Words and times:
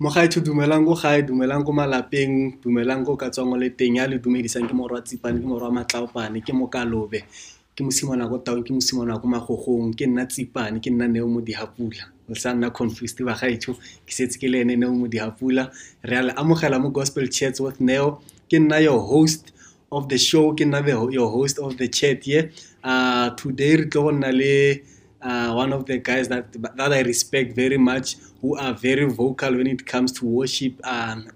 mo 0.00 0.10
gaetsho 0.10 0.40
dumelang 0.40 0.86
ko 0.86 0.94
gae 0.94 1.22
dumelang 1.22 1.66
ko 1.66 1.72
malapeng. 1.74 2.62
Dumelang 2.62 3.02
ko 3.04 3.16
ka 3.18 3.30
tswang 3.30 3.52
o 3.52 3.56
le 3.58 3.70
teng 3.74 3.98
ya 3.98 4.06
le 4.06 4.18
dumedisang 4.22 4.68
ke 4.70 4.74
morwa 4.74 5.02
tsipane 5.02 5.42
ke 5.42 5.46
morwa 5.46 5.74
matlaopane 5.74 6.38
ke 6.38 6.54
mokalobe. 6.54 7.26
Ke 7.74 7.82
mosimana 7.82 8.30
ko 8.30 8.38
taong 8.38 8.62
ke 8.62 8.70
mosimana 8.70 9.18
ko 9.18 9.26
magogong. 9.26 9.90
Ke 9.98 10.06
nna 10.06 10.30
tsipane 10.30 10.78
ke 10.78 10.90
nna 10.90 11.10
neo 11.10 11.26
mo 11.26 11.42
dihapula 11.42 12.14
sa 12.36 12.52
nna 12.52 12.70
confused 12.70 13.18
ba 13.24 13.34
gaetsho 13.34 13.74
ke 14.04 14.12
setse 14.12 14.38
ke 14.38 14.46
le 14.46 14.60
ene 14.60 14.76
neo 14.76 14.92
mo 14.92 15.08
dihapula 15.08 15.72
re 16.04 16.14
a 16.14 16.22
le 16.28 16.32
amogela 16.36 16.78
mo 16.78 16.90
gospel 16.94 17.26
chats 17.26 17.58
with 17.58 17.80
neo. 17.80 18.22
Ke 18.46 18.62
nna 18.62 18.78
your 18.78 19.02
host 19.02 19.50
of 19.90 20.06
the 20.08 20.18
show 20.18 20.54
ke 20.54 20.62
nna 20.62 20.78
your 21.10 21.26
host 21.26 21.58
of 21.58 21.74
the 21.76 21.88
chat 21.88 22.22
here 22.22 22.52
uh, 22.84 23.30
today 23.34 23.76
re 23.82 23.90
tlo 23.90 24.06
go 24.06 24.10
nna 24.14 24.30
le 24.30 24.78
uh, 25.22 25.52
one 25.52 25.72
of 25.72 25.86
the 25.86 25.98
guys 25.98 26.28
that 26.28 26.52
that 26.76 26.92
I 26.92 27.00
respect 27.00 27.54
very 27.54 27.78
much, 27.78 28.16
who 28.40 28.56
are 28.56 28.74
very 28.74 29.06
vocal 29.06 29.56
when 29.56 29.66
it 29.66 29.86
comes 29.86 30.12
to 30.12 30.26
worship. 30.26 30.74
Um, 30.84 31.28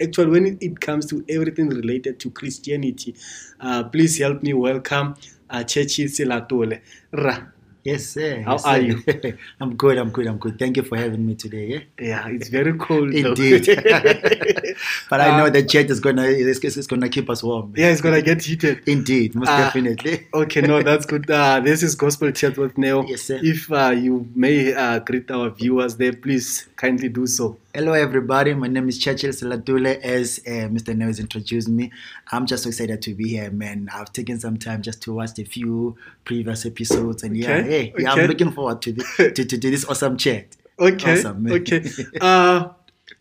actually, 0.00 0.30
when 0.30 0.58
it, 0.60 0.80
comes 0.80 1.06
to 1.06 1.24
everything 1.28 1.68
related 1.68 2.18
to 2.20 2.30
Christianity, 2.30 3.14
uh, 3.60 3.84
please 3.84 4.18
help 4.18 4.42
me 4.42 4.52
welcome 4.52 5.14
uh, 5.48 5.58
Chechi 5.58 6.06
Silatole. 6.06 6.80
Ra. 7.12 7.38
Yes, 7.82 8.06
sir. 8.08 8.42
How 8.42 8.52
yes, 8.52 8.64
are 8.66 8.76
sir. 8.76 8.82
you? 8.82 9.38
I'm 9.60 9.74
good. 9.76 9.96
I'm 9.98 10.10
good. 10.10 10.26
I'm 10.26 10.36
good. 10.38 10.58
Thank 10.58 10.76
you 10.76 10.82
for 10.82 10.96
having 10.98 11.24
me 11.26 11.34
today. 11.34 11.66
Yeah. 11.98 12.08
Yeah, 12.08 12.28
it's 12.28 12.48
very 12.48 12.74
cold. 12.76 13.14
Indeed. 13.14 13.66
but 15.10 15.20
I 15.20 15.36
know 15.38 15.46
Uh, 15.46 15.50
the 15.50 15.62
chat 15.62 15.90
is 15.90 16.00
gonna 16.00 16.24
is 16.24 16.86
gonna 16.86 17.08
keep 17.08 17.30
us 17.30 17.42
warm. 17.42 17.72
yeah, 17.76 17.88
it's 17.88 18.02
gonna 18.02 18.20
get 18.22 18.42
heated. 18.42 18.82
Indeed, 18.86 19.34
most 19.34 19.48
Uh, 19.48 19.58
definitely. 19.64 20.26
Okay, 20.34 20.60
no, 20.60 20.82
that's 20.82 21.06
good. 21.06 21.30
Uh, 21.30 21.60
this 21.60 21.82
is 21.82 21.94
Gospel 21.94 22.30
Chat 22.32 22.58
with 22.58 22.76
Neo. 22.76 23.06
Yes, 23.06 23.22
sir. 23.22 23.40
If 23.42 23.72
uh, 23.72 23.90
you 23.96 24.28
may 24.34 24.74
uh, 24.74 24.98
greet 25.00 25.30
our 25.30 25.48
viewers 25.50 25.96
there, 25.96 26.12
please 26.12 26.68
kindly 26.76 27.08
do 27.08 27.26
so. 27.26 27.56
Hello, 27.72 27.92
everybody. 27.92 28.52
My 28.54 28.66
name 28.66 28.88
is 28.88 28.98
Churchill 28.98 29.30
Selatole. 29.30 29.86
As 30.02 30.40
uh, 30.46 30.66
Mr. 30.74 30.92
Neves 30.96 31.20
introduced 31.20 31.68
me, 31.68 31.92
I'm 32.32 32.44
just 32.46 32.64
so 32.64 32.68
excited 32.68 33.00
to 33.02 33.14
be 33.14 33.28
here, 33.28 33.50
man. 33.52 33.88
I've 33.94 34.12
taken 34.12 34.40
some 34.40 34.56
time 34.56 34.82
just 34.82 35.00
to 35.02 35.12
watch 35.12 35.38
a 35.38 35.44
few 35.44 35.96
previous 36.24 36.66
episodes, 36.66 37.22
and 37.22 37.36
yeah, 37.36 37.58
Okay, 37.58 37.68
hey, 37.68 37.94
yeah. 37.96 38.12
I'm 38.12 38.26
looking 38.26 38.50
forward 38.50 38.82
to, 38.82 38.92
the, 38.92 39.04
to, 39.36 39.44
to, 39.44 39.58
to 39.58 39.70
this 39.70 39.84
awesome 39.84 40.16
chat. 40.16 40.56
Okay. 40.80 41.12
Awesome, 41.20 41.44
man. 41.44 41.52
okay. 41.60 41.84
Uh, 42.20 42.70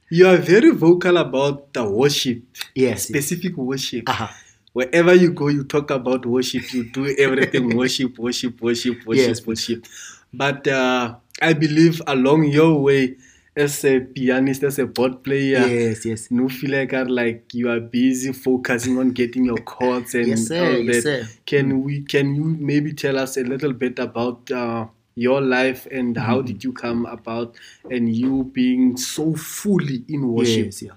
you 0.10 0.26
are 0.28 0.38
very 0.38 0.72
vocal 0.72 1.18
about 1.18 1.72
the 1.73 1.88
worship, 1.88 2.42
Yes. 2.73 3.04
specific 3.04 3.56
worship. 3.56 4.10
Uh-huh. 4.10 4.28
Wherever 4.73 5.14
you 5.14 5.30
go, 5.32 5.50
you 5.50 5.64
talk 5.64 5.92
about 5.92 6.26
worship. 6.26 6.73
You 6.73 6.86
do 6.90 7.16
everything 7.20 7.76
worship, 7.78 8.18
worship, 8.18 8.60
worship, 8.62 9.06
worship, 9.06 9.28
Yes. 9.28 9.45
worship. 9.45 9.86
But 10.34 10.68
uh, 10.68 11.16
I 11.40 11.54
believe 11.54 12.02
along 12.08 12.45
your 12.45 12.82
way, 12.82 13.18
as 13.60 13.84
a 13.86 14.00
pianist, 14.00 14.64
as 14.64 14.80
a 14.80 14.86
board 14.86 15.24
player, 15.24 15.66
Yes, 15.68 16.06
yes. 16.06 16.28
you 16.32 16.50
feel 16.50 16.72
like, 16.72 16.94
like 17.10 17.54
you 17.54 17.70
are 17.70 17.80
busy 17.80 18.32
focusing 18.34 18.98
on 18.98 19.12
getting 19.12 19.46
your 19.46 19.58
chords 19.58 20.16
and 20.16 20.28
Yes, 20.28 20.48
sir. 20.48 20.66
all 20.66 20.80
Yes, 20.80 21.04
that. 21.04 21.04
sir. 21.04 21.28
Can 21.46 21.84
we? 21.84 22.02
Can 22.02 22.36
you 22.36 22.44
maybe 22.44 22.94
tell 22.94 23.18
us 23.18 23.38
a 23.38 23.44
little 23.44 23.74
bit 23.74 24.00
about 24.00 24.50
uh, 24.52 24.88
your 25.16 25.42
life 25.42 25.88
and 25.92 26.16
Mm-hmm. 26.16 26.26
how 26.26 26.42
did 26.42 26.64
you 26.64 26.72
come 26.74 27.06
about 27.06 27.56
and 27.92 28.14
you 28.16 28.46
being 28.54 28.96
so 28.98 29.36
fully 29.36 30.04
in 30.08 30.28
worship? 30.32 30.66
Yes, 30.66 30.82
yeah, 30.82 30.96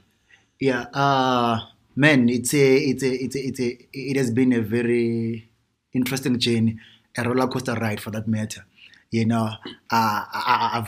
yeah. 0.60 0.82
Uh 0.94 1.60
man, 1.96 2.28
it's 2.28 2.54
a, 2.54 2.76
it's 2.76 3.02
a, 3.02 3.12
it's 3.24 3.36
a, 3.36 3.40
it's 3.48 3.60
a, 3.60 3.78
it 3.92 4.16
has 4.16 4.30
been 4.30 4.52
a 4.52 4.60
very 4.62 5.50
interesting 5.92 6.38
journey, 6.38 6.78
a 7.18 7.22
roller 7.22 7.46
coaster 7.48 7.74
ride 7.74 8.00
for 8.00 8.10
that 8.10 8.26
matter. 8.26 8.64
You 9.10 9.26
know, 9.26 9.44
uh, 9.44 9.56
I, 9.90 10.80
I- 10.80 10.86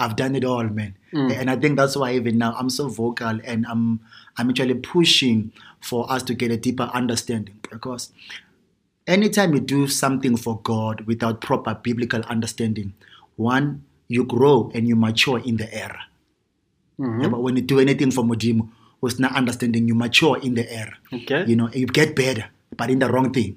I've, 0.00 0.16
done 0.16 0.34
it 0.34 0.44
all, 0.44 0.64
man, 0.64 0.94
and 1.12 1.50
I 1.50 1.56
think 1.56 1.76
that's 1.76 1.96
why 1.96 2.14
even 2.14 2.38
now 2.38 2.54
I'm 2.58 2.70
so 2.70 2.88
vocal 2.88 3.38
and 3.44 3.66
I'm, 3.66 4.00
I'm 4.38 4.48
actually 4.50 4.74
pushing 4.74 5.52
for 5.80 6.10
us 6.10 6.22
to 6.24 6.34
get 6.34 6.50
a 6.50 6.56
deeper 6.56 6.88
understanding 6.94 7.58
because 7.70 8.12
anytime 9.06 9.54
you 9.54 9.60
do 9.60 9.86
something 9.88 10.36
for 10.36 10.60
God 10.62 11.02
without 11.02 11.40
proper 11.40 11.74
biblical 11.74 12.22
understanding, 12.22 12.94
one, 13.36 13.84
you 14.08 14.24
grow 14.24 14.70
and 14.74 14.88
you 14.88 14.96
mature 14.96 15.38
in 15.38 15.56
the 15.56 15.72
era. 15.74 16.02
Mhm. 16.98 17.22
Yeah, 17.22 17.28
but 17.28 17.42
when 17.42 17.56
you 17.56 17.62
do 17.62 17.80
anything 17.80 18.10
for 18.10 18.22
Modimo, 18.24 18.68
who's 19.00 19.18
not 19.18 19.34
understanding, 19.34 19.88
you 19.88 19.94
mature 19.94 20.38
in 20.38 20.54
the 20.54 20.70
era. 20.72 20.96
Okay. 21.12 21.44
You 21.48 21.56
know, 21.56 21.70
you 21.72 21.86
get 21.86 22.14
better, 22.14 22.46
but 22.76 22.90
in 22.90 22.98
the 22.98 23.08
wrong 23.08 23.32
thing. 23.32 23.56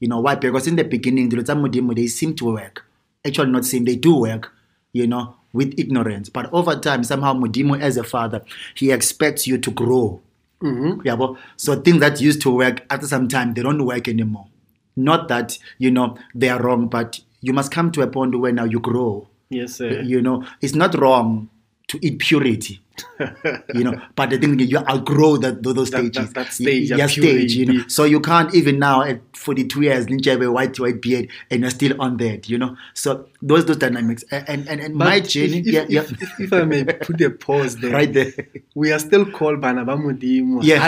You 0.00 0.08
know 0.08 0.20
why? 0.20 0.34
Because 0.36 0.66
in 0.66 0.76
the 0.76 0.84
beginning, 0.84 1.28
the 1.28 1.36
Modimo, 1.36 1.94
they 1.94 2.06
seem 2.06 2.34
to 2.36 2.44
work. 2.52 2.84
Actually, 3.24 3.50
not 3.50 3.64
seem, 3.64 3.84
they 3.84 3.96
do 3.96 4.16
work, 4.16 4.52
you 4.92 5.06
know, 5.06 5.34
with 5.54 5.72
ignorance. 5.78 6.28
But 6.28 6.52
over 6.52 6.76
time, 6.76 7.02
somehow 7.04 7.32
Modimo, 7.32 7.80
as 7.80 7.96
a 7.96 8.04
father, 8.04 8.42
he 8.74 8.90
expects 8.92 9.46
you 9.46 9.56
to 9.56 9.70
grow. 9.70 10.20
Mhm. 10.62 11.02
Yeah, 11.04 11.16
but 11.16 11.36
so 11.56 11.76
things 11.76 12.00
that 12.00 12.20
used 12.20 12.42
to 12.42 12.50
work 12.50 12.84
after 12.90 13.06
some 13.06 13.28
time, 13.28 13.54
they 13.54 13.62
don't 13.62 13.84
work 13.86 14.06
anymore. 14.08 14.48
Not 14.96 15.28
that, 15.28 15.58
you 15.78 15.90
know, 15.90 16.16
they 16.34 16.48
are 16.50 16.60
wrong, 16.62 16.88
but 16.88 17.20
you 17.40 17.52
must 17.52 17.70
come 17.72 17.90
to 17.92 18.02
a 18.02 18.06
point 18.06 18.38
where 18.38 18.52
now 18.52 18.64
you 18.64 18.80
grow 18.80 19.28
Yes, 19.50 19.74
sir. 19.76 20.00
you 20.02 20.22
know 20.22 20.42
it's 20.62 20.74
not 20.74 20.98
wrong 20.98 21.48
to 21.88 21.98
eat 22.00 22.18
purity 22.18 22.80
you 23.74 23.84
know 23.84 24.00
but 24.16 24.30
the 24.30 24.38
thing 24.38 24.58
is 24.60 24.70
you 24.70 24.78
outgrow 24.78 25.36
that 25.36 25.62
those 25.62 25.88
stages 25.88 26.12
that- 26.32 26.34
that 26.34 26.52
stage 26.52 26.90
yeah, 26.90 27.06
stage 27.06 27.54
you 27.54 27.66
know. 27.66 27.84
So 27.88 28.04
you 28.04 28.20
can't 28.20 28.54
even 28.54 28.78
now 28.78 29.02
at 29.02 29.20
42 29.34 29.82
years 29.82 30.06
ninja 30.06 30.32
have 30.32 30.42
a 30.42 30.50
white 30.50 30.78
white 30.78 31.00
beard 31.00 31.28
and 31.50 31.62
you're 31.62 31.70
still 31.70 32.00
on 32.00 32.16
that 32.18 32.48
you 32.48 32.58
know. 32.58 32.76
So 32.94 33.26
those 33.42 33.66
those 33.66 33.76
dynamics 33.78 34.24
and 34.30 34.68
and, 34.68 34.80
and 34.80 34.98
But 34.98 35.04
my 35.04 35.20
journey 35.20 35.58
if, 35.58 35.66
yeah 35.66 35.82
if, 35.82 35.90
yeah. 35.90 36.00
If, 36.02 36.40
if 36.40 36.52
I 36.52 36.62
may 36.64 36.84
put 37.06 37.20
a 37.20 37.30
pause 37.30 37.76
there, 37.76 37.92
right 37.92 38.12
there. 38.12 38.32
We 38.74 38.92
are 38.92 38.98
still 38.98 39.24
called 39.26 39.60
Bana 39.60 39.84
ba 39.84 39.96
Modimo. 39.96 40.60
Yeah. 40.62 40.82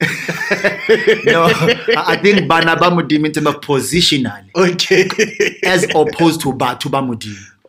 No 1.24 1.44
I 1.96 2.18
think 2.22 2.48
bana 2.48 2.76
ba 2.76 2.90
modimo 2.90 3.26
in 3.26 3.32
terms 3.32 3.46
of 3.46 3.60
positionally. 3.60 4.50
Okay. 4.54 5.08
as 5.64 5.84
opposed 5.94 6.40
to 6.42 6.52
batho 6.52 6.90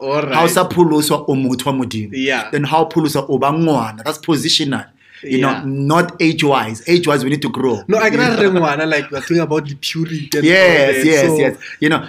ba 0.06 0.12
modimo 0.12 0.16
All 0.16 0.22
right. 0.22 0.34
how 0.36 0.48
sa 0.48 0.66
pholoswa 0.70 1.26
o 1.28 1.36
motho 1.36 1.66
wa 1.70 1.74
modimo 1.74 2.10
Yeah. 2.14 2.50
then 2.52 2.64
how 2.64 2.86
pholoswa 2.86 3.26
o 3.30 3.38
ba 3.38 3.52
ngwana 3.54 4.04
that's 4.04 4.20
positional 4.20 4.86
you 5.24 5.40
Yeah. 5.40 5.64
know 5.64 5.66
not 5.66 6.22
age 6.22 6.44
wise 6.44 6.84
age 6.88 7.08
wise 7.08 7.24
we 7.24 7.30
need 7.32 7.42
to 7.42 7.50
grow 7.50 7.84
No, 7.88 7.98
I 7.98 8.10
cannot 8.12 8.40
re 8.40 8.50
ngwana 8.50 8.86
like 8.86 9.10
we 9.12 9.18
are 9.18 9.22
talking 9.22 9.40
about 9.40 9.66
the 9.68 9.76
purity. 9.76 10.30
yes 10.44 11.06
yes 11.06 11.26
So, 11.28 11.38
yes 11.38 11.58
you 11.80 11.90
know 11.90 12.02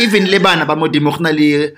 even 0.00 0.26
le 0.30 0.40
bana 0.40 0.64
ba 0.66 0.74
modimo 0.76 1.12
go 1.16 1.76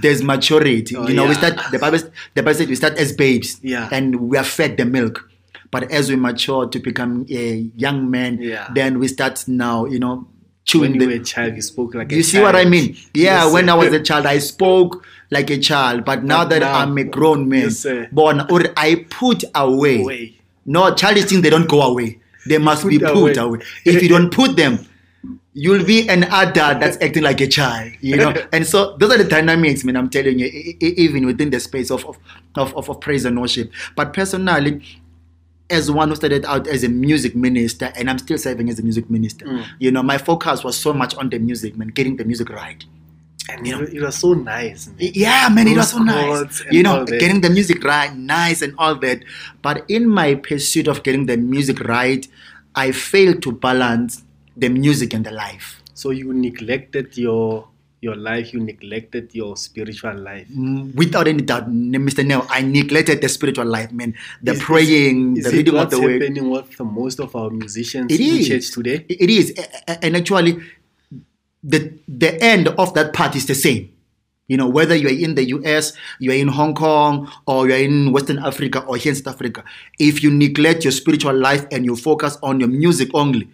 there's 0.00 0.22
maturity 0.22 0.96
Oh, 0.96 1.06
you 1.08 1.14
know 1.14 1.26
we 1.28 1.34
start 1.34 1.58
the 1.70 1.78
bible 1.78 1.98
the 2.34 2.42
bible 2.42 2.54
said 2.54 2.68
we 2.68 2.76
start 2.76 2.98
as 2.98 3.12
babes 3.12 3.58
Yeah. 3.62 3.88
and 3.92 4.16
we 4.16 4.38
are 4.38 4.44
fed 4.44 4.76
the 4.78 4.84
milk 4.84 5.28
but 5.70 5.90
as 5.92 6.08
we 6.08 6.16
mature 6.16 6.66
to 6.68 6.78
become 6.78 7.26
a 7.30 7.68
young 7.76 8.08
man 8.10 8.38
Yeah. 8.40 8.70
then 8.74 8.98
we 8.98 9.08
start 9.08 9.44
now 9.48 9.84
you 9.84 9.98
know 9.98 10.26
When 10.72 10.92
chewing 10.92 11.00
you 11.00 11.06
were 11.08 11.12
a 11.14 11.18
child, 11.24 11.56
you 11.56 11.62
spoke 11.62 11.94
like 11.94 12.10
a 12.10 12.16
you 12.16 12.22
see 12.22 12.40
what 12.40 12.56
I 12.56 12.64
mean? 12.64 12.96
Yeah, 13.12 13.44
Yes, 13.44 13.52
when 13.52 13.66
sir. 13.66 13.72
I 13.72 13.74
was 13.74 13.92
a 13.92 14.00
child, 14.00 14.24
I 14.26 14.38
spoke 14.38 15.04
like 15.30 15.50
a 15.50 15.58
child, 15.58 16.04
but 16.06 16.24
now 16.24 16.44
But 16.44 16.50
that 16.50 16.58
now- 16.60 16.78
I'm 16.78 16.96
a 16.96 17.04
grown 17.04 17.48
man, 17.48 17.64
Yes, 17.64 17.86
born, 18.12 18.40
or 18.50 18.62
I 18.76 19.04
put 19.10 19.44
away. 19.54 20.00
Away. 20.00 20.38
No, 20.64 20.94
childish 20.94 21.26
things 21.26 21.42
they 21.42 21.50
don't 21.50 21.68
go 21.68 21.82
away. 21.82 22.18
They 22.46 22.56
must 22.58 22.82
Put 22.82 22.88
be 22.90 22.98
put 22.98 23.08
away. 23.10 23.34
away. 23.34 23.58
If 23.84 24.02
you 24.02 24.08
don't 24.08 24.30
put 24.32 24.56
them, 24.56 24.78
you'll 25.52 25.84
be 25.84 26.08
an 26.08 26.24
adult 26.24 26.80
that's 26.80 26.96
acting 27.02 27.22
like 27.22 27.40
a 27.42 27.46
child, 27.46 27.92
you 28.00 28.16
know. 28.16 28.34
and 28.52 28.66
so 28.66 28.96
those 28.96 29.12
are 29.14 29.18
the 29.18 29.24
dynamics, 29.28 29.84
man. 29.84 29.96
I'm 29.96 30.08
telling 30.08 30.38
you, 30.38 30.46
even 30.80 31.26
within 31.26 31.50
the 31.50 31.60
space 31.60 31.90
of 31.90 32.04
of, 32.06 32.18
of, 32.54 32.74
of, 32.76 32.88
of 32.88 33.00
praise 33.00 33.24
and 33.26 33.38
worship. 33.38 33.70
But 33.96 34.14
personally, 34.14 34.82
as 35.70 35.90
one 35.90 36.08
who 36.10 36.14
started 36.16 36.44
out 36.44 36.66
as 36.66 36.84
a 36.84 36.88
music 36.88 37.34
minister, 37.34 37.92
and 37.96 38.10
I'm 38.10 38.18
still 38.18 38.38
serving 38.38 38.68
as 38.68 38.78
a 38.78 38.82
music 38.82 39.08
minister, 39.10 39.46
Mm. 39.46 39.64
you 39.78 39.90
know, 39.90 40.02
my 40.02 40.18
focus 40.18 40.62
was 40.62 40.76
so 40.76 40.92
much 40.92 41.14
on 41.16 41.30
the 41.30 41.38
music, 41.38 41.76
man, 41.76 41.88
getting 41.88 42.16
the 42.16 42.24
music 42.24 42.50
right. 42.50 42.84
And 43.50 43.66
you 43.66 43.76
know, 43.76 43.82
it 43.82 44.00
was 44.00 44.16
so 44.16 44.32
nice. 44.34 44.86
man. 44.86 44.96
Yeah, 44.98 45.48
man, 45.50 45.68
it 45.68 45.76
was 45.76 45.90
so 45.90 45.98
nice. 45.98 46.62
You 46.70 46.82
know, 46.82 47.04
getting 47.04 47.40
the 47.42 47.50
music 47.50 47.84
right, 47.84 48.14
nice 48.14 48.62
and 48.62 48.74
all 48.78 48.94
that. 48.96 49.20
But 49.60 49.84
in 49.88 50.08
my 50.08 50.34
pursuit 50.36 50.88
of 50.88 51.02
getting 51.02 51.26
the 51.26 51.36
music 51.36 51.80
right, 51.80 52.26
I 52.74 52.92
failed 52.92 53.42
to 53.42 53.52
balance 53.52 54.22
the 54.56 54.68
music 54.70 55.12
and 55.12 55.24
the 55.26 55.30
life. 55.30 55.82
So 55.94 56.10
you 56.10 56.32
neglected 56.32 57.16
your 57.18 57.68
your 58.04 58.14
life. 58.16 58.52
You 58.52 58.60
neglected 58.60 59.34
your 59.34 59.56
spiritual 59.56 60.14
life. 60.14 60.46
Mm, 60.54 60.94
Without 60.94 61.26
any 61.26 61.42
doubt, 61.42 61.68
Mr. 61.72 62.24
Neo, 62.24 62.46
I 62.48 62.60
neglected 62.62 63.20
the 63.22 63.28
spiritual 63.28 63.64
life, 63.66 63.90
man. 63.92 64.14
The 64.42 64.52
Is- 64.52 64.58
is- 64.58 64.64
praying, 64.64 65.36
Is 65.38 65.44
the 65.44 65.50
it 65.50 65.56
reading 65.56 65.76
of 65.76 65.90
the 65.90 66.00
word. 66.00 66.22
happening 66.22 66.50
with 66.50 66.76
the 66.76 66.84
most 66.84 67.18
of 67.20 67.34
our 67.34 67.50
musicians 67.50 68.12
It 68.12 68.20
in 68.20 68.36
is. 68.38 68.48
church 68.48 68.70
today? 68.70 69.04
It 69.08 69.30
is, 69.30 69.54
and 70.02 70.16
actually, 70.16 70.60
the 71.62 71.92
the 72.06 72.36
end 72.42 72.68
of 72.68 72.92
that 72.94 73.12
part 73.14 73.34
is 73.36 73.46
the 73.46 73.54
same. 73.54 73.90
You 74.46 74.58
know, 74.58 74.68
whether 74.68 74.94
you 74.94 75.08
are 75.08 75.18
in 75.26 75.34
the 75.36 75.44
US, 75.56 75.94
you 76.20 76.30
are 76.30 76.34
in 76.36 76.48
Hong 76.48 76.74
Kong, 76.74 77.30
or 77.46 77.66
you 77.66 77.72
are 77.74 77.78
in 77.80 78.12
Western 78.12 78.38
Africa, 78.38 78.84
or 78.84 78.96
here 78.98 79.10
in 79.10 79.16
South 79.16 79.28
Africa, 79.34 79.64
if 79.98 80.22
you 80.22 80.30
neglect 80.30 80.84
your 80.84 80.92
spiritual 80.92 81.32
life 81.34 81.64
and 81.72 81.86
you 81.86 81.96
focus 81.96 82.36
on 82.42 82.60
your 82.60 82.68
music 82.68 83.08
only, 83.14 83.48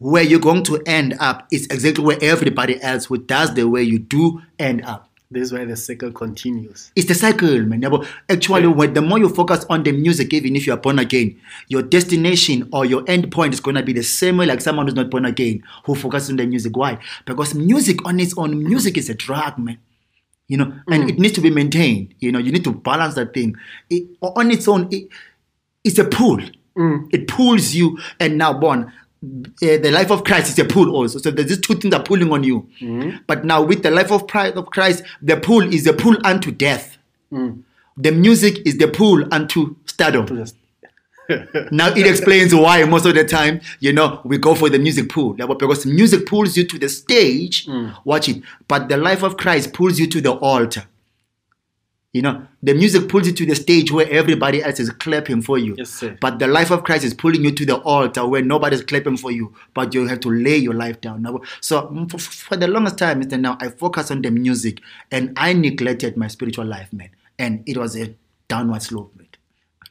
where 0.00 0.22
you're 0.22 0.40
going 0.40 0.64
to 0.64 0.82
end 0.86 1.14
up 1.20 1.46
is 1.52 1.66
exactly 1.66 2.02
where 2.02 2.18
everybody 2.22 2.82
else 2.82 3.04
who 3.04 3.18
does 3.18 3.54
the 3.54 3.68
way 3.68 3.82
you 3.82 3.98
do 3.98 4.42
end 4.58 4.82
up. 4.84 5.10
This 5.30 5.42
is 5.44 5.52
why 5.52 5.64
the 5.64 5.76
cycle 5.76 6.10
continues. 6.10 6.90
It's 6.96 7.06
the 7.06 7.14
cycle, 7.14 7.60
man. 7.60 7.82
Yeah, 7.82 8.02
Actually, 8.28 8.66
when 8.66 8.94
the 8.94 9.02
more 9.02 9.18
you 9.18 9.28
focus 9.28 9.64
on 9.70 9.84
the 9.84 9.92
music, 9.92 10.32
even 10.32 10.56
if 10.56 10.66
you 10.66 10.72
are 10.72 10.78
born 10.78 10.98
again, 10.98 11.40
your 11.68 11.82
destination 11.82 12.68
or 12.72 12.84
your 12.84 13.04
end 13.06 13.30
point 13.30 13.54
is 13.54 13.60
going 13.60 13.76
to 13.76 13.82
be 13.84 13.92
the 13.92 14.02
same 14.02 14.38
way 14.38 14.46
like 14.46 14.60
someone 14.60 14.86
who's 14.86 14.96
not 14.96 15.08
born 15.08 15.26
again 15.26 15.62
who 15.84 15.94
focuses 15.94 16.30
on 16.30 16.36
the 16.36 16.46
music. 16.46 16.76
Why? 16.76 16.98
Because 17.26 17.54
music 17.54 18.04
on 18.04 18.18
its 18.18 18.36
own, 18.36 18.64
music 18.64 18.98
is 18.98 19.08
a 19.08 19.14
drug, 19.14 19.56
man. 19.56 19.78
You 20.48 20.56
know, 20.56 20.72
and 20.88 21.04
mm. 21.04 21.10
it 21.10 21.18
needs 21.20 21.34
to 21.34 21.40
be 21.40 21.50
maintained. 21.50 22.14
You 22.18 22.32
know, 22.32 22.40
you 22.40 22.50
need 22.50 22.64
to 22.64 22.72
balance 22.72 23.14
that 23.14 23.32
thing. 23.32 23.54
It, 23.88 24.08
on 24.20 24.50
its 24.50 24.66
own, 24.66 24.88
it, 24.90 25.08
it's 25.84 26.00
a 26.00 26.04
pull. 26.06 26.40
Mm. 26.76 27.08
It 27.12 27.28
pulls 27.28 27.72
you, 27.72 27.98
and 28.18 28.36
now, 28.36 28.54
born. 28.54 28.92
Uh, 29.22 29.76
the 29.76 29.90
life 29.90 30.10
of 30.10 30.24
Christ 30.24 30.48
is 30.50 30.58
a 30.58 30.64
pull 30.64 30.94
also. 30.94 31.18
So 31.18 31.30
there's 31.30 31.48
these 31.48 31.60
two 31.60 31.74
things 31.74 31.92
are 31.94 32.02
pulling 32.02 32.32
on 32.32 32.42
you. 32.42 32.66
But 33.26 33.44
now 33.44 33.62
with 33.62 33.82
the 33.82 33.90
life 33.90 34.10
of 34.10 34.26
Christ, 34.26 34.56
of 34.56 34.66
Christ, 34.70 35.02
the 35.20 35.36
pull 35.36 35.62
is 35.74 35.84
the 35.84 35.92
pull 35.92 36.16
unto 36.24 36.50
death. 36.50 36.96
The 37.96 38.12
music 38.12 38.66
is 38.66 38.78
the 38.78 38.88
pull 38.88 39.24
unto 39.32 39.76
stardom. 39.84 40.26
Now 41.70 41.88
it 41.94 42.06
explains 42.06 42.52
why 42.54 42.82
most 42.84 43.06
of 43.06 43.14
the 43.14 43.24
time, 43.24 43.60
you 43.78 43.92
know, 43.92 44.20
we 44.24 44.36
go 44.38 44.54
for 44.54 44.68
the 44.68 44.78
music 44.78 45.10
pool. 45.10 45.36
Like, 45.38 45.58
Because 45.58 45.86
music 45.86 46.26
pulls 46.26 46.56
you 46.56 46.66
to 46.66 46.78
the 46.78 46.88
stage, 46.88 47.68
watch 48.04 48.28
it. 48.28 48.42
But 48.66 48.88
the 48.88 48.96
life 48.96 49.22
of 49.22 49.36
Christ 49.36 49.72
pulls 49.72 49.98
you 50.00 50.06
to 50.08 50.20
the 50.20 50.32
altar. 50.32 50.84
You 52.12 52.22
know, 52.22 52.44
the 52.60 52.74
music 52.74 53.08
pulls 53.08 53.28
you 53.28 53.32
to 53.34 53.46
the 53.46 53.54
stage 53.54 53.92
where 53.92 54.10
everybody 54.10 54.64
else 54.64 54.80
is 54.80 54.90
clapping 54.90 55.42
for 55.42 55.58
you. 55.58 55.76
Yes, 55.78 55.90
sir. 55.90 56.18
But 56.20 56.40
the 56.40 56.48
life 56.48 56.72
of 56.72 56.82
Christ 56.82 57.04
is 57.04 57.14
pulling 57.14 57.44
you 57.44 57.52
to 57.52 57.64
the 57.64 57.76
altar 57.76 58.26
where 58.26 58.42
nobody's 58.42 58.82
clapping 58.82 59.16
for 59.16 59.30
you, 59.30 59.54
but 59.74 59.94
you 59.94 60.08
have 60.08 60.18
to 60.20 60.30
lay 60.30 60.56
your 60.56 60.74
life 60.74 61.00
down. 61.00 61.24
So 61.60 61.82
mm, 61.82 62.20
for, 62.20 62.56
the 62.56 62.66
longest 62.66 62.98
time, 62.98 63.22
Mr. 63.22 63.40
Neo, 63.40 63.56
I 63.60 63.68
focused 63.68 64.10
on 64.10 64.22
the 64.22 64.30
music 64.32 64.80
and 65.12 65.32
I 65.36 65.52
neglected 65.52 66.16
my 66.16 66.26
spiritual 66.26 66.64
life, 66.66 66.92
man. 66.92 67.10
And 67.38 67.62
it 67.66 67.76
was 67.76 67.96
a 67.96 68.12
downward 68.48 68.82
slope, 68.82 69.12
man. 69.16 69.28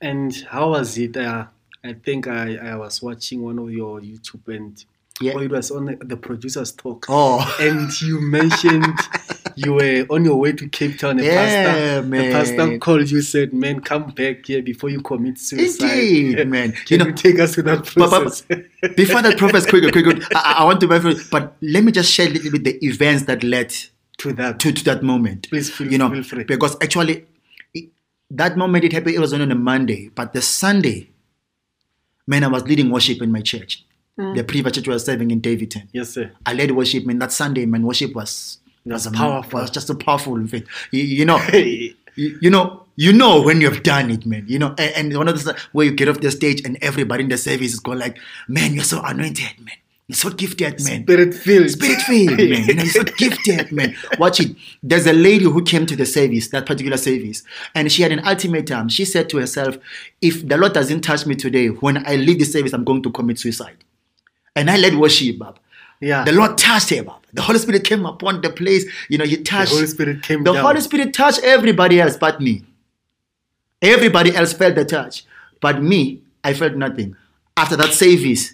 And 0.02 0.36
how 0.50 0.72
was 0.72 0.98
it? 0.98 1.16
Uh, 1.16 1.46
I 1.86 1.94
think 1.94 2.28
I, 2.28 2.56
I 2.58 2.76
was 2.76 3.02
watching 3.02 3.44
one 3.44 3.60
of 3.60 3.72
your 3.72 4.02
YouTube 4.02 4.46
and 4.54 4.84
Yeah. 5.22 5.36
or 5.36 5.44
it 5.44 5.52
was 5.52 5.72
on 5.72 5.86
the, 5.86 5.96
the 5.96 6.18
producer's 6.18 6.74
talk. 6.74 7.06
Oh. 7.08 7.56
And 7.62 7.90
you 8.02 8.20
mentioned 8.20 8.84
you 9.66 9.74
were 9.74 10.06
on 10.10 10.24
your 10.26 10.38
way 10.38 10.52
to 10.54 10.68
Cape 10.70 10.98
Town. 11.00 11.20
A 11.20 11.24
Yeah, 11.24 11.36
pastor, 11.36 12.08
man. 12.08 12.30
A 12.30 12.32
pastor 12.32 12.78
called 12.78 13.10
you, 13.12 13.22
said, 13.22 13.54
"Man, 13.54 13.82
come 13.82 14.12
back 14.12 14.46
here 14.46 14.62
before 14.62 14.90
you 14.90 15.02
commit 15.02 15.38
suicide." 15.38 15.92
Indeed, 15.92 16.48
man. 16.48 16.72
Can 16.72 17.00
You 17.00 17.06
you, 17.06 17.12
know- 17.12 17.16
take 17.18 17.40
us 17.40 17.54
to 17.56 17.62
that 17.64 17.80
But- 17.96 17.96
but- 17.96 18.10
process? 18.22 18.44
Before 18.96 19.22
that, 19.22 19.38
Prophet, 19.38 19.68
quick, 19.68 19.92
quick, 19.92 20.06
quick. 20.06 20.24
I, 20.36 20.56
I 20.60 20.64
want 20.64 20.80
to, 20.82 20.88
but 21.32 21.56
let 21.62 21.84
me 21.84 21.92
just 21.92 22.10
share 22.12 22.28
a 22.28 22.30
little 22.30 22.52
bit 22.52 22.64
the 22.64 22.86
events 22.86 23.24
that 23.24 23.44
led 23.44 23.74
to 24.20 24.34
that. 24.34 24.60
to, 24.62 24.72
to 24.72 24.84
that 24.86 25.04
moment. 25.04 25.50
Please 25.50 25.70
feel- 25.70 25.92
you 25.92 25.98
know, 25.98 26.10
feel 26.10 26.24
free. 26.24 26.44
because 26.46 26.78
actually, 26.82 27.26
it- 27.74 27.90
that 28.32 28.56
moment 28.58 28.86
it 28.86 28.94
happened. 28.94 29.16
It 29.16 29.20
was 29.20 29.34
on 29.34 29.42
a 29.52 29.56
Monday, 29.56 30.10
but 30.16 30.32
the 30.34 30.42
Sunday, 30.42 31.10
man, 32.28 32.44
I 32.44 32.48
was 32.48 32.64
leading 32.64 32.90
worship 32.92 33.22
in 33.22 33.32
my 33.32 33.42
church. 33.42 33.84
Mm. 34.18 34.36
The 34.36 34.44
previous 34.44 34.76
church 34.76 34.88
was 34.88 35.06
serving 35.06 35.32
in 35.32 35.40
Daveyton. 35.40 35.90
yes, 35.94 36.10
sir. 36.12 36.32
I 36.46 36.54
led 36.54 36.72
worship, 36.72 37.06
man. 37.06 37.20
That 37.20 37.32
Sunday, 37.32 37.66
man, 37.66 37.84
worship 37.84 38.14
was 38.14 38.58
Was 38.86 39.08
am- 39.08 39.14
powerful. 39.14 39.60
Was 39.62 39.70
just 39.70 39.88
so 39.88 39.96
powerful. 39.96 40.46
Fact, 40.48 40.68
you, 40.92 41.04
you 41.04 41.26
know, 41.26 41.38
you, 41.54 41.94
you 42.16 42.50
know, 42.50 42.84
you 42.96 43.14
know 43.14 43.42
when 43.42 43.62
you've 43.62 43.84
done 43.84 44.12
it, 44.12 44.26
man. 44.26 44.46
You 44.48 44.60
know, 44.60 44.76
and, 44.78 45.12
and 45.12 45.18
one 45.18 45.28
of 45.28 45.42
the 45.44 45.58
where 45.72 45.86
you 45.86 45.92
get 45.94 46.10
off 46.10 46.20
the 46.20 46.32
stage 46.32 46.62
and 46.66 46.78
everybody 46.82 47.24
in 47.24 47.30
the 47.30 47.38
service 47.38 47.74
is 47.74 47.80
going 47.80 48.00
like, 48.00 48.18
"Man, 48.48 48.74
you're 48.74 48.84
so 48.84 49.02
anointed, 49.02 49.60
man. 49.60 49.76
You're 50.08 50.16
so 50.16 50.30
gifted, 50.32 50.84
man." 50.84 51.04
Spirit 51.04 51.34
filled. 51.34 51.70
Spirit 51.70 52.02
filled, 52.02 52.38
man. 52.38 52.50
You 52.66 52.74
know, 52.74 52.84
you're 52.84 52.92
so 52.92 53.04
gifted, 53.04 53.72
man. 53.72 53.96
Watch 54.18 54.40
it. 54.42 54.56
There's 54.84 55.08
a 55.08 55.14
lady 55.14 55.46
who 55.46 55.64
came 55.64 55.86
to 55.86 55.96
the 55.96 56.06
service, 56.06 56.50
that 56.50 56.66
particular 56.66 56.98
service, 56.98 57.44
and 57.76 57.92
she 57.92 58.02
had 58.02 58.12
an 58.12 58.26
ultimatum. 58.26 58.90
She 58.90 59.06
said 59.06 59.30
to 59.30 59.38
herself, 59.38 59.78
"If 60.22 60.48
the 60.48 60.58
Lord 60.58 60.74
doesn't 60.74 61.02
touch 61.02 61.26
me 61.26 61.36
today, 61.36 61.68
when 61.68 62.06
I 62.06 62.16
leave 62.16 62.40
the 62.40 62.46
service, 62.46 62.74
I'm 62.74 62.84
going 62.84 63.04
to 63.04 63.12
commit 63.12 63.40
suicide." 63.40 63.78
And 64.56 64.70
I 64.70 64.76
led 64.78 64.96
worship, 64.96 65.38
Bob. 65.38 65.60
Yeah. 66.02 66.24
The 66.24 66.32
Lord 66.32 66.58
touched 66.58 66.90
her, 66.92 67.04
Bob. 67.04 67.24
The 67.34 67.42
Holy 67.42 67.60
Spirit 67.60 67.84
came 67.84 68.06
upon 68.06 68.42
the 68.42 68.50
place. 68.50 68.86
You 69.10 69.18
know, 69.18 69.26
He 69.26 69.38
touched. 69.38 69.72
The 69.72 69.76
Holy 69.78 69.88
Spirit 69.88 70.24
came 70.24 70.44
The 70.44 70.54
down. 70.54 70.64
Holy 70.66 70.82
Spirit 70.82 71.14
touched 71.14 71.42
everybody 71.44 72.00
else 72.00 72.18
but 72.18 72.40
me. 72.42 72.64
Everybody 73.82 74.36
else 74.36 74.54
felt 74.54 74.76
the 74.76 74.84
touch, 74.86 75.26
but 75.62 75.82
me, 75.82 76.22
I 76.44 76.54
felt 76.54 76.76
nothing. 76.76 77.16
After 77.56 77.76
that 77.78 77.94
service, 77.94 78.54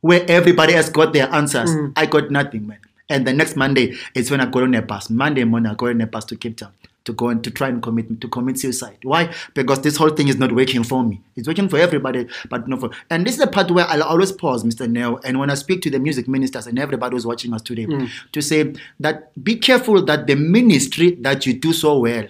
where 0.00 0.24
everybody 0.28 0.74
else 0.74 0.88
got 0.88 1.12
their 1.12 1.28
answers, 1.32 1.70
Mm. 1.70 1.92
I 1.96 2.06
got 2.06 2.30
nothing, 2.30 2.66
man. 2.66 2.78
And 3.08 3.26
the 3.26 3.32
next 3.32 3.56
Monday 3.56 3.96
is 4.14 4.30
when 4.30 4.40
I 4.40 4.46
got 4.46 4.62
on 4.62 4.74
a 4.74 4.82
bus. 4.82 5.10
Monday 5.10 5.42
morning, 5.44 5.70
I 5.70 5.74
got 5.74 5.90
on 5.90 6.00
a 6.00 6.06
bus 6.06 6.24
to 6.26 6.36
Cape 6.36 6.56
Town 6.56 6.72
to 7.04 7.12
go 7.12 7.28
and 7.28 7.42
to 7.44 7.50
try 7.50 7.68
and 7.68 7.82
commit 7.82 8.20
to 8.20 8.28
commit 8.28 8.58
suicide. 8.58 8.98
Why? 9.02 9.32
Because 9.54 9.80
this 9.82 9.96
whole 9.96 10.10
thing 10.10 10.28
is 10.28 10.36
not 10.36 10.52
working 10.52 10.84
for 10.84 11.02
me. 11.02 11.20
It's 11.36 11.48
working 11.48 11.68
for 11.68 11.78
everybody, 11.78 12.28
but 12.48 12.68
not 12.68 12.80
for. 12.80 12.90
And 13.08 13.26
this 13.26 13.34
is 13.34 13.40
the 13.40 13.46
part 13.46 13.70
where 13.70 13.86
I'll 13.86 14.02
always 14.02 14.32
pause, 14.32 14.64
Mr. 14.64 14.88
Neo, 14.88 15.18
and 15.24 15.38
when 15.38 15.50
I 15.50 15.54
speak 15.54 15.82
to 15.82 15.90
the 15.90 15.98
music 15.98 16.28
ministers 16.28 16.66
and 16.66 16.78
everybody 16.78 17.16
who's 17.16 17.26
watching 17.26 17.54
us 17.54 17.62
today, 17.62 17.86
mm. 17.86 18.10
to 18.32 18.42
say 18.42 18.74
that 19.00 19.32
be 19.42 19.56
careful 19.56 20.04
that 20.04 20.26
the 20.26 20.36
ministry 20.36 21.12
that 21.22 21.46
you 21.46 21.54
do 21.54 21.72
so 21.72 21.98
well, 21.98 22.26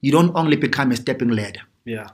you 0.00 0.12
don't 0.12 0.34
only 0.36 0.56
become 0.56 0.92
a 0.92 0.96
stepping 0.96 1.30
ladder 1.30 1.60
yeah. 1.84 2.08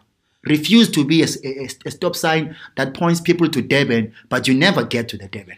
refuse 0.45 0.91
to 0.91 1.05
be 1.05 1.23
a, 1.23 1.27
a- 1.45 1.69
a 1.87 1.91
stop 1.91 2.17
sign 2.17 2.57
that 2.77 2.95
points 2.95 3.21
people 3.21 3.49
to 3.49 3.63
Devon, 3.63 4.13
but 4.29 4.49
you 4.49 4.55
never 4.55 4.85
get 4.85 5.09
to 5.11 5.19
the 5.19 5.29
Devon. 5.29 5.57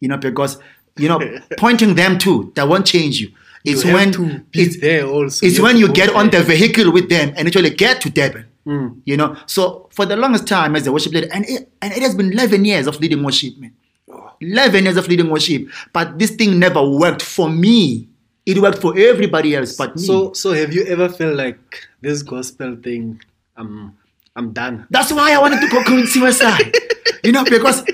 You 0.00 0.08
know, 0.08 0.16
because 0.16 0.58
you 0.96 1.08
know, 1.08 1.20
pointing 1.58 1.94
them 1.94 2.18
to 2.18 2.52
that 2.56 2.68
won't 2.68 2.86
change 2.86 3.20
you. 3.20 3.30
It's 3.72 3.84
you 3.84 3.94
when 3.94 4.12
to 4.12 4.38
be 4.50 4.62
it's, 4.62 4.80
there 4.80 5.06
also. 5.06 5.46
it's 5.46 5.56
have 5.56 5.64
when 5.64 5.76
you 5.76 5.92
get 5.92 6.14
on 6.14 6.30
there. 6.30 6.42
the 6.42 6.46
vehicle 6.46 6.92
with 6.92 7.08
them 7.08 7.32
and 7.36 7.46
actually 7.46 7.70
get 7.70 8.00
to 8.02 8.10
Devon. 8.10 8.46
Mm. 8.66 9.00
You 9.04 9.16
know, 9.16 9.36
so 9.46 9.88
for 9.90 10.04
the 10.04 10.16
longest 10.16 10.46
time 10.46 10.76
as 10.76 10.86
a 10.86 10.92
worship 10.92 11.12
leader, 11.12 11.28
and 11.32 11.44
it, 11.48 11.72
and 11.80 11.92
it 11.92 12.02
has 12.02 12.14
been 12.14 12.32
11 12.32 12.64
years 12.64 12.86
of 12.86 13.00
leading 13.00 13.22
worship, 13.22 13.56
man. 13.58 13.72
11 14.40 14.84
years 14.84 14.96
of 14.96 15.08
leading 15.08 15.30
worship, 15.30 15.68
but 15.92 16.18
this 16.18 16.30
thing 16.32 16.58
never 16.58 16.86
worked 16.86 17.22
for 17.22 17.50
me. 17.50 18.08
It 18.46 18.58
worked 18.58 18.78
for 18.78 18.96
everybody 18.96 19.54
else 19.54 19.76
but 19.76 19.96
me. 19.96 20.02
So, 20.02 20.32
so 20.32 20.52
have 20.52 20.72
you 20.72 20.84
ever 20.84 21.08
felt 21.08 21.36
like 21.36 21.58
this 22.00 22.22
gospel 22.22 22.76
thing? 22.76 23.20
I'm, 23.56 23.96
I'm 24.36 24.52
done. 24.52 24.86
That's 24.90 25.12
why 25.12 25.34
I 25.34 25.38
wanted 25.38 25.60
to 25.60 25.68
go 25.68 25.82
commit 25.82 26.08
suicide. 26.08 26.72
you 27.24 27.32
know, 27.32 27.44
because 27.44 27.84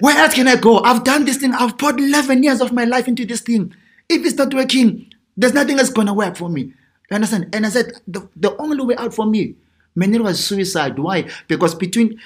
where 0.00 0.18
else 0.18 0.34
can 0.34 0.48
I 0.48 0.56
go? 0.56 0.80
I've 0.80 1.04
done 1.04 1.24
this 1.24 1.36
thing. 1.36 1.54
I've 1.54 1.78
poured 1.78 2.00
11 2.00 2.42
years 2.42 2.60
of 2.60 2.72
my 2.72 2.84
life 2.84 3.08
into 3.08 3.24
this 3.24 3.40
thing. 3.40 3.74
If 4.08 4.24
it's 4.24 4.36
not 4.36 4.52
working, 4.52 5.12
there's 5.36 5.54
nothing 5.54 5.76
that's 5.76 5.90
going 5.90 6.06
to 6.06 6.14
work 6.14 6.36
for 6.36 6.48
me. 6.48 6.72
You 7.10 7.14
understand? 7.14 7.54
And 7.54 7.66
I 7.66 7.68
said, 7.68 8.00
the, 8.06 8.28
the 8.36 8.56
only 8.56 8.84
way 8.84 8.96
out 8.96 9.14
for 9.14 9.26
me, 9.26 9.54
man, 9.94 10.14
it 10.14 10.22
was 10.22 10.44
suicide. 10.44 10.98
Why? 10.98 11.28
Because 11.48 11.74
between 11.74 12.20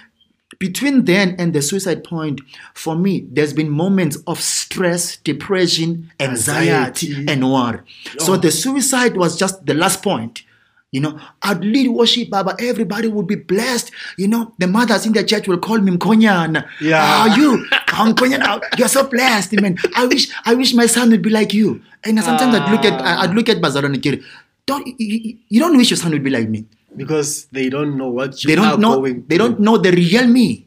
between 0.58 1.04
then 1.04 1.36
and 1.38 1.52
the 1.52 1.62
suicide 1.62 2.02
point, 2.02 2.40
for 2.74 2.96
me, 2.96 3.26
there's 3.30 3.52
been 3.52 3.70
moments 3.70 4.16
of 4.26 4.40
stress, 4.40 5.16
depression, 5.18 6.10
anxiety, 6.18 7.08
Anxiety. 7.14 7.32
and 7.32 7.52
worry. 7.52 7.80
So 8.18 8.32
oh. 8.32 8.36
the 8.36 8.50
suicide 8.50 9.16
was 9.16 9.38
just 9.38 9.66
the 9.66 9.74
last 9.74 10.02
point. 10.02 10.42
You 10.90 11.00
know, 11.04 11.20
I'd 11.42 11.60
lead 11.60 11.88
worship, 11.90 12.30
Baba. 12.30 12.56
Everybody 12.58 13.08
would 13.08 13.26
be 13.26 13.34
blessed. 13.36 13.90
You 14.16 14.28
know, 14.28 14.54
the 14.58 14.66
mothers 14.66 15.04
in 15.04 15.12
the 15.12 15.22
church 15.22 15.46
will 15.46 15.58
call 15.58 15.78
me 15.78 15.92
Mkonyan. 15.92 16.64
Yeah. 16.80 17.04
Are 17.28 17.36
you, 17.38 17.66
ah, 17.72 18.08
Mkonyan, 18.08 18.40
you're 18.78 18.88
so 18.88 19.04
blessed, 19.06 19.60
man. 19.60 19.76
I 19.94 20.06
wish, 20.06 20.30
I 20.46 20.54
wish 20.54 20.72
my 20.72 20.86
son 20.86 21.10
would 21.10 21.20
be 21.20 21.28
like 21.28 21.52
you. 21.52 21.82
And 22.04 22.16
sometimes 22.24 22.54
I'd 22.54 22.72
look 22.72 22.86
at, 22.86 22.96
I'd 23.02 23.34
look 23.34 23.50
at 23.50 23.58
Bazaro 23.60 23.84
and 23.84 24.00
Kiri. 24.02 24.22
Don't 24.64 24.86
you, 24.98 25.36
you- 25.48 25.60
don't 25.60 25.76
wish 25.76 25.90
your 25.90 25.96
son 25.98 26.12
would 26.12 26.24
be 26.24 26.30
like 26.30 26.48
me 26.48 26.64
Because 26.96 27.46
they 27.52 27.68
don't 27.68 27.96
know 27.96 28.08
what 28.08 28.42
you 28.44 28.48
they 28.48 28.54
don't 28.56 28.80
know 28.80 28.96
going 29.00 29.24
they 29.28 29.36
through. 29.36 29.48
don't 29.56 29.60
know 29.60 29.76
the 29.78 29.92
real 29.92 30.26
me 30.26 30.66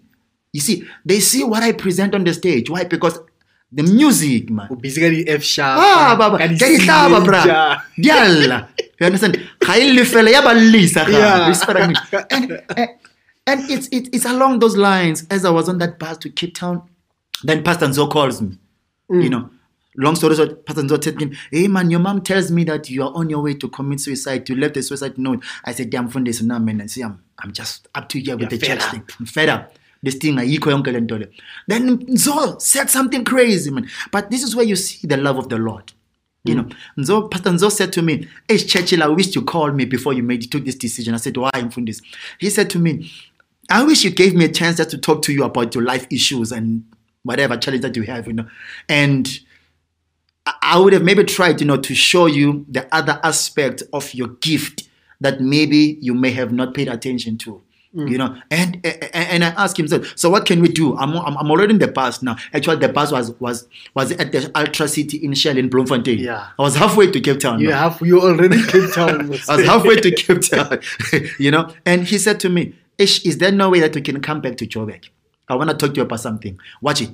you 0.54 0.60
see 0.62 0.84
they 1.06 1.20
see 1.20 1.44
what 1.44 1.62
i 1.62 1.72
present 1.72 2.16
on 2.16 2.24
the 2.24 2.34
stage 2.34 2.70
why 2.70 2.84
because 2.84 3.20
the 3.72 3.84
music 3.84 4.50
man 4.50 4.68
basically 4.82 5.22
F 5.30 5.44
sharp. 5.44 5.78
ah 5.80 6.16
baba 6.18 6.38
ka 6.42 6.48
di 6.50 6.58
ke 6.58 6.66
di 6.66 6.78
hlaba 6.86 7.20
bra 7.24 7.42
dialla 7.98 8.68
you 9.02 9.08
understand? 9.08 9.38
Ga 9.60 9.74
le 9.76 10.04
fela 10.06 10.30
ya 10.32 10.42
ba 10.42 10.54
lisa 10.54 11.06
Yeah. 11.10 11.48
You 11.48 11.54
see 11.54 11.66
what 11.66 11.78
I 11.78 11.88
mean? 11.88 11.98
and, 12.32 12.64
and, 12.78 12.90
and 13.48 13.70
it's, 13.70 13.88
it's 13.92 14.10
it's 14.14 14.26
along 14.26 14.60
those 14.60 14.78
lines 14.78 15.26
as 15.30 15.46
i 15.46 15.50
was 15.50 15.68
on 15.68 15.78
that 15.80 15.98
bus 15.98 16.18
to 16.20 16.30
cape 16.30 16.54
town 16.54 16.82
then 17.44 17.64
pastor 17.64 17.88
nzo 17.88 18.10
calls 18.10 18.42
me 18.42 18.58
you 19.10 19.30
know. 19.30 19.50
Long 19.98 20.16
story 20.16 20.36
short 20.36 20.66
pastor 20.66 20.84
nzo 20.84 21.04
said 21.04 21.16
me 21.18 21.36
hey 21.52 21.68
man 21.68 21.90
your 21.90 22.00
mom 22.00 22.22
tells 22.22 22.52
me 22.52 22.64
that 22.66 22.90
you 22.90 23.04
are 23.04 23.12
on 23.14 23.30
your 23.30 23.42
way 23.42 23.56
to 23.56 23.68
commit 23.70 24.00
suicide 24.00 24.48
you 24.48 24.56
left 24.56 24.78
a 24.78 24.84
suicide 24.84 25.18
note. 25.18 25.44
I 25.66 25.74
said 25.74 25.90
damn 25.90 26.10
fundis 26.10 26.42
now 26.44 26.60
man. 26.60 26.80
And 26.82 26.90
see 26.90 27.02
i'm 27.02 27.22
i'm 27.40 27.52
just 27.52 27.88
up 27.96 28.08
to 28.10 28.20
here 28.20 28.38
with 28.38 28.50
the 28.52 28.58
church 28.58 28.84
thing 28.84 29.04
i'm 29.20 29.26
fed 29.26 29.50
up. 29.50 29.74
This 30.04 30.16
thing 30.16 30.36
ayikho 30.38 30.72
yonke 30.72 30.94
le 30.94 31.02
nto 31.02 31.20
le 31.20 31.28
then 31.68 31.98
nzo 32.06 32.62
said 32.62 32.90
something 32.90 33.26
crazy 33.26 33.72
man. 33.72 33.90
But 34.12 34.30
this 34.30 34.44
is 34.44 34.56
where 34.56 34.66
you 34.66 34.76
see 34.76 35.08
the 35.08 35.18
love 35.18 35.38
of 35.38 35.50
the 35.50 35.58
lord 35.58 35.92
you 36.44 36.56
hmm. 36.56 36.70
know, 36.70 36.76
Nzo, 36.98 37.30
Pastor 37.32 37.52
Nzo 37.52 37.72
said 37.72 37.94
to 37.94 38.02
me, 38.02 38.28
Hey, 38.48 38.58
Churchill, 38.58 39.04
I 39.04 39.08
wish 39.08 39.36
you 39.36 39.44
called 39.44 39.76
me 39.76 39.86
before 39.86 40.14
you 40.14 40.24
made 40.24 40.50
took 40.52 40.66
this 40.66 40.76
decision. 40.76 41.14
I 41.14 41.18
said, 41.18 41.38
Why, 41.38 41.52
Mfundis? 41.54 42.02
He 42.40 42.50
said 42.50 42.70
to 42.72 42.80
me, 42.80 43.12
I 43.70 43.84
wish 43.84 44.04
you 44.04 44.12
gave 44.12 44.36
me 44.36 44.46
a 44.46 44.50
chance 44.50 44.78
just 44.78 44.90
to 44.92 44.98
talk 44.98 45.22
to 45.24 45.34
you 45.34 45.44
about 45.44 45.74
your 45.76 45.84
life 45.84 46.06
issues 46.10 46.52
and 46.52 46.84
whatever 47.24 47.58
challenge 47.58 47.84
that 47.84 47.96
you 47.96 48.04
have, 48.04 48.28
you 48.28 48.34
know. 48.34 48.48
And 48.90 49.40
I- 50.46 50.54
I 50.64 50.80
would 50.80 50.94
have 50.94 51.04
maybe 51.04 51.24
tried, 51.24 51.62
you 51.62 51.68
know, 51.68 51.78
to 51.78 51.94
show 51.94 52.26
you 52.26 52.66
the 52.68 52.94
other 52.94 53.20
aspect 53.24 53.84
of 53.94 54.14
your 54.14 54.30
gift 54.30 54.90
that 55.20 55.40
maybe 55.40 56.00
you 56.02 56.16
may 56.16 56.32
have 56.32 56.52
not 56.52 56.74
paid 56.74 56.88
attention 56.88 57.38
to. 57.40 57.62
Mm. 57.96 58.10
You 58.10 58.18
know, 58.18 58.38
and, 58.50 58.86
and 58.86 59.14
and 59.14 59.44
I 59.44 59.50
asked 59.50 59.78
him, 59.78 59.86
so, 59.86 60.02
so 60.16 60.30
what 60.30 60.46
can 60.46 60.62
we 60.62 60.70
do? 60.70 60.98
I'm, 60.98 61.14
I'm 61.14 61.38
I'm 61.38 61.52
already 61.52 61.74
in 61.74 61.80
the 61.80 61.90
bus 61.90 62.22
now. 62.22 62.38
Actually, 62.54 62.78
the 62.78 62.88
bus 62.88 63.12
was 63.12 63.32
was 63.42 63.68
was 63.94 64.14
at 64.14 64.32
the 64.32 64.50
Ultra 64.56 64.88
City 64.88 65.18
in 65.18 65.34
Shell 65.34 65.58
in 65.58 65.68
Bloemfontein. 65.68 66.20
Yeah. 66.20 66.48
I 66.58 66.62
was 66.62 66.76
halfway 66.76 67.12
to 67.12 67.20
Cape 67.20 67.42
Town. 67.42 67.60
You 67.60 67.68
now. 67.70 67.90
have 67.90 68.02
you 68.02 68.22
already 68.22 68.64
Cape 68.64 68.94
Town. 68.94 69.26
I 69.50 69.58
was 69.58 69.66
halfway 69.66 69.98
to 69.98 70.12
Cape 70.12 70.42
Town, 70.42 70.80
you 71.38 71.52
know. 71.52 71.70
And 71.86 72.06
he 72.06 72.18
said 72.18 72.40
to 72.42 72.50
me, 72.50 72.76
Ish, 72.98 73.26
is 73.26 73.40
there 73.40 73.52
no 73.52 73.70
way 73.70 73.82
that 73.82 73.94
we 73.94 74.02
can 74.02 74.22
come 74.22 74.40
back 74.40 74.56
to 74.58 74.68
Joburg? 74.68 75.10
I 75.50 75.56
want 75.56 75.70
to 75.70 75.76
talk 75.76 75.94
to 75.94 75.98
you 75.98 76.04
about 76.04 76.22
something. 76.22 76.58
Watch 76.80 77.02
it. 77.02 77.10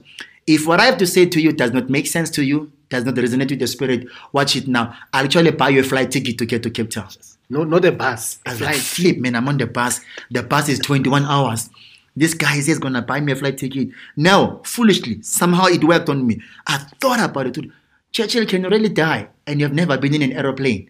If 0.46 0.68
what 0.68 0.80
I 0.80 0.86
have 0.86 0.98
to 1.00 1.08
say 1.08 1.26
to 1.26 1.42
you 1.42 1.54
does 1.54 1.72
not 1.72 1.90
make 1.90 2.06
sense 2.06 2.30
to 2.32 2.44
you, 2.44 2.72
does 2.90 3.04
not 3.04 3.16
resonate 3.16 3.50
with 3.50 3.60
your 3.60 3.68
spirit, 3.68 4.08
watch 4.32 4.56
it 4.56 4.68
now. 4.68 4.96
I'll 5.12 5.26
actually 5.26 5.52
buy 5.52 5.70
you 5.70 5.80
a 5.80 5.84
flight 5.84 6.12
ticket 6.12 6.38
to 6.38 6.46
get 6.46 6.62
to 6.64 6.70
Cape 6.70 6.92
Town. 6.92 7.10
No, 7.50 7.64
not 7.64 7.86
a 7.86 7.92
bus. 7.92 8.40
I 8.46 8.52
A 8.52 8.54
was 8.54 8.62
like, 8.62 8.70
flight. 8.76 8.82
flip, 8.82 9.18
man, 9.20 9.36
I'm 9.36 9.48
on 9.48 9.58
the 9.58 9.68
bus. 9.68 10.02
The 10.32 10.44
bus 10.44 10.70
is 10.70 10.80
21 10.80 11.24
hours. 11.26 11.70
This 12.16 12.34
guy 12.34 12.60
says 12.60 12.80
gonna 12.80 13.02
buy 13.02 13.20
me 13.22 13.32
a 13.32 13.36
flight 13.36 13.58
ticket. 13.58 13.90
Now, 14.16 14.60
foolishly, 14.66 15.22
somehow 15.22 15.66
it 15.66 15.84
worked 15.84 16.10
on 16.10 16.26
me. 16.26 16.42
I 16.66 16.78
thought 17.00 17.20
about 17.20 17.48
it. 17.48 17.54
Too. 17.54 17.72
Churchill, 18.12 18.46
can 18.48 18.64
really 18.64 18.90
die? 18.90 19.28
And 19.46 19.60
you've 19.62 19.74
never 19.74 19.98
been 19.98 20.16
in 20.16 20.24
an 20.24 20.32
aeroplane. 20.34 20.90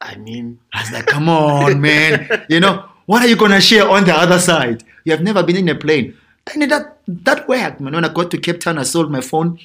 I 0.00 0.16
mean, 0.16 0.58
I 0.72 0.80
was 0.80 0.90
like, 0.92 1.06
come 1.06 1.28
on, 1.28 1.80
man. 1.80 2.46
You 2.48 2.58
know, 2.60 2.86
what 3.06 3.22
are 3.22 3.28
you 3.28 3.36
gonna 3.36 3.60
share 3.60 3.88
on 3.88 4.04
the 4.04 4.14
other 4.14 4.38
side? 4.38 4.82
You 5.04 5.12
have 5.12 5.22
never 5.22 5.42
been 5.42 5.56
in 5.56 5.68
a 5.68 5.74
plane. 5.74 6.16
And 6.52 6.62
that 6.70 6.98
that 7.06 7.46
worked, 7.46 7.80
man. 7.80 7.92
When 7.92 8.04
I 8.04 8.12
got 8.12 8.30
to 8.32 8.38
Cape 8.38 8.58
Town, 8.60 8.78
I 8.78 8.82
sold 8.84 9.10
my 9.12 9.20
phone. 9.20 9.58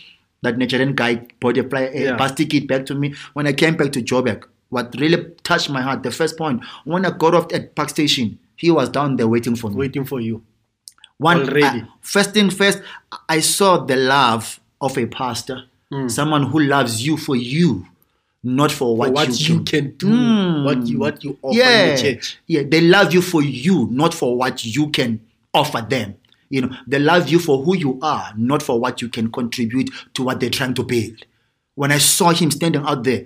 That 0.44 0.58
Nigerian 0.60 0.94
guy 0.94 1.26
bought 1.40 1.58
a, 1.58 1.64
fly, 1.68 1.84
a 1.94 2.04
Yeah. 2.04 2.16
bus 2.18 2.34
ticket 2.34 2.68
back 2.68 2.86
to 2.88 2.94
me. 2.96 3.16
When 3.34 3.48
I 3.48 3.54
came 3.54 3.76
back 3.76 3.92
to 3.94 4.02
Joburg, 4.04 4.44
what 4.70 4.94
really 5.00 5.32
touched 5.44 5.70
my 5.70 5.82
heart, 5.82 6.04
the 6.04 6.12
first 6.12 6.38
point, 6.38 6.62
when 6.86 7.06
I 7.06 7.12
got 7.12 7.34
off 7.36 7.52
at 7.54 7.76
Park 7.76 7.90
Station, 7.90 8.38
he 8.56 8.72
was 8.72 8.90
down 8.90 9.16
there 9.16 9.28
waiting 9.28 9.56
for 9.56 9.70
me. 9.70 9.76
waiting 9.78 10.06
for 10.06 10.20
you. 10.20 10.44
One 11.18 11.42
Already. 11.42 11.64
I- 11.82 11.88
first 12.02 12.32
thing 12.34 12.50
first, 12.50 12.82
I 13.30 13.40
saw 13.40 13.78
the 13.86 13.96
love 13.96 14.60
of 14.82 14.98
a 14.98 15.06
pastor, 15.08 15.64
someone 16.08 16.44
who 16.44 16.60
loves 16.60 17.06
you 17.06 17.18
for 17.18 17.36
you, 17.36 17.86
not 18.44 18.72
for 18.72 18.96
what, 18.96 19.08
For 19.08 19.14
what 19.14 19.40
you 19.40 19.56
you 19.56 19.64
can. 19.64 19.66
can 19.66 19.98
do, 19.98 20.08
Mm. 20.08 20.64
what 20.66 20.86
you 20.88 21.00
what 21.00 21.24
you 21.24 21.38
offer 21.42 21.58
yeah, 21.58 21.84
in 21.86 21.96
the 21.96 22.02
church. 22.02 22.38
yeah, 22.48 22.64
they 22.68 22.82
love 22.82 23.14
you 23.14 23.22
for 23.22 23.42
you, 23.42 23.88
not 23.92 24.14
for 24.14 24.38
what 24.38 24.64
you 24.66 24.90
can 24.90 25.20
offer 25.54 25.82
them. 25.88 26.16
You 26.50 26.62
know, 26.62 26.70
they 26.86 27.00
love 27.00 27.30
you 27.30 27.40
for 27.40 27.64
who 27.64 27.76
you 27.76 28.00
are, 28.02 28.32
not 28.38 28.62
for 28.62 28.80
what 28.80 29.02
you 29.02 29.10
can 29.10 29.32
contribute 29.32 29.90
to 30.14 30.24
what 30.24 30.40
they're 30.40 30.50
trying 30.50 30.76
to 30.76 30.84
build. 30.84 31.26
When 31.76 31.92
I 31.92 31.98
saw 31.98 32.30
him 32.32 32.52
standing 32.52 32.84
out 32.84 33.04
there, 33.04 33.26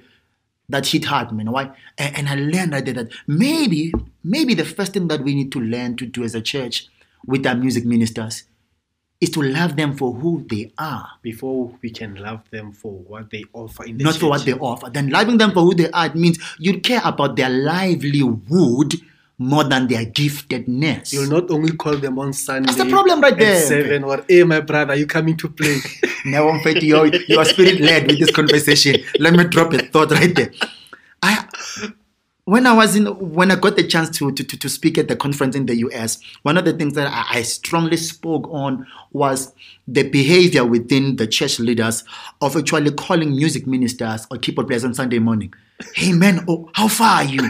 that 0.71 0.87
hit 0.87 1.05
hard, 1.05 1.31
man. 1.31 1.51
Why? 1.51 1.71
And, 1.97 2.17
and 2.17 2.29
I 2.29 2.35
learned 2.35 2.73
right 2.73 2.83
there 2.83 2.93
that 2.95 3.11
maybe, 3.27 3.93
maybe 4.23 4.53
the 4.53 4.65
first 4.65 4.93
thing 4.93 5.07
that 5.09 5.21
we 5.23 5.35
need 5.35 5.51
to 5.53 5.59
learn 5.59 5.95
to 5.97 6.05
do 6.05 6.23
as 6.23 6.35
a 6.35 6.41
church 6.41 6.87
with 7.25 7.45
our 7.45 7.55
music 7.55 7.85
ministers 7.85 8.43
is 9.19 9.29
to 9.29 9.41
love 9.43 9.75
them 9.75 9.95
for 9.95 10.13
who 10.13 10.43
they 10.49 10.71
are, 10.79 11.07
Before 11.21 11.77
we 11.83 11.91
can 11.91 12.15
love 12.15 12.41
them 12.49 12.71
for 12.71 12.91
what 12.91 13.29
they 13.29 13.43
offer 13.53 13.83
in 13.85 13.99
the 13.99 14.03
not 14.03 14.13
church. 14.13 14.21
for 14.21 14.29
what 14.29 14.45
they 14.45 14.53
offer. 14.53 14.89
Then 14.89 15.09
loving 15.09 15.37
them 15.37 15.51
for 15.51 15.61
who 15.61 15.75
they 15.75 15.91
are 15.91 16.11
means 16.15 16.39
you 16.57 16.79
care 16.79 17.01
about 17.05 17.35
their 17.35 17.49
livelihood 17.49 18.95
more 19.41 19.63
than 19.63 19.87
their 19.87 20.05
giftedness. 20.05 21.11
You'll 21.11 21.29
not 21.29 21.49
only 21.49 21.75
call 21.75 21.97
them 21.97 22.19
on 22.19 22.31
Sunday. 22.31 22.67
That's 22.67 22.77
the 22.77 22.89
problem 22.89 23.21
right 23.21 23.35
there. 23.35 23.59
Seven 23.59 24.03
or 24.03 24.23
hey, 24.29 24.43
my 24.43 24.61
brother, 24.61 24.93
you 24.93 25.07
coming 25.07 25.35
to 25.37 25.49
play? 25.49 25.79
Now 26.23 26.49
I'm 26.49 26.59
afraid 26.59 26.83
you 26.83 27.11
you 27.27 27.39
are 27.39 27.45
spirit 27.45 27.79
led 27.79 28.05
with 28.05 28.19
this 28.19 28.29
conversation. 28.29 28.97
Let 29.19 29.33
me 29.33 29.43
drop 29.45 29.73
a 29.73 29.79
thought 29.79 30.11
right 30.11 30.35
there. 30.35 30.51
I 31.23 31.47
when 32.45 32.67
I 32.67 32.73
was 32.73 32.95
in 32.95 33.07
when 33.07 33.49
I 33.49 33.55
got 33.55 33.75
the 33.75 33.87
chance 33.87 34.15
to 34.19 34.31
to, 34.31 34.43
to, 34.43 34.59
to 34.59 34.69
speak 34.69 34.99
at 34.99 35.07
the 35.07 35.15
conference 35.15 35.55
in 35.55 35.65
the 35.65 35.77
US, 35.77 36.19
one 36.43 36.59
of 36.59 36.65
the 36.65 36.73
things 36.73 36.93
that 36.93 37.07
I, 37.07 37.39
I 37.39 37.41
strongly 37.41 37.97
spoke 37.97 38.47
on 38.51 38.85
was 39.11 39.51
the 39.87 40.03
behavior 40.03 40.63
within 40.63 41.15
the 41.15 41.25
church 41.25 41.59
leaders 41.59 42.03
of 42.41 42.55
actually 42.55 42.91
calling 42.91 43.31
music 43.31 43.65
ministers 43.65 44.27
or 44.29 44.37
keyboard 44.37 44.67
players 44.67 44.85
on 44.85 44.93
Sunday 44.93 45.17
morning. 45.17 45.51
Hey 45.95 46.13
man, 46.13 46.45
oh, 46.47 46.69
how 46.75 46.87
far 46.87 47.21
are 47.21 47.23
you? 47.23 47.49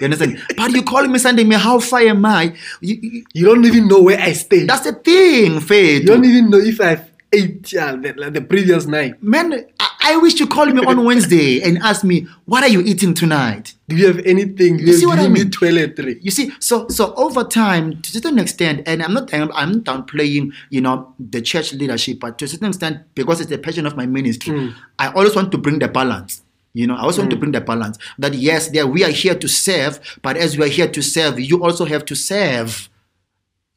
You 0.00 0.04
understand? 0.04 0.42
But 0.56 0.70
you 0.72 0.82
calling 0.82 1.12
me 1.12 1.18
Sunday, 1.18 1.44
man, 1.44 1.58
how 1.60 1.78
far 1.80 2.00
am 2.00 2.24
I? 2.24 2.54
You, 2.80 2.98
you- 3.02 3.24
you 3.34 3.44
don't 3.46 3.64
even 3.64 3.88
know 3.88 4.02
where 4.02 4.18
I 4.18 4.32
stay. 4.32 4.64
that's 4.64 4.84
the 4.84 4.92
thing, 4.92 5.60
Faith. 5.60 6.02
you 6.02 6.06
don't 6.06 6.24
even 6.24 6.50
know 6.50 6.58
if 6.58 6.80
I've 6.80 7.10
ate 7.32 7.72
yeah, 7.72 7.96
the, 7.96 8.14
like 8.14 8.32
the 8.32 8.40
previous 8.40 8.86
night. 8.86 9.22
Man, 9.22 9.66
I, 9.80 9.90
I 10.02 10.16
wish 10.18 10.38
you 10.38 10.46
called 10.46 10.74
me 10.74 10.84
on 10.84 11.04
Wednesday 11.04 11.60
and 11.62 11.78
asked 11.78 12.04
me, 12.04 12.26
what 12.44 12.62
are 12.62 12.68
you 12.68 12.80
eating 12.80 13.14
tonight? 13.14 13.74
Do 13.88 13.96
you 13.96 14.06
have 14.06 14.18
anything? 14.24 14.78
You 14.78 14.92
see 14.94 15.06
what 15.06 15.18
I 15.18 15.28
mean? 15.28 15.50
Toiletry. 15.50 16.18
You 16.22 16.30
see, 16.30 16.52
so 16.60 16.88
so 16.88 17.14
over 17.14 17.44
time, 17.44 18.00
to 18.02 18.10
a 18.10 18.12
certain 18.12 18.38
extent, 18.38 18.82
and 18.86 19.02
I'm 19.02 19.12
not 19.12 19.32
I'm, 19.32 19.82
downplaying, 19.82 20.52
you 20.70 20.80
know, 20.80 21.14
the 21.18 21.40
church 21.42 21.72
leadership, 21.72 22.20
but 22.20 22.38
to 22.38 22.44
a 22.44 22.48
certain 22.48 22.68
extent, 22.68 23.02
because 23.14 23.40
it's 23.40 23.50
the 23.50 23.58
passion 23.58 23.86
of 23.86 23.96
my 23.96 24.06
ministry, 24.06 24.58
hmm. 24.58 24.78
I 24.98 25.08
always 25.12 25.34
want 25.34 25.52
to 25.52 25.58
bring 25.58 25.78
the 25.78 25.88
balance. 25.88 26.42
You 26.76 26.86
know, 26.86 26.94
I 26.94 27.00
always 27.00 27.16
want 27.16 27.30
to 27.30 27.36
mm. 27.36 27.40
bring 27.40 27.52
the 27.52 27.62
balance 27.62 27.96
that 28.18 28.34
yes, 28.34 28.68
there 28.68 28.86
we 28.86 29.02
are 29.02 29.10
here 29.10 29.34
to 29.34 29.48
serve, 29.48 29.98
but 30.20 30.36
as 30.36 30.58
we 30.58 30.66
are 30.66 30.68
here 30.68 30.86
to 30.86 31.02
serve, 31.02 31.40
you 31.40 31.64
also 31.64 31.86
have 31.86 32.04
to 32.04 32.14
serve. 32.14 32.90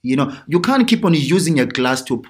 You 0.01 0.17
know, 0.17 0.35
you 0.47 0.59
can't 0.59 0.85
keep 0.85 1.05
on 1.05 1.13
using 1.13 1.61
a 1.61 1.65
glass 1.65 2.01
to 2.03 2.21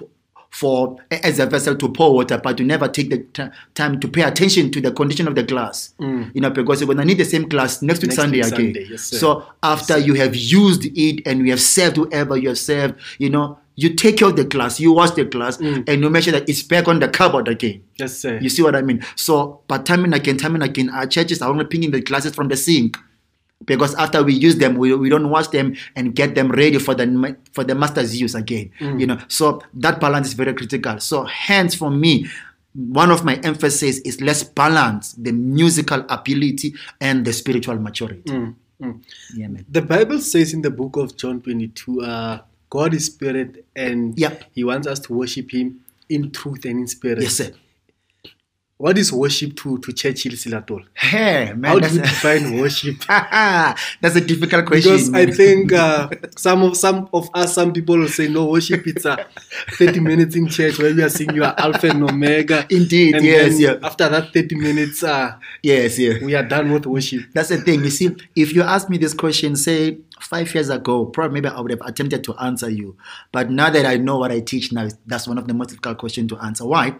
for 0.50 0.96
as 1.10 1.40
a 1.40 1.46
vessel 1.46 1.74
to 1.74 1.88
pour 1.88 2.14
water, 2.14 2.38
but 2.38 2.60
you 2.60 2.66
never 2.66 2.86
take 2.86 3.10
the 3.10 3.18
t- 3.18 3.48
time 3.74 3.98
to 3.98 4.06
pay 4.06 4.22
attention 4.22 4.70
to 4.70 4.80
the 4.80 4.92
condition 4.92 5.26
of 5.26 5.34
the 5.34 5.42
glass. 5.42 5.92
Mm. 5.98 6.32
You 6.34 6.40
know, 6.40 6.50
because 6.50 6.80
you're 6.80 6.88
gonna 6.88 7.04
need 7.04 7.18
the 7.18 7.24
same 7.24 7.48
glass 7.48 7.82
next 7.82 8.02
week 8.02 8.10
Next 8.10 8.16
Sunday 8.16 8.36
week 8.38 8.46
again. 8.46 8.58
Sunday, 8.58 8.86
yes, 8.90 9.02
so 9.02 9.44
after 9.64 9.98
you 9.98 10.14
have 10.14 10.36
used 10.36 10.84
it 10.84 11.26
and 11.26 11.40
you 11.40 11.50
have 11.50 11.60
served 11.60 11.96
whoever 11.96 12.36
you 12.36 12.48
have 12.48 12.58
served, 12.58 12.94
you 13.18 13.30
know, 13.30 13.58
you 13.76 13.94
take 13.94 14.20
of 14.22 14.36
the 14.36 14.44
glass, 14.44 14.78
you 14.80 14.92
wash 14.92 15.12
the 15.12 15.24
glass, 15.24 15.56
Mm. 15.58 15.84
and 15.88 16.02
you 16.02 16.10
make 16.10 16.24
sure 16.24 16.32
that 16.32 16.48
it's 16.48 16.62
back 16.62 16.88
on 16.88 16.98
the 17.00 17.08
cupboard 17.08 17.48
again. 17.48 17.82
Yes, 17.98 18.18
sir. 18.18 18.38
You 18.40 18.48
see 18.48 18.62
what 18.62 18.74
I 18.76 18.82
mean? 18.82 19.04
So, 19.16 19.60
but 19.68 19.86
time 19.86 20.04
and 20.04 20.14
again, 20.14 20.36
time 20.36 20.54
and 20.54 20.62
again, 20.64 20.90
our 20.90 21.06
churches 21.06 21.40
are 21.42 21.50
only 21.50 21.64
picking 21.64 21.90
the 21.90 22.00
glasses 22.00 22.34
from 22.34 22.48
the 22.48 22.56
sink 22.56 22.98
because 23.64 23.94
after 23.96 24.22
we 24.22 24.34
use 24.34 24.56
them, 24.56 24.76
we, 24.76 24.94
we 24.94 25.08
don't 25.08 25.30
wash 25.30 25.48
them 25.48 25.76
and 25.96 26.14
get 26.14 26.34
them 26.34 26.50
ready 26.50 26.78
for 26.78 26.94
the 26.94 27.36
for 27.52 27.64
the 27.64 27.74
master's 27.74 28.20
use 28.20 28.34
again. 28.34 28.70
You 28.80 29.06
know, 29.06 29.18
so 29.28 29.62
that 29.74 30.00
balance 30.00 30.28
is 30.28 30.34
very 30.34 30.52
critical. 30.54 30.98
So, 31.00 31.24
hence 31.24 31.74
for 31.74 31.90
me. 31.90 32.26
One 32.72 33.10
of 33.10 33.24
my 33.24 33.34
emphasis 33.42 33.98
is 34.04 34.20
let's 34.20 34.44
balance 34.44 35.14
the 35.14 35.32
musical 35.32 36.04
ability 36.08 36.74
and 37.00 37.24
the 37.24 37.32
spiritual 37.32 37.76
maturity. 37.80 38.22
Yeah, 39.34 39.48
man. 39.48 39.66
The 39.68 39.82
Bible 39.82 40.20
says 40.20 40.54
in 40.54 40.62
the 40.62 40.70
book 40.70 40.96
of 40.96 41.16
John 41.16 41.40
22, 41.42 42.00
uh, 42.00 42.38
God 42.70 42.94
is 42.94 43.06
spirit 43.06 43.66
and 43.76 44.18
Yep. 44.18 44.44
He 44.52 44.64
wants 44.64 44.86
us 44.86 45.00
to 45.00 45.12
worship 45.12 45.52
Him 45.52 45.80
in 46.08 46.30
truth 46.30 46.64
and 46.64 46.80
in 46.80 46.86
spirit. 46.86 47.22
Yes, 47.22 47.34
sir. 47.34 47.52
What 48.80 48.96
is 48.96 49.12
worship 49.12 49.56
to, 49.56 49.76
to 49.76 49.92
Churchill 49.92 50.32
Selatole? 50.32 50.84
Hey, 50.94 51.52
man, 51.54 51.64
How 51.70 51.78
do 51.80 51.94
you 51.94 52.00
define 52.00 52.58
worship? 52.58 53.04
that's 53.08 54.16
a 54.16 54.22
difficult 54.22 54.64
question. 54.64 54.92
Because 54.92 55.12
I 55.12 55.26
think 55.26 55.70
uh, 55.74 56.08
some 56.38 56.62
of 56.62 56.78
some 56.78 57.06
of 57.12 57.28
us, 57.34 57.54
some 57.54 57.74
people 57.74 57.98
will 57.98 58.08
say, 58.08 58.28
no, 58.28 58.46
worship 58.46 58.86
it's 58.86 59.04
a 59.04 59.26
30 59.72 60.00
minutes 60.00 60.34
in 60.34 60.48
church 60.48 60.78
where 60.78 60.94
we 60.94 61.02
are 61.02 61.10
singing 61.10 61.36
you 61.36 61.44
are 61.44 61.54
Alpha 61.58 61.90
and 61.90 62.04
Omega. 62.04 62.66
Indeed, 62.70 63.16
and 63.16 63.24
yes, 63.26 63.60
yeah. 63.60 63.76
After 63.82 64.08
that 64.08 64.32
30 64.32 64.54
minutes, 64.54 65.02
uh, 65.02 65.36
yes, 65.62 65.98
yeah. 65.98 66.14
we 66.24 66.34
are 66.34 66.42
done 66.42 66.72
with 66.72 66.86
worship. 66.86 67.24
That's 67.34 67.50
the 67.50 67.58
thing. 67.58 67.84
You 67.84 67.90
see, 67.90 68.16
if 68.34 68.54
you 68.54 68.62
ask 68.62 68.88
me 68.88 68.96
this 68.96 69.12
question, 69.12 69.56
say 69.56 69.98
five 70.20 70.54
years 70.54 70.70
ago, 70.70 71.04
probably 71.04 71.42
maybe 71.42 71.54
I 71.54 71.60
would 71.60 71.70
have 71.70 71.82
attempted 71.82 72.24
to 72.24 72.34
answer 72.36 72.70
you. 72.70 72.96
But 73.30 73.50
now 73.50 73.68
that 73.68 73.84
I 73.84 73.98
know 73.98 74.20
what 74.20 74.32
I 74.32 74.40
teach 74.40 74.72
now, 74.72 74.88
that's 75.04 75.28
one 75.28 75.36
of 75.36 75.46
the 75.46 75.52
most 75.52 75.68
difficult 75.68 75.98
questions 75.98 76.30
to 76.30 76.38
answer. 76.38 76.64
Why? 76.64 76.96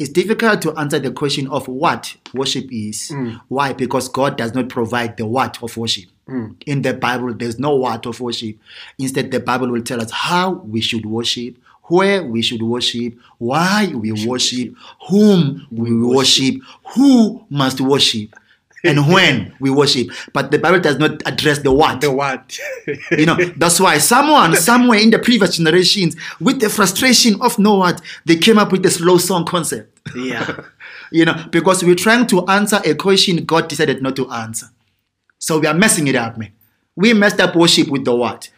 It's 0.00 0.08
difficult 0.08 0.62
to 0.62 0.72
answer 0.78 0.98
the 0.98 1.10
question 1.10 1.46
of 1.48 1.68
what 1.68 2.16
worship 2.32 2.72
is. 2.72 3.10
Mm. 3.10 3.38
Why? 3.48 3.74
Because 3.74 4.08
God 4.08 4.38
does 4.38 4.54
not 4.54 4.70
provide 4.70 5.18
the 5.18 5.26
what 5.26 5.62
of 5.62 5.76
worship. 5.76 6.06
Mm. 6.26 6.56
In 6.64 6.80
the 6.80 6.94
Bible, 6.94 7.34
there's 7.34 7.58
no 7.58 7.76
what 7.76 8.06
of 8.06 8.18
worship. 8.18 8.56
Instead, 8.98 9.30
the 9.30 9.40
Bible 9.40 9.70
will 9.70 9.82
tell 9.82 10.00
us 10.00 10.10
how 10.10 10.52
we 10.52 10.80
should 10.80 11.04
worship, 11.04 11.58
where 11.82 12.24
we 12.24 12.40
should 12.40 12.62
worship, 12.62 13.12
why 13.36 13.92
we 13.94 14.26
worship, 14.26 14.74
whom 15.10 15.66
we 15.70 15.94
worship, 15.94 16.54
who 16.94 17.44
must 17.50 17.82
worship, 17.82 18.34
and 18.84 19.08
when 19.12 19.54
we 19.60 19.70
worship. 19.70 20.08
But 20.32 20.50
the 20.50 20.58
Bible 20.58 20.80
does 20.80 20.98
not 20.98 21.22
address 21.26 21.58
the 21.58 21.72
what. 21.72 22.00
The 22.00 22.10
what? 22.10 22.58
You 23.10 23.26
know, 23.26 23.36
that's 23.56 23.80
why 23.80 23.98
someone 23.98 24.56
somewhere 24.56 24.98
in 24.98 25.10
the 25.10 25.18
previous 25.18 25.56
generations, 25.56 26.16
with 26.40 26.60
the 26.60 26.68
frustration 26.68 27.40
of 27.40 27.58
no 27.58 27.76
what, 27.76 28.00
they 28.24 28.36
came 28.36 28.58
up 28.58 28.72
with 28.72 28.82
the 28.82 28.90
slow 28.90 29.18
song 29.18 29.44
concept. 29.44 29.98
yeah. 30.16 30.64
You 31.12 31.24
know, 31.24 31.34
because 31.50 31.82
we're 31.82 31.96
trying 31.96 32.28
to 32.28 32.46
answer 32.46 32.80
a 32.84 32.94
question 32.94 33.44
God 33.44 33.66
decided 33.68 34.00
not 34.00 34.14
to 34.14 34.30
answer. 34.30 34.66
So 35.40 35.58
we 35.58 35.66
are 35.66 35.74
messing 35.74 36.06
it 36.06 36.14
up, 36.14 36.38
man. 36.38 36.52
We 36.94 37.14
messed 37.14 37.40
up 37.40 37.56
worship 37.56 37.88
with 37.88 38.04
the 38.04 38.14
what. 38.14 38.48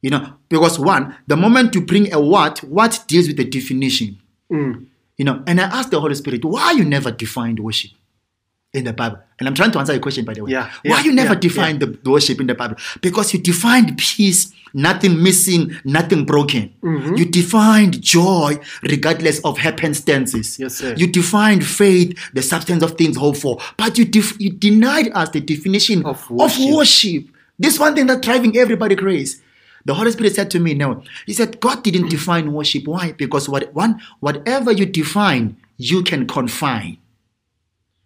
You 0.00 0.10
know, 0.10 0.32
because 0.48 0.78
one, 0.78 1.14
the 1.26 1.36
moment 1.36 1.74
you 1.74 1.82
bring 1.82 2.10
a 2.14 2.18
what, 2.18 2.60
what 2.60 3.04
deals 3.08 3.26
with 3.26 3.36
the 3.36 3.44
definition. 3.44 4.18
Mm. 4.50 4.86
You 5.18 5.24
know, 5.26 5.42
and 5.46 5.60
I 5.60 5.64
asked 5.64 5.90
the 5.90 6.00
Holy 6.00 6.14
Spirit, 6.14 6.44
why 6.46 6.72
you 6.72 6.84
never 6.84 7.10
defined 7.10 7.60
worship? 7.60 7.90
In 8.74 8.84
the 8.84 8.92
Bible. 8.92 9.18
And 9.38 9.48
I'm 9.48 9.54
trying 9.54 9.70
to 9.72 9.78
answer 9.78 9.92
your 9.92 10.02
question, 10.02 10.24
by 10.24 10.34
the 10.34 10.44
way. 10.44 10.52
Yeah, 10.52 10.70
Why 10.84 11.00
you 11.00 11.12
never 11.12 11.34
yeah, 11.34 11.40
define 11.40 11.78
the, 11.78 11.86
the 11.86 12.10
worship 12.10 12.40
in 12.40 12.46
the 12.48 12.54
Bible? 12.54 12.76
Because 13.00 13.32
you 13.32 13.40
defined 13.40 13.96
peace, 13.96 14.52
nothing 14.74 15.22
missing, 15.22 15.72
nothing 15.84 16.26
broken. 16.26 16.74
Mm-hmm. 16.82 17.14
You 17.14 17.24
defined 17.24 18.02
joy, 18.02 18.58
regardless 18.82 19.40
of 19.44 19.56
happenstances. 19.58 20.58
Yes, 20.58 20.74
sir. 20.76 20.94
You 20.96 21.06
defined 21.06 21.64
faith, 21.64 22.18
the 22.34 22.42
substance 22.42 22.82
of 22.82 22.92
things 22.98 23.16
hoped 23.16 23.38
for. 23.38 23.58
But 23.76 23.96
you, 23.96 24.04
def- 24.04 24.38
you 24.40 24.50
denied 24.50 25.10
us 25.14 25.30
the 25.30 25.40
definition 25.40 26.04
Of 26.04 26.24
of 26.24 26.30
worship. 26.30 26.74
worship. 26.74 27.24
This 27.58 27.78
one 27.78 27.94
thing 27.94 28.06
that's 28.06 28.20
driving 28.20 28.56
everybody 28.56 28.96
crazy. 28.96 29.40
The 29.84 29.94
Holy 29.94 30.10
Spirit 30.10 30.34
said 30.34 30.50
to 30.50 30.60
me, 30.60 30.74
"No." 30.74 31.02
He 31.24 31.32
said, 31.32 31.60
"God 31.60 31.82
didn't 31.82 32.08
define 32.10 32.52
worship. 32.52 32.86
Why? 32.86 33.12
Because 33.12 33.48
what 33.48 33.72
one, 33.74 34.00
whatever 34.20 34.70
you 34.70 34.84
define, 34.84 35.56
you 35.78 36.02
can 36.02 36.26
confine. 36.26 36.98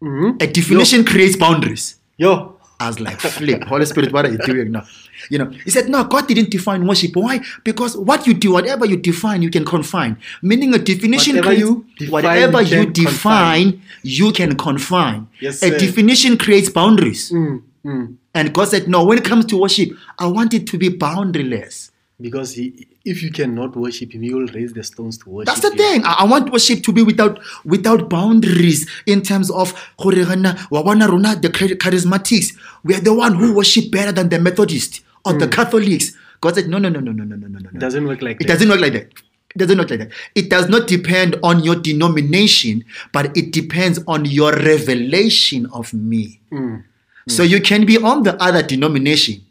Mhm. 0.02 0.42
A 0.42 0.46
definition 0.46 1.04
creates 1.04 1.36
boundaries." 1.36 1.96
Yo, 2.18 2.56
I 2.80 2.88
was 2.88 2.98
like, 2.98 3.20
"Flip, 3.20 3.64
Holy 3.64 3.86
Spirit, 3.86 4.12
what 4.12 4.26
are 4.26 4.32
you 4.32 4.38
doing 4.44 4.72
now?" 4.72 4.84
You 5.30 5.38
know, 5.38 5.50
he 5.64 5.70
said, 5.70 5.88
"No, 5.88 6.02
God 6.04 6.26
didn't 6.26 6.50
define 6.50 6.84
worship. 6.84 7.14
Why? 7.14 7.40
Because 7.64 7.96
what 7.96 8.26
you 8.26 8.34
do, 8.34 8.52
whatever 8.52 8.84
you 8.84 8.96
define, 8.96 9.40
you 9.42 9.50
can 9.50 9.64
confine. 9.64 10.16
Meaning, 10.42 10.74
a 10.74 10.78
definition 10.78 11.36
Whatever 11.36 11.54
creates 11.54 11.68
you 11.68 11.84
define, 11.98 12.12
whatever 12.12 12.62
you 12.62 12.86
define, 12.86 13.80
you 14.02 14.32
can 14.32 14.56
confine. 14.56 15.28
Yes, 15.40 15.62
a 15.62 15.68
sir. 15.68 15.78
definition 15.78 16.36
creates 16.36 16.68
boundaries." 16.68 17.30
Mm, 17.30 17.62
mm. 17.86 18.14
And 18.34 18.52
God 18.52 18.68
said, 18.68 18.88
No, 18.88 19.04
when 19.04 19.18
it 19.18 19.24
comes 19.24 19.44
to 19.46 19.56
worship, 19.56 19.90
I 20.18 20.26
want 20.26 20.54
it 20.54 20.66
to 20.68 20.78
be 20.78 20.88
boundaryless. 20.88 21.90
Because 22.20 22.54
he, 22.54 22.86
if 23.04 23.22
you 23.22 23.30
cannot 23.30 23.74
worship 23.76 24.12
him, 24.14 24.22
he 24.22 24.32
will 24.32 24.46
raise 24.48 24.72
the 24.72 24.84
stones 24.84 25.18
to 25.18 25.30
worship. 25.30 25.46
That's 25.46 25.60
the 25.60 25.76
you. 25.76 25.82
thing. 25.82 26.04
I, 26.04 26.16
I 26.20 26.24
want 26.24 26.52
worship 26.52 26.82
to 26.84 26.92
be 26.92 27.02
without 27.02 27.40
without 27.64 28.08
boundaries 28.08 28.88
in 29.06 29.22
terms 29.22 29.50
of 29.50 29.72
gore 29.98 30.12
gana, 30.12 30.56
wa 30.70 30.82
the 30.82 31.48
charismatics. 31.80 32.56
We 32.84 32.94
are 32.94 33.00
the 33.00 33.14
one 33.14 33.34
who 33.34 33.54
worship 33.54 33.90
better 33.90 34.12
than 34.12 34.28
the 34.28 34.38
Methodists 34.38 35.00
or 35.24 35.34
the 35.34 35.48
Catholics. 35.48 36.16
God 36.40 36.56
said, 36.56 36.68
No, 36.68 36.78
no, 36.78 36.88
no, 36.88 37.00
no, 37.00 37.12
no, 37.12 37.24
no, 37.24 37.36
no, 37.36 37.46
no, 37.46 37.58
no. 37.58 37.70
It 37.72 37.78
doesn't 37.78 38.06
work 38.06 38.20
like 38.20 38.36
It 38.40 38.46
that. 38.46 38.54
doesn't 38.54 38.68
work 38.68 38.80
like 38.80 38.92
that. 38.92 39.12
It 39.54 39.58
doesn't 39.58 39.78
work 39.78 39.90
like 39.90 39.98
that. 40.00 40.10
It 40.34 40.50
does 40.50 40.68
not 40.68 40.88
depend 40.88 41.36
on 41.42 41.62
your 41.62 41.76
denomination, 41.76 42.84
but 43.12 43.36
it 43.36 43.52
depends 43.52 44.00
on 44.06 44.24
your 44.24 44.52
revelation 44.52 45.66
of 45.72 45.92
me. 45.94 46.40
Mm. 46.50 46.84
So 47.28 47.42
you 47.44 47.60
can 47.60 47.86
be 47.86 47.98
on 47.98 48.24
the 48.24 48.40
other 48.42 48.62
denomination, 48.62 49.44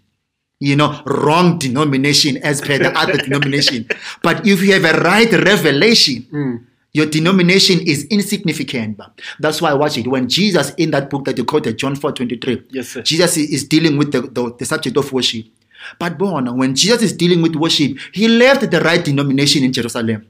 you 0.62 0.76
know, 0.78 1.02
wrong 1.06 1.58
denomination 1.58 2.38
as 2.38 2.62
per 2.62 2.78
the 2.78 2.92
other 2.98 3.18
denomination. 3.26 3.88
But 4.22 4.46
if 4.48 4.62
you 4.62 4.72
have 4.74 4.86
a 4.86 5.02
right 5.02 5.32
revelation, 5.32 6.28
Mm. 6.32 6.66
your 6.94 7.08
denomination 7.08 7.80
is 7.82 8.06
insignificant. 8.12 9.00
That's 9.40 9.62
why 9.62 9.72
I 9.72 9.74
watch 9.74 9.98
it. 9.98 10.08
When 10.08 10.28
Jesus, 10.30 10.74
in 10.76 10.92
that 10.92 11.10
book 11.10 11.26
that 11.26 11.38
you 11.38 11.46
quoted, 11.46 11.78
John 11.78 11.96
4 11.96 12.12
23, 12.14 12.64
Yes, 12.70 12.90
sir. 12.90 13.02
Jesus 13.02 13.38
is 13.38 13.64
dealing 13.68 13.98
with 13.98 14.12
the, 14.12 14.22
the, 14.22 14.54
the 14.60 14.66
subject 14.66 14.96
of 14.98 15.12
worship. 15.12 15.46
But 15.98 16.18
born, 16.18 16.46
when 16.58 16.76
Jesus 16.76 17.02
is 17.02 17.14
dealing 17.14 17.42
with 17.42 17.56
worship, 17.56 17.98
he 18.14 18.28
left 18.28 18.70
the 18.70 18.80
right 18.82 19.04
denomination 19.04 19.64
in 19.64 19.74
Jerusalem. 19.74 20.28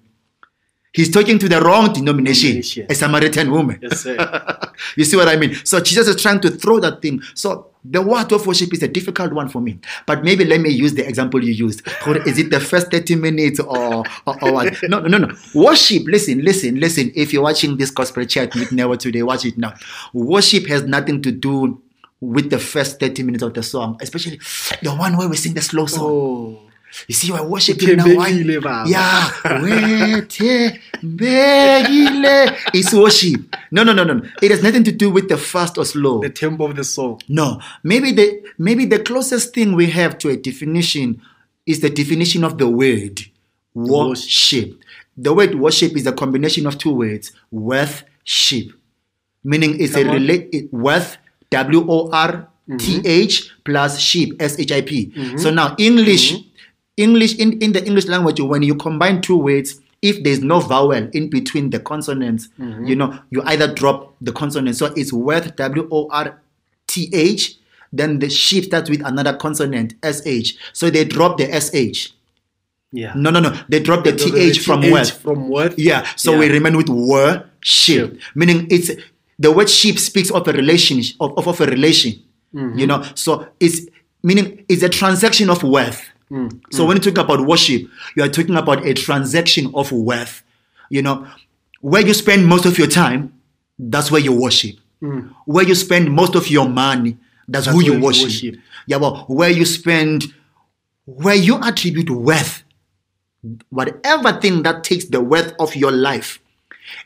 He's 0.94 1.10
talking 1.10 1.40
to 1.40 1.48
the 1.50 1.60
wrong 1.62 1.92
denomination, 1.94 2.50
Denomination. 2.50 2.86
a 2.90 2.96
Samaritan 2.96 3.50
woman. 3.52 3.80
Yes, 3.82 4.06
you 4.98 5.04
see 5.06 5.18
what 5.18 5.28
I 5.30 5.36
mean? 5.38 5.56
So 5.64 5.80
Jesus 5.80 6.08
is 6.08 6.22
trying 6.22 6.40
to 6.42 6.50
throw 6.52 6.80
that 6.80 7.02
thing. 7.02 7.22
So 7.34 7.71
the 7.84 8.02
word 8.02 8.32
of 8.32 8.46
worship 8.46 8.74
is 8.74 8.84
a 8.84 8.88
difficult 8.88 9.34
one 9.34 9.50
for 9.50 9.60
me. 9.60 9.80
But 10.06 10.24
maybe 10.24 10.46
let 10.46 10.62
me 10.62 10.70
use 10.70 10.94
the 10.94 11.08
example 11.08 11.44
you 11.44 11.52
used. 11.52 11.88
Is 12.28 12.38
it 12.38 12.52
the 12.52 12.60
first 12.60 12.92
30 12.92 13.16
minutes 13.16 13.60
or, 13.60 14.04
or, 14.28 14.44
or 14.44 14.54
what? 14.54 14.76
No, 14.84 15.00
no, 15.00 15.18
no. 15.18 15.34
Worship, 15.56 16.04
listen, 16.06 16.42
listen, 16.42 16.80
listen. 16.80 17.12
If 17.16 17.34
you're 17.34 17.44
watching 17.44 17.78
this 17.78 17.90
gospel 17.90 18.24
chat 18.26 18.54
with 18.56 18.72
Neo 18.72 18.96
today, 18.96 19.24
watch 19.24 19.46
it 19.46 19.58
now. 19.58 19.74
Worship 20.14 20.68
has 20.68 20.84
nothing 20.84 21.22
to 21.24 21.32
do 21.32 21.82
with 22.20 22.52
the 22.52 22.60
first 22.60 23.00
30 23.00 23.24
minutes 23.24 23.44
of 23.44 23.54
the 23.56 23.64
song, 23.64 23.98
especially 24.00 24.40
the 24.84 24.94
one 24.94 25.18
where 25.18 25.28
we 25.28 25.36
sing 25.36 25.56
the 25.56 25.62
slow 25.62 25.88
song. 25.88 26.04
Oh. 26.04 26.71
You 27.08 27.16
see, 27.16 27.32
we're 27.32 27.44
worshiping 27.44 27.98
now. 27.98 28.16
Why? 28.16 28.30
Yeah. 28.88 29.32
It's 32.74 32.94
worship. 32.94 33.56
No, 33.72 33.84
no, 33.84 33.94
no, 33.94 34.04
no. 34.04 34.22
It 34.42 34.52
has 34.52 34.62
nothing 34.62 34.84
to 34.84 34.92
do 34.92 35.10
with 35.10 35.30
the 35.30 35.38
fast 35.38 35.78
or 35.78 35.86
slow. 35.86 36.22
The 36.22 36.30
tempo 36.30 36.66
of 36.66 36.76
the 36.76 36.84
soul. 36.84 37.20
No. 37.28 37.60
Maybe 37.84 38.12
the 38.12 38.44
maybe 38.58 38.86
the 38.86 39.00
closest 39.00 39.54
thing 39.54 39.74
we 39.76 39.90
have 39.92 40.18
to 40.20 40.30
a 40.30 40.38
definition 40.38 41.22
is 41.66 41.80
the 41.80 41.90
definition 41.90 42.44
of 42.44 42.58
the 42.58 42.68
word 42.68 43.22
worship. 43.74 44.78
The 45.18 45.34
word 45.34 45.56
worship 45.56 45.96
is 45.96 46.06
a 46.08 46.12
combination 46.12 46.66
of 46.68 46.78
two 46.78 46.94
words, 46.94 47.32
worship. 47.52 48.74
Meaning 49.44 49.80
it's 49.80 49.94
Come 49.94 50.10
a 50.10 50.14
relate 50.14 50.70
worth 50.72 51.18
W 51.50 51.86
O 51.90 52.10
R 52.12 52.48
T 52.78 53.02
H 53.04 53.42
mm-hmm. 53.42 53.62
plus 53.66 54.00
sheep 54.00 54.36
S 54.40 54.60
H 54.60 54.72
I 54.72 54.82
P. 54.82 55.08
Mm-hmm. 55.08 55.38
So 55.38 55.50
now 55.50 55.76
English 55.78 56.34
mm-hmm. 56.34 56.48
English 57.02 57.36
in, 57.38 57.60
in 57.62 57.72
the 57.74 57.86
English 57.86 58.08
language, 58.08 58.40
when 58.42 58.64
you 58.64 58.76
combine 58.76 59.22
two 59.22 59.38
words, 59.38 59.80
if 60.02 60.24
there's 60.24 60.42
no 60.42 60.60
vowel 60.60 60.92
in 60.94 61.30
between 61.30 61.70
the 61.70 61.80
consonants, 61.80 62.50
you 62.58 62.96
know, 62.96 63.18
you 63.30 63.42
either 63.46 63.74
drop 63.74 64.16
the 64.22 64.32
consonant. 64.32 64.76
So 64.76 64.88
it's 64.96 65.14
worth 65.14 65.56
W 65.58 65.88
O 65.92 66.08
R 66.12 66.42
T 66.88 67.10
H, 67.14 67.56
then 67.94 68.20
the 68.20 68.30
sheep 68.30 68.66
starts 68.66 68.90
with 68.90 69.06
another 69.06 69.36
consonant, 69.36 69.94
S 70.02 70.26
H. 70.26 70.58
So 70.74 70.90
they 70.90 71.06
drop 71.06 71.38
the 71.38 71.54
S 71.54 71.74
H. 71.74 72.14
Yeah. 72.92 73.14
No, 73.16 73.30
no, 73.30 73.40
no. 73.40 73.56
They 73.70 73.80
drop 73.80 74.04
the 74.04 74.18
So 74.18 74.32
T 74.32 74.40
H 74.40 74.60
from 74.66 74.82
TH 74.82 74.92
worth. 74.92 75.22
From 75.22 75.50
worth. 75.50 75.78
Yeah. 75.78 76.06
So 76.16 76.34
Yeah. 76.34 76.40
we 76.40 76.50
remain 76.50 76.76
with 76.78 76.90
worship, 76.90 77.48
Ship. 77.62 78.20
meaning 78.36 78.68
it's 78.70 78.92
the 79.40 79.52
word 79.52 79.70
sheep 79.70 79.98
speaks 80.00 80.30
of 80.32 80.48
a 80.48 80.52
relation 80.52 81.02
of, 81.20 81.38
of, 81.38 81.48
of 81.48 81.62
a 81.62 81.66
relation. 81.68 82.14
Mm-hmm. 82.54 82.78
You 82.80 82.88
know, 82.88 83.04
so 83.16 83.48
it's 83.60 83.88
meaning 84.24 84.66
it's 84.68 84.84
a 84.84 84.90
transaction 84.90 85.50
of 85.50 85.64
worth. 85.64 86.02
Mm, 86.32 86.62
So 86.72 86.86
when 86.86 86.98
you 86.98 87.04
talk 87.12 87.18
about 87.26 87.46
worship, 87.46 87.84
you 88.16 88.24
are 88.24 88.30
talking 88.30 88.56
about 88.56 88.86
a 88.86 88.94
transaction 88.94 89.70
of 89.74 89.92
worth. 89.92 90.44
You 90.90 91.02
know, 91.02 91.28
where 91.82 92.06
you 92.06 92.14
spend 92.14 92.46
most 92.48 92.66
of 92.66 92.78
your 92.78 92.88
time, 92.88 93.34
that's 93.78 94.12
where 94.12 94.22
you 94.22 94.32
worship. 94.34 94.78
Where 95.46 95.66
you 95.68 95.76
spend 95.76 96.12
most 96.12 96.36
of 96.36 96.48
your 96.50 96.70
money, 96.70 97.18
that's, 97.48 97.66
That's 97.66 97.76
who 97.76 97.84
you 97.84 97.92
where 97.94 98.00
you 98.00 98.06
worship. 98.06 98.24
worship. 98.26 98.56
Yeah, 98.88 98.98
well, 98.98 99.26
where 99.28 99.50
you 99.50 99.66
spend, 99.66 100.26
where 101.06 101.36
you 101.36 101.60
attribute 101.62 102.10
worth, 102.10 102.64
whatever 103.70 104.34
thing 104.40 104.64
that 104.64 104.84
takes 104.84 105.06
the 105.06 105.20
worth 105.22 105.54
of 105.60 105.76
your 105.76 105.92
life. 105.92 106.40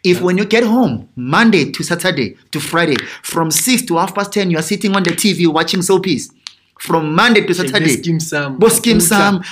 If 0.03 0.21
when 0.21 0.37
you 0.37 0.45
get 0.45 0.63
home, 0.63 1.09
Monday 1.15 1.71
to 1.71 1.83
Saturday 1.83 2.35
to 2.51 2.59
Friday, 2.59 2.97
from 3.23 3.49
6 3.51 3.83
to 3.83 3.97
half 3.97 4.13
past 4.15 4.33
10, 4.33 4.51
you 4.51 4.57
are 4.57 4.61
sitting 4.63 4.95
on 4.95 5.03
the 5.03 5.11
TV 5.11 5.47
watching 5.47 5.79
soapies. 5.81 6.31
From 6.79 7.15
Monday 7.15 7.45
to 7.45 7.53
Saturday, 7.53 7.95
Skeem 7.97 8.19
Saam. 8.19 8.57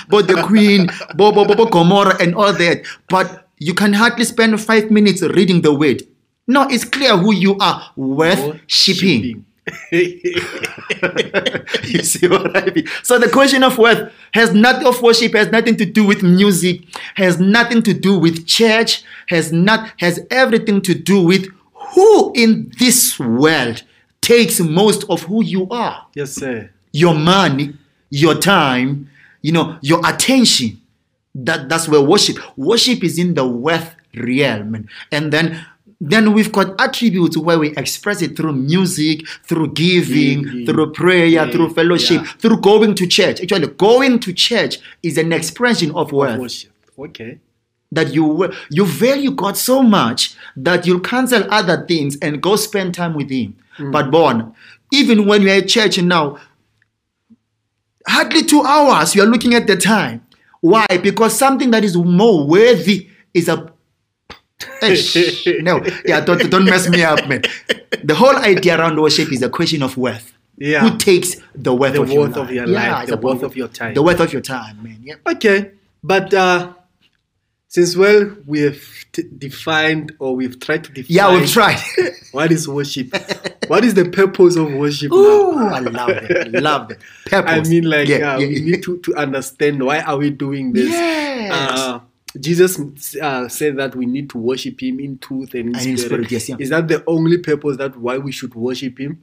bo 0.08 0.22
The 0.22 0.42
Queen, 0.42 0.88
bo, 1.16 1.32
bo, 1.32 1.44
bo, 1.44 1.54
bo 1.54 1.66
Gomora, 1.66 2.20
and 2.20 2.34
all 2.34 2.52
that. 2.52 2.84
But 3.08 3.48
you 3.58 3.74
can 3.74 3.92
hardly 3.92 4.24
spend 4.24 4.60
five 4.60 4.90
minutes 4.90 5.22
reading 5.22 5.62
the 5.62 5.72
word. 5.72 6.02
No, 6.46 6.68
it's 6.68 6.84
clear 6.84 7.16
who 7.16 7.32
you 7.32 7.56
are 7.58 7.90
worth 7.96 8.60
shipping. 8.66 9.46
you 9.90 10.02
see 12.02 12.28
what 12.28 12.54
I 12.54 12.66
mean? 12.70 12.86
So 13.02 13.18
the 13.18 13.30
question 13.32 13.62
of 13.62 13.78
worth 13.78 14.12
has 14.34 14.52
nothing 14.52 14.86
of 14.86 15.00
worship 15.00 15.32
has 15.32 15.48
nothing 15.48 15.76
to 15.76 15.86
do 15.86 16.04
with 16.04 16.22
music, 16.22 16.82
has 17.14 17.40
nothing 17.40 17.82
to 17.84 17.94
do 17.94 18.18
with 18.18 18.46
church, 18.46 19.02
has 19.28 19.52
not 19.52 19.90
has 19.98 20.20
everything 20.30 20.82
to 20.82 20.94
do 20.94 21.22
with 21.22 21.48
who 21.72 22.32
in 22.34 22.70
this 22.78 23.18
world 23.18 23.82
takes 24.20 24.60
most 24.60 25.04
of 25.08 25.22
who 25.22 25.42
you 25.42 25.66
are. 25.70 26.06
yes, 26.14 26.32
sir. 26.32 26.70
Your 26.94 27.14
money, 27.14 27.74
your 28.10 28.36
time, 28.38 29.10
you 29.42 29.50
know, 29.52 29.78
your 29.82 30.00
attention. 30.06 30.80
That 31.34 31.68
that's 31.68 31.88
where 31.88 32.00
worship. 32.00 32.38
Worship 32.56 33.02
is 33.02 33.18
in 33.18 33.34
the 33.34 33.44
worth 33.46 33.96
realm. 34.14 34.86
And 35.10 35.32
then 35.32 35.66
then 36.00 36.32
we've 36.32 36.52
got 36.52 36.78
attributes 36.80 37.36
where 37.36 37.58
we 37.58 37.74
express 37.76 38.22
it 38.22 38.36
through 38.36 38.52
music, 38.52 39.26
through 39.48 39.72
giving, 39.72 40.42
Giving. 40.42 40.66
through 40.66 40.92
prayer, 40.92 41.26
Yeah, 41.26 41.50
through 41.50 41.70
fellowship, 41.74 42.20
yeah. 42.22 42.32
through 42.38 42.60
going 42.60 42.94
to 42.94 43.06
church. 43.06 43.40
Actually, 43.40 43.68
going 43.68 44.18
to 44.20 44.32
church 44.32 44.78
is 45.02 45.18
an 45.18 45.32
expression 45.32 45.90
of 45.92 46.12
worth 46.12 46.38
Worship. 46.38 46.70
Okay. 46.98 47.38
that 47.90 48.14
you 48.14 48.52
you 48.70 48.84
value 48.86 49.32
God 49.32 49.56
so 49.56 49.82
much 49.82 50.36
that 50.56 50.86
you'll 50.86 51.00
cancel 51.00 51.42
other 51.50 51.84
things 51.86 52.16
and 52.22 52.40
go 52.42 52.54
spend 52.56 52.94
time 52.94 53.14
with 53.14 53.30
Him. 53.30 53.56
Mm. 53.78 53.90
But 53.90 54.10
born, 54.12 54.54
even 54.92 55.26
when 55.26 55.42
you're 55.42 55.56
at 55.62 55.68
church 55.68 55.98
now, 55.98 56.38
hardly 58.06 58.42
two 58.42 58.62
hours 58.62 59.14
you 59.14 59.22
are 59.22 59.26
looking 59.26 59.54
at 59.54 59.66
the 59.66 59.76
time. 59.76 60.24
Why? 60.60 60.86
Because 61.02 61.36
something 61.36 61.70
that 61.72 61.84
is 61.84 61.96
more 61.96 62.46
worthy 62.46 63.08
is 63.32 63.48
a 63.48 63.72
no, 65.62 65.84
yeah, 66.06 66.20
don't, 66.20 66.48
don't 66.50 66.64
mess 66.64 66.88
me 66.88 67.02
up, 67.02 67.26
man. 67.28 67.42
The 68.02 68.14
whole 68.14 68.36
idea 68.36 68.78
around 68.78 69.00
worship 69.00 69.32
is 69.32 69.42
a 69.42 69.50
question 69.50 69.82
of 69.82 69.96
worth. 69.96 70.32
Yeah. 70.56 70.88
Who 70.88 70.96
takes 70.96 71.36
the 71.54 71.74
worth 71.74 71.94
The 71.94 72.02
of 72.02 72.10
your 72.10 72.26
of 72.26 72.36
life? 72.36 72.50
your 72.50 72.66
Yeah, 72.68 72.92
life, 72.92 73.02
it's 73.02 73.10
the 73.10 73.16
worth 73.16 73.42
of 73.42 73.56
your 73.56 73.68
time. 73.68 73.94
The 73.94 74.02
worth 74.02 74.20
of 74.20 74.32
your 74.32 74.42
time, 74.42 74.82
man. 74.82 75.00
Yep. 75.02 75.20
Okay, 75.34 75.72
but 76.02 76.32
uh, 76.32 76.72
since 77.68 77.96
well 77.96 78.36
we 78.46 78.60
have 78.60 78.80
t- 79.12 79.24
defined 79.36 80.14
or 80.20 80.36
we've 80.36 80.58
tried 80.60 80.84
to 80.84 80.92
define 80.92 81.14
Yeah, 81.14 81.36
we've 81.36 81.50
tried. 81.50 81.80
what 82.32 82.52
is 82.52 82.68
worship. 82.68 83.08
What 83.68 83.84
is 83.84 83.94
the 83.94 84.08
purpose 84.08 84.56
of 84.56 84.72
worship 84.72 85.10
now? 85.10 85.16
Oh, 85.18 85.58
I 85.72 85.80
love 85.80 86.08
it. 86.10 86.52
Love 86.62 86.90
it. 86.90 86.98
Purpose. 87.26 87.68
I 87.68 87.70
mean, 87.70 87.84
like, 87.84 88.08
Yeah, 88.08 88.34
uh, 88.34 88.38
yeah, 88.38 88.46
we 88.48 88.60
need 88.60 88.82
to, 88.84 88.98
to 88.98 89.14
understand 89.14 89.82
why 89.82 90.00
are 90.00 90.16
we 90.16 90.30
doing 90.30 90.72
this. 90.72 90.88
Yes. 90.90 91.52
Uh, 91.78 92.00
Jesus 92.38 93.16
uh, 93.16 93.48
said 93.48 93.76
that 93.76 93.94
we 93.94 94.06
need 94.06 94.28
to 94.30 94.38
worship 94.38 94.82
Him 94.82 94.98
in 95.00 95.18
truth 95.18 95.54
and 95.54 95.68
in, 95.70 95.74
And 95.74 95.82
spirit. 95.82 95.98
spirit, 96.00 96.30
yes, 96.32 96.48
yeah. 96.48 96.56
Is 96.58 96.70
that 96.70 96.88
the 96.88 97.02
only 97.06 97.38
purpose 97.38 97.76
that 97.76 97.96
why 97.96 98.18
we 98.18 98.32
should 98.32 98.54
worship 98.54 98.98
Him? 98.98 99.22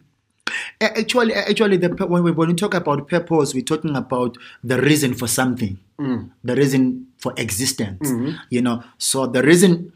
Actually, 0.79 1.33
actually, 1.33 1.77
the, 1.77 1.89
when 2.07 2.23
we 2.23 2.31
when 2.31 2.49
we 2.49 2.55
talk 2.55 2.73
about 2.73 3.07
purpose, 3.07 3.53
we're 3.53 3.63
talking 3.63 3.95
about 3.95 4.37
the 4.63 4.81
reason 4.81 5.13
for 5.13 5.27
something, 5.27 5.77
the 5.97 6.55
reason 6.55 7.07
for 7.17 7.33
existence. 7.37 8.09
You 8.49 8.61
know, 8.61 8.83
so 8.97 9.27
the 9.27 9.43
reason, 9.43 9.93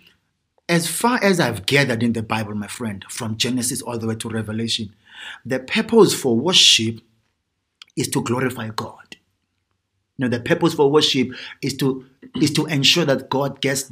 as 0.67 0.88
far 0.88 1.23
as 1.23 1.39
I've 1.39 1.65
gathered 1.65 2.01
in 2.01 2.13
the 2.13 2.23
Bible, 2.23 2.56
my 2.56 2.67
friend, 2.67 3.06
from 3.10 3.38
Genesis 3.38 3.82
all 3.82 3.97
the 3.97 4.08
way 4.08 4.15
to 4.15 4.30
Revelation, 4.30 4.93
the 5.45 5.60
purpose 5.60 6.13
for 6.13 6.36
worship 6.36 6.99
is 7.95 8.08
to 8.10 8.21
glorify 8.21 8.69
God. 8.75 9.15
You 10.17 10.25
know, 10.25 10.30
the 10.30 10.39
purpose 10.39 10.73
for 10.73 10.89
worship 10.89 11.30
is 11.62 11.75
to 11.78 12.06
is 12.41 12.51
to 12.54 12.65
ensure 12.65 13.06
that 13.06 13.30
God 13.30 13.62
gets 13.62 13.91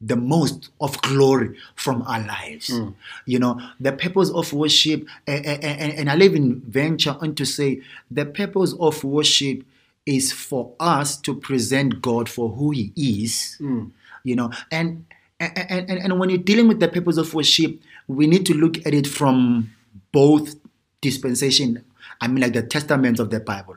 the 0.00 0.16
most 0.16 0.70
of 0.80 1.00
glory 1.02 1.56
from 1.74 2.02
our 2.02 2.20
lives. 2.20 2.68
Hmm. 2.68 2.90
You 3.24 3.38
know, 3.38 3.60
the 3.80 3.92
purpose 3.92 4.30
of 4.30 4.52
worship, 4.52 5.06
and, 5.26 5.46
and, 5.46 5.92
and 5.92 6.10
I'll 6.10 6.22
even 6.22 6.60
venture 6.60 7.16
on 7.20 7.34
to 7.36 7.46
say 7.46 7.80
the 8.10 8.26
purpose 8.26 8.74
of 8.78 9.02
worship 9.04 9.64
is 10.04 10.32
for 10.32 10.72
us 10.78 11.16
to 11.18 11.34
present 11.34 12.02
God 12.02 12.28
for 12.28 12.50
who 12.50 12.72
He 12.72 12.92
is. 12.96 13.56
Hmm. 13.58 13.86
You 14.24 14.36
know, 14.36 14.50
and 14.72 15.06
and, 15.40 15.90
and 15.90 15.98
and 15.98 16.18
when 16.18 16.30
you're 16.30 16.38
dealing 16.38 16.68
with 16.68 16.80
the 16.80 16.88
purpose 16.88 17.16
of 17.16 17.32
worship, 17.34 17.80
we 18.06 18.26
need 18.26 18.46
to 18.46 18.54
look 18.54 18.78
at 18.86 18.94
it 18.94 19.06
from 19.06 19.74
both 20.12 20.54
dispensation. 21.00 21.84
I 22.20 22.28
mean, 22.28 22.40
like 22.40 22.54
the 22.54 22.62
testaments 22.62 23.20
of 23.20 23.30
the 23.30 23.40
Bible 23.40 23.76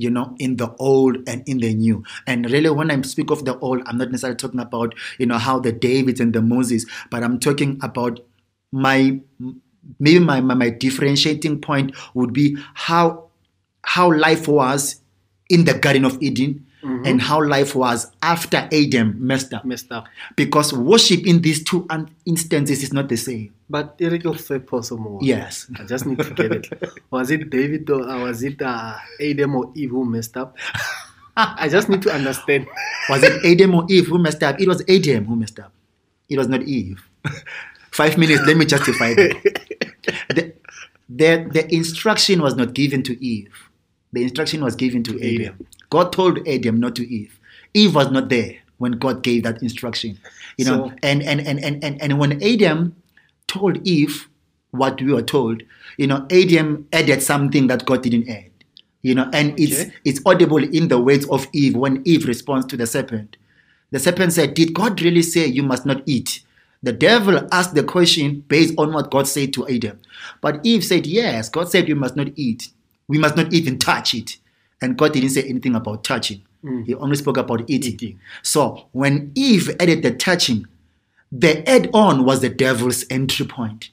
you 0.00 0.08
know, 0.08 0.34
in 0.38 0.56
the 0.56 0.74
old 0.78 1.18
and 1.28 1.46
in 1.46 1.58
the 1.58 1.74
new. 1.74 2.02
And 2.26 2.50
really, 2.50 2.70
when 2.70 2.90
I 2.90 3.00
speak 3.02 3.30
of 3.30 3.44
the 3.44 3.58
old, 3.58 3.82
I'm 3.84 3.98
not 3.98 4.10
necessarily 4.10 4.36
talking 4.36 4.58
about, 4.58 4.94
you 5.18 5.26
know, 5.26 5.36
how 5.36 5.58
the 5.60 5.72
Davids 5.72 6.20
and 6.20 6.32
the 6.32 6.40
Moses, 6.40 6.86
but 7.10 7.22
I'm 7.22 7.38
talking 7.38 7.78
about 7.82 8.18
my 8.72 9.20
maybe 9.98 10.18
my, 10.18 10.40
my, 10.40 10.54
my 10.54 10.70
differentiating 10.70 11.60
point 11.60 11.94
would 12.14 12.32
be 12.32 12.56
how 12.72 13.28
how 13.82 14.10
life 14.12 14.48
was 14.48 15.00
in 15.50 15.66
the 15.66 15.74
Garden 15.74 16.06
of 16.06 16.20
Eden 16.22 16.66
and 16.82 17.20
how 17.20 17.42
life 17.42 17.74
was 17.74 18.10
after 18.22 18.68
Adam 18.72 19.14
messed 19.18 19.52
up. 19.52 19.64
Messed 19.64 19.92
up. 19.92 20.06
Because 20.36 20.72
worship 20.72 21.26
in 21.26 21.42
these 21.42 21.62
two 21.62 21.86
instances 22.26 22.82
is 22.82 22.92
not 22.92 23.08
the 23.08 23.16
same. 23.16 23.52
But 23.68 23.96
Eric 24.00 24.24
will 24.24 24.34
say 24.34 24.58
possible. 24.58 25.18
Yes. 25.22 25.70
I 25.78 25.84
just 25.84 26.06
need 26.06 26.18
to 26.18 26.30
get 26.30 26.52
it. 26.52 26.68
Was 27.10 27.30
it 27.30 27.50
David 27.50 27.88
or 27.90 28.00
was 28.22 28.42
it 28.42 28.60
uh, 28.60 28.96
Adam 29.20 29.54
or 29.54 29.70
Eve 29.74 29.90
who 29.90 30.04
messed 30.04 30.36
up? 30.36 30.56
I 31.36 31.68
just 31.68 31.88
need 31.88 32.02
to 32.02 32.12
understand. 32.12 32.66
Was 33.08 33.22
it 33.22 33.44
Adam 33.44 33.74
or 33.74 33.86
Eve 33.88 34.08
who 34.08 34.18
messed 34.18 34.42
up? 34.42 34.60
It 34.60 34.68
was 34.68 34.82
Adam 34.88 35.24
who 35.24 35.36
messed 35.36 35.60
up. 35.60 35.72
It 36.28 36.38
was 36.38 36.48
not 36.48 36.62
Eve. 36.62 37.02
Five 37.92 38.18
minutes, 38.18 38.42
let 38.46 38.56
me 38.56 38.64
justify 38.64 39.14
that. 39.14 39.60
The, 40.28 40.52
the, 41.08 41.48
the 41.52 41.74
instruction 41.74 42.40
was 42.42 42.54
not 42.54 42.72
given 42.72 43.02
to 43.04 43.24
Eve. 43.24 43.69
The 44.12 44.22
instruction 44.22 44.62
was 44.64 44.74
given 44.76 45.02
to 45.04 45.12
Adam. 45.18 45.40
Adam. 45.54 45.66
God 45.90 46.12
told 46.12 46.46
Adam, 46.48 46.80
not 46.80 46.96
to 46.96 47.08
Eve. 47.08 47.38
Eve 47.74 47.94
was 47.94 48.10
not 48.10 48.28
there 48.28 48.56
when 48.78 48.92
God 48.92 49.22
gave 49.22 49.42
that 49.44 49.62
instruction. 49.62 50.18
You 50.56 50.64
know, 50.64 50.88
So- 50.88 50.92
and, 51.02 51.22
and, 51.22 51.40
and, 51.40 51.62
and, 51.62 51.84
and, 51.84 52.00
and 52.02 52.18
when 52.18 52.42
Adam 52.42 52.96
told 53.46 53.86
Eve 53.86 54.28
what 54.72 55.00
we 55.00 55.12
were 55.12 55.22
told, 55.22 55.62
you 55.96 56.06
know, 56.06 56.26
Adam 56.30 56.86
added 56.92 57.22
something 57.22 57.66
that 57.68 57.84
God 57.86 58.02
didn't 58.02 58.28
add. 58.28 58.46
You 59.02 59.14
know, 59.14 59.30
and 59.32 59.58
it's 59.58 59.80
it's 60.04 60.20
audible 60.26 60.62
in 60.62 60.88
the 60.88 61.00
words 61.00 61.26
of 61.30 61.46
Eve 61.54 61.74
when 61.74 62.02
Eve 62.04 62.26
responds 62.26 62.66
to 62.66 62.76
the 62.76 62.86
serpent. 62.86 63.38
The 63.92 63.98
serpent 63.98 64.32
said, 64.34 64.52
Did 64.54 64.74
God 64.74 65.00
really 65.00 65.22
say 65.22 65.46
you 65.46 65.62
must 65.62 65.86
not 65.86 66.02
eat? 66.04 66.42
The 66.82 66.92
devil 66.92 67.48
asked 67.50 67.74
the 67.74 67.82
question 67.82 68.44
based 68.46 68.74
on 68.76 68.92
what 68.92 69.10
God 69.10 69.26
said 69.26 69.54
to 69.54 69.66
Adam. 69.68 69.98
But 70.42 70.60
Eve 70.64 70.84
said, 70.84 71.06
Yes, 71.06 71.48
God 71.48 71.70
said 71.70 71.88
you 71.88 71.96
must 71.96 72.14
not 72.14 72.28
eat. 72.36 72.68
We 73.10 73.18
must 73.18 73.36
not 73.36 73.52
even 73.52 73.78
touch 73.78 74.14
it. 74.14 74.36
And 74.80 74.96
God 74.96 75.12
didn't 75.12 75.30
say 75.30 75.42
anything 75.42 75.74
about 75.74 76.04
touching. 76.04 76.42
Mm. 76.64 76.86
He 76.86 76.94
only 76.94 77.16
spoke 77.16 77.36
about 77.36 77.68
eating. 77.68 77.94
Eating. 77.94 78.20
So 78.42 78.86
when 78.92 79.32
Eve 79.34 79.70
added 79.80 80.02
the 80.02 80.12
touching, 80.12 80.66
the 81.32 81.68
add 81.68 81.90
on 81.92 82.24
was 82.24 82.40
the 82.40 82.48
devil's 82.48 83.04
entry 83.10 83.46
point. 83.46 83.90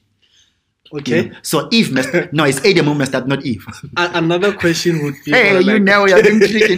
you 0.92 1.00
Okay. 1.00 1.28
know. 1.28 1.36
So 1.42 1.68
Eve 1.70 1.92
messed 1.92 2.14
no, 2.32 2.44
it's 2.44 2.64
Adam 2.64 2.86
who 2.86 2.94
messed 2.94 3.14
up, 3.14 3.26
not 3.26 3.44
Eve. 3.44 3.66
Another 3.96 4.52
question 4.54 5.02
would 5.04 5.14
be 5.24 5.32
hey, 5.32 5.58
you 5.60 5.72
like- 5.72 5.82
know 5.82 6.06
you're 6.06 6.22
being 6.22 6.40
tricky. 6.40 6.76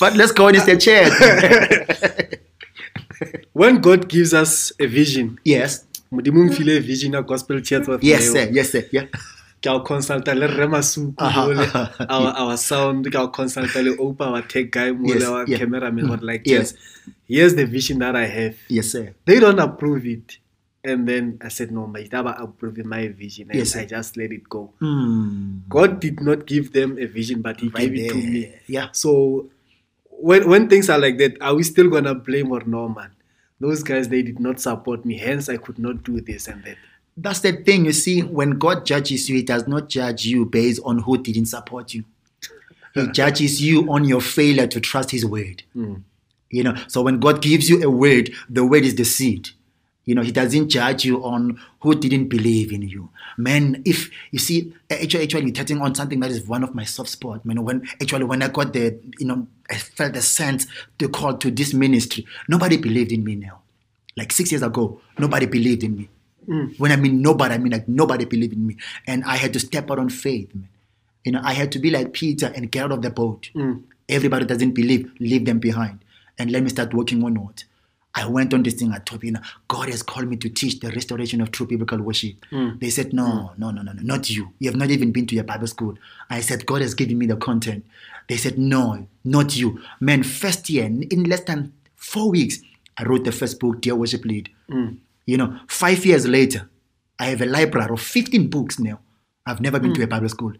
but 0.00 0.14
let's 0.16 0.32
go 0.32 0.48
on 0.48 0.54
the 0.54 0.76
chair. 0.76 1.08
when 3.52 3.80
God 3.80 4.08
gives 4.08 4.34
us 4.34 4.72
a 4.78 4.86
vision, 4.86 5.38
yes. 5.44 5.84
Modimo 6.12 6.40
o 6.40 6.44
mfile 6.50 6.80
vision 6.80 7.12
ya 7.14 7.22
gospel 7.22 7.60
church 7.60 7.88
of 7.88 8.02
Yes, 8.04 8.30
sir. 8.32 8.48
Yes, 8.52 8.70
sir. 8.72 8.84
Yeah. 8.92 9.06
Ke 9.62 9.66
a 9.72 9.80
consulta 9.80 10.34
le 10.34 10.46
rre 10.46 10.66
masuku 10.68 11.28
mole, 11.36 11.66
our, 12.08 12.56
sound 12.56 13.06
ke 13.10 13.14
a 13.14 13.28
consulta 13.28 13.82
le 13.84 13.96
opa 13.96 14.26
our 14.32 14.42
tech 14.42 14.70
guy 14.70 14.90
mole 14.92 15.14
Yes, 15.14 15.24
our 15.24 15.44
yeah. 15.48 15.58
cameraman 15.58 16.20
like 16.22 16.42
Yes. 16.44 16.74
yes 16.74 17.14
here's 17.28 17.54
the 17.54 17.66
vision 17.66 17.98
that 18.00 18.14
I 18.16 18.26
have 18.26 18.56
Yes, 18.68 18.92
sir. 18.92 19.14
they 19.24 19.40
don't 19.40 19.58
approve 19.58 20.06
it 20.06 20.38
and 20.84 21.08
then 21.08 21.38
I 21.42 21.48
said 21.48 21.72
no 21.72 21.86
Maitaba 21.86 22.40
approved 22.40 22.84
my 22.84 23.08
vision 23.08 23.50
and 23.50 23.58
Yes. 23.58 23.74
I 23.76 23.84
just 23.86 24.16
let 24.16 24.30
it 24.30 24.48
go 24.48 24.72
Hmm. 24.78 25.58
God 25.68 26.00
did 26.00 26.20
not 26.20 26.46
give 26.46 26.72
them 26.72 26.96
a 26.98 27.06
vision 27.06 27.42
but 27.42 27.60
he 27.60 27.68
Right 27.68 27.80
gave 27.92 27.94
it 28.04 28.08
to 28.10 28.14
me 28.14 28.52
Yeah. 28.68 28.88
so 28.92 29.48
when 30.18 30.48
when 30.48 30.68
things 30.68 30.88
are 30.88 30.98
like 30.98 31.18
that, 31.18 31.36
are 31.42 31.54
we 31.54 31.62
still 31.62 31.90
gonna 31.90 32.14
blame 32.14 32.50
or 32.50 32.62
no 32.64 32.88
man? 32.88 33.10
Those 33.60 33.82
guys 33.82 34.08
they 34.08 34.22
did 34.22 34.38
not 34.40 34.60
support 34.60 35.04
me, 35.04 35.18
hence 35.18 35.48
I 35.50 35.56
could 35.58 35.78
not 35.78 36.04
do 36.04 36.20
this 36.22 36.46
and 36.48 36.62
that. 36.64 36.78
That's 37.16 37.40
the 37.40 37.52
thing. 37.52 37.86
You 37.86 37.92
see, 37.92 38.22
when 38.22 38.58
God 38.58 38.84
judges 38.84 39.28
you, 39.28 39.36
He 39.36 39.42
does 39.42 39.66
not 39.66 39.88
judge 39.88 40.26
you 40.26 40.44
based 40.44 40.80
on 40.84 40.98
who 40.98 41.18
didn't 41.18 41.46
support 41.46 41.94
you. 41.94 42.04
He 42.94 43.06
judges 43.08 43.62
you 43.62 43.90
on 43.92 44.04
your 44.04 44.20
failure 44.20 44.66
to 44.66 44.80
trust 44.80 45.10
His 45.10 45.24
word. 45.24 45.62
Hmm. 45.72 45.96
You 46.50 46.62
know, 46.62 46.74
so 46.88 47.02
when 47.02 47.18
God 47.20 47.42
gives 47.42 47.68
you 47.68 47.82
a 47.82 47.90
word, 47.90 48.30
the 48.48 48.64
word 48.64 48.84
is 48.84 48.94
the 48.94 49.04
seed. 49.04 49.50
You 50.04 50.14
know, 50.14 50.22
He 50.22 50.32
doesn't 50.32 50.68
judge 50.68 51.04
you 51.04 51.24
on 51.24 51.60
who 51.80 51.94
didn't 51.94 52.28
believe 52.28 52.72
in 52.72 52.82
you. 52.82 53.10
Man, 53.36 53.82
if 53.84 54.10
you 54.30 54.38
see, 54.38 54.72
eh, 54.88 55.02
actually, 55.02 55.24
actually, 55.24 55.52
touching 55.52 55.80
on 55.80 55.94
something 55.94 56.20
that 56.20 56.30
is 56.30 56.46
one 56.46 56.62
of 56.62 56.74
my 56.74 56.84
soft 56.84 57.10
spots. 57.10 57.44
Man, 57.44 57.64
when 57.64 57.86
actually 58.00 58.24
when 58.24 58.42
I 58.42 58.48
got 58.48 58.72
the, 58.72 58.98
you 59.18 59.26
know, 59.26 59.46
I 59.70 59.76
felt 59.76 60.14
the 60.14 60.22
sense 60.22 60.66
to 60.98 61.08
call 61.08 61.36
to 61.38 61.50
this 61.50 61.74
ministry. 61.74 62.26
Nobody 62.48 62.76
believed 62.76 63.12
in 63.12 63.24
me 63.24 63.36
now. 63.36 63.60
Like 64.16 64.32
six 64.32 64.52
years 64.52 64.62
ago, 64.62 65.00
nobody 65.18 65.46
believed 65.46 65.82
in 65.82 65.96
me. 65.96 66.08
Mm. 66.48 66.78
When 66.78 66.92
I 66.92 66.96
mean 66.96 67.22
nobody, 67.22 67.54
I 67.54 67.58
mean 67.58 67.72
like 67.72 67.88
nobody 67.88 68.24
believed 68.24 68.54
in 68.54 68.66
me, 68.66 68.76
and 69.06 69.24
I 69.24 69.36
had 69.36 69.52
to 69.52 69.60
step 69.60 69.90
out 69.90 69.98
on 69.98 70.08
faith. 70.08 70.54
Man. 70.54 70.68
You 71.24 71.32
know, 71.32 71.40
I 71.42 71.54
had 71.54 71.72
to 71.72 71.78
be 71.78 71.90
like 71.90 72.12
Peter 72.12 72.52
and 72.54 72.70
get 72.70 72.84
out 72.84 72.92
of 72.92 73.02
the 73.02 73.10
boat. 73.10 73.50
Mm. 73.54 73.82
Everybody 74.08 74.44
doesn't 74.46 74.72
believe, 74.72 75.10
leave 75.18 75.44
them 75.44 75.58
behind, 75.58 76.04
and 76.38 76.52
let 76.52 76.62
me 76.62 76.68
start 76.68 76.94
working 76.94 77.24
on 77.24 77.34
what. 77.34 77.64
I 78.18 78.26
went 78.26 78.54
on 78.54 78.62
this 78.62 78.74
thing. 78.74 78.92
I 78.92 78.98
told 78.98 79.22
you 79.24 79.32
know, 79.32 79.40
God 79.68 79.90
has 79.90 80.02
called 80.02 80.28
me 80.28 80.36
to 80.36 80.48
teach 80.48 80.80
the 80.80 80.90
restoration 80.90 81.42
of 81.42 81.50
true 81.50 81.66
biblical 81.66 82.00
worship. 82.00 82.36
Mm. 82.50 82.80
They 82.80 82.88
said, 82.88 83.12
no, 83.12 83.52
no, 83.58 83.70
no, 83.70 83.82
no, 83.82 83.92
no, 83.92 84.02
not 84.02 84.30
you. 84.30 84.52
You 84.58 84.70
have 84.70 84.78
not 84.78 84.90
even 84.90 85.12
been 85.12 85.26
to 85.26 85.34
your 85.34 85.44
Bible 85.44 85.66
school. 85.66 85.98
I 86.30 86.40
said, 86.40 86.64
God 86.64 86.80
has 86.80 86.94
given 86.94 87.18
me 87.18 87.26
the 87.26 87.36
content. 87.36 87.84
They 88.28 88.38
said, 88.38 88.58
no, 88.58 89.06
not 89.22 89.54
you. 89.54 89.82
Man, 90.00 90.22
first 90.22 90.70
year, 90.70 90.86
in 90.86 91.24
less 91.24 91.40
than 91.42 91.74
four 91.94 92.30
weeks, 92.30 92.60
I 92.96 93.04
wrote 93.04 93.24
the 93.24 93.32
first 93.32 93.60
book, 93.60 93.82
Dear 93.82 93.96
Worship 93.96 94.24
Lead. 94.24 94.48
You 95.26 95.36
know, 95.36 95.58
five 95.68 96.06
years 96.06 96.26
later, 96.26 96.70
I 97.18 97.26
have 97.26 97.40
a 97.40 97.46
library 97.46 97.90
of 97.90 98.00
15 98.00 98.48
books 98.48 98.78
now. 98.78 99.00
I've 99.44 99.60
never 99.60 99.78
been 99.78 99.94
to 99.94 100.02
a 100.02 100.04
hmm. 100.04 100.10
Bible 100.10 100.28
school. 100.28 100.52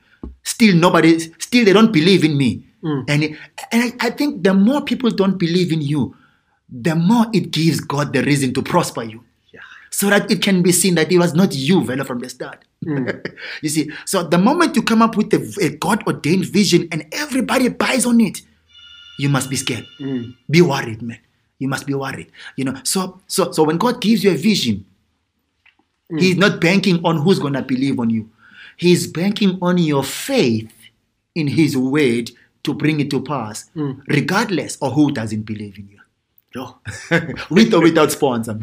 Still, 0.43 0.77
nobody, 0.77 1.19
still, 1.19 1.65
they 1.65 1.73
don't 1.73 1.93
believe 1.93 2.25
in 2.25 2.37
me. 2.37 2.65
Hmm. 2.83 3.01
And, 3.09 3.25
and 3.25 3.37
I, 3.73 3.93
I 4.01 4.11
think 4.11 4.45
the 4.45 4.55
more 4.55 4.83
people 4.83 5.11
don't 5.11 5.39
believe 5.39 5.73
in 5.73 5.81
you, 5.81 6.15
the 6.69 6.95
more 6.95 7.27
it 7.33 7.51
gives 7.51 7.81
God 7.81 8.13
the 8.13 8.23
reason 8.23 8.55
to 8.55 8.63
prosper 8.63 9.03
you. 9.03 9.25
Yeah. 9.53 9.61
So 9.91 10.09
that 10.11 10.31
it 10.31 10.41
can 10.43 10.63
be 10.63 10.73
seen 10.73 10.95
that 10.97 11.11
it 11.11 11.19
was 11.19 11.35
not 11.35 11.55
you, 11.55 11.85
Vela, 11.85 12.05
from 12.05 12.21
the 12.21 12.29
start. 12.29 12.65
Hmm. 12.85 13.09
you 13.63 13.69
see, 13.69 13.91
so 14.05 14.23
the 14.23 14.39
moment 14.39 14.77
you 14.77 14.83
come 14.83 15.03
up 15.03 15.17
with 15.17 15.33
a, 15.35 15.65
a 15.65 15.77
God 15.77 16.07
ordained 16.07 16.47
vision 16.47 16.89
and 16.93 17.07
everybody 17.13 17.69
buys 17.69 18.07
on 18.07 18.21
it, 18.21 18.43
you 19.19 19.29
must 19.29 19.51
be 19.51 19.57
scared. 19.57 19.87
Be 20.49 20.63
worried, 20.63 21.03
man. 21.03 21.19
You 21.59 21.69
must 21.69 21.87
be 21.87 21.95
worried. 21.95 22.31
You 22.57 22.65
know, 22.67 22.81
so 22.83 23.21
so 23.27 23.53
so 23.53 23.65
when 23.65 23.79
God 23.79 24.01
gives 24.01 24.25
you 24.25 24.31
a 24.33 24.37
vision, 24.37 24.85
He's 26.11 26.37
mm. 26.37 26.39
not 26.39 26.61
banking 26.61 27.05
on 27.05 27.19
who's 27.19 27.39
gonna 27.39 27.63
believe 27.63 27.99
on 27.99 28.11
you. 28.11 28.31
He's 28.77 29.07
banking 29.07 29.59
on 29.63 29.79
your 29.79 30.05
faith 30.05 30.73
in 31.35 31.49
His 31.49 31.77
word 31.77 32.31
to 32.65 32.75
bring 32.75 33.01
it 33.01 33.11
to 33.11 33.23
pass, 33.23 33.71
mm. 33.75 34.01
regardless 34.09 34.77
of 34.83 34.93
who 34.93 35.13
doesn't 35.13 35.43
believe 35.43 35.79
in 35.79 35.89
you. 35.89 36.01
Yo. 36.55 36.79
With 37.51 37.75
or 37.75 37.83
without 37.83 38.13
sponsor. 38.13 38.59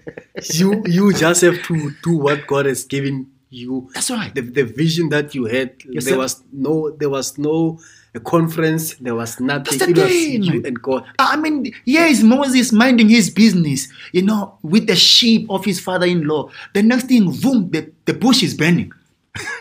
you 0.54 0.82
you 0.86 1.12
just 1.12 1.42
have 1.42 1.62
to 1.64 1.90
do 2.02 2.16
what 2.16 2.46
God 2.46 2.66
has 2.66 2.84
given 2.84 3.30
you. 3.50 3.90
That's 3.94 4.10
right. 4.10 4.34
The, 4.34 4.40
the 4.40 4.64
vision 4.64 5.08
that 5.10 5.34
you 5.34 5.44
had, 5.44 5.74
Yes, 5.84 6.04
there 6.04 6.14
sir. 6.14 6.18
was 6.18 6.42
no, 6.52 6.90
there 6.90 7.10
was 7.10 7.36
no 7.38 7.78
a 8.14 8.20
conference. 8.20 8.94
There 8.94 9.14
was 9.14 9.40
nothing. 9.40 9.78
That's 9.78 9.90
It 9.90 9.96
was 9.96 10.14
you 10.14 10.62
and 10.64 10.80
God. 10.80 11.04
I 11.18 11.36
mean, 11.36 11.74
here 11.84 12.06
is 12.06 12.22
Moses 12.22 12.72
minding 12.72 13.08
his 13.08 13.30
business, 13.30 13.88
you 14.12 14.22
know, 14.22 14.56
with 14.62 14.86
the 14.86 14.96
sheep 14.96 15.50
of 15.50 15.64
his 15.64 15.80
father-in-law. 15.80 16.50
The 16.72 16.82
next 16.82 17.06
thing, 17.06 17.30
boom, 17.40 17.70
the, 17.70 17.90
the 18.04 18.14
bush 18.14 18.42
is 18.42 18.54
burning. 18.54 18.92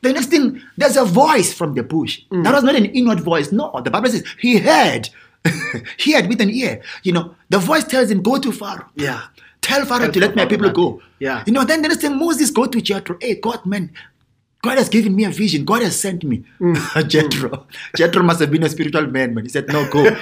the 0.00 0.12
next 0.12 0.26
thing, 0.26 0.62
there's 0.76 0.96
a 0.96 1.04
voice 1.04 1.52
from 1.52 1.74
the 1.74 1.82
bush. 1.82 2.22
Mm. 2.30 2.44
That 2.44 2.54
was 2.54 2.64
not 2.64 2.74
an 2.74 2.86
inward 2.86 3.20
voice. 3.20 3.52
No, 3.52 3.80
the 3.84 3.90
Bible 3.90 4.08
says 4.08 4.24
he 4.38 4.58
heard. 4.58 5.08
he 5.98 6.12
heard 6.12 6.28
with 6.28 6.40
an 6.40 6.50
ear. 6.50 6.82
You 7.02 7.12
know, 7.12 7.34
the 7.48 7.58
voice 7.58 7.84
tells 7.84 8.10
him, 8.10 8.22
go 8.22 8.38
to 8.38 8.52
Pharaoh. 8.52 8.86
Yeah. 8.94 9.22
Tell 9.60 9.84
Pharaoh 9.84 10.04
Tell 10.04 10.12
to 10.12 10.20
let 10.20 10.36
my 10.36 10.46
people 10.46 10.70
go. 10.70 11.02
Yeah. 11.18 11.44
You 11.46 11.52
know, 11.52 11.64
then 11.64 11.82
the 11.82 11.88
next 11.88 12.00
thing 12.00 12.18
Moses 12.18 12.50
go 12.50 12.66
to 12.66 12.80
Jethro. 12.80 13.18
Hey, 13.20 13.34
God, 13.34 13.64
man, 13.66 13.92
God 14.62 14.76
has 14.76 14.88
given 14.88 15.16
me 15.16 15.24
a 15.24 15.30
vision. 15.30 15.64
God 15.64 15.82
has 15.82 15.98
sent 15.98 16.22
me. 16.22 16.44
Mm. 16.60 17.08
Jethro. 17.08 17.66
Jethro 17.96 18.22
must 18.22 18.40
have 18.40 18.50
been 18.50 18.62
a 18.62 18.68
spiritual 18.68 19.06
man, 19.06 19.34
man. 19.34 19.44
He 19.44 19.50
said, 19.50 19.68
no, 19.68 19.88
go. 19.90 20.04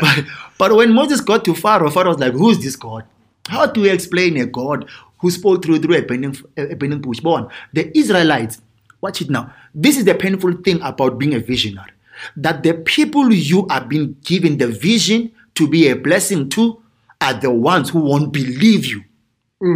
but, 0.00 0.24
but 0.56 0.74
when 0.74 0.92
Moses 0.92 1.20
got 1.20 1.44
to 1.44 1.54
Pharaoh, 1.54 1.90
Pharaoh 1.90 2.10
was 2.10 2.18
like, 2.18 2.32
who's 2.32 2.58
this 2.58 2.76
God? 2.76 3.04
How 3.48 3.66
do 3.66 3.82
we 3.82 3.90
explain 3.90 4.36
a 4.38 4.46
God 4.46 4.88
who 5.18 5.30
spoke 5.30 5.62
through 5.62 5.80
through 5.80 5.96
a 5.96 6.02
burning, 6.02 6.36
a 6.56 6.74
burning 6.74 7.00
bush? 7.00 7.20
Born. 7.20 7.48
The 7.72 7.96
Israelites, 7.96 8.62
watch 9.00 9.20
it 9.20 9.28
now. 9.28 9.52
This 9.74 9.98
is 9.98 10.04
the 10.04 10.14
painful 10.14 10.54
thing 10.64 10.80
about 10.82 11.18
being 11.18 11.34
a 11.34 11.40
visionary. 11.40 11.90
That 12.36 12.62
the 12.62 12.74
people 12.74 13.32
you 13.32 13.66
are 13.68 13.84
being 13.84 14.16
given 14.24 14.58
the 14.58 14.68
vision 14.68 15.32
to 15.54 15.68
be 15.68 15.88
a 15.88 15.96
blessing 15.96 16.48
to 16.50 16.82
are 17.20 17.34
the 17.34 17.50
ones 17.50 17.90
who 17.90 18.00
won't 18.00 18.32
believe 18.32 18.86
you 18.86 19.04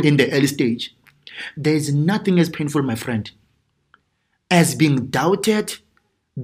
in 0.03 0.17
the 0.17 0.31
early 0.33 0.47
stage. 0.47 0.95
There 1.57 1.75
is 1.75 1.93
nothing 1.93 2.39
as 2.39 2.49
painful, 2.49 2.83
my 2.83 2.95
friend, 2.95 3.31
as 4.55 4.75
being 4.77 5.07
doubted, 5.07 5.75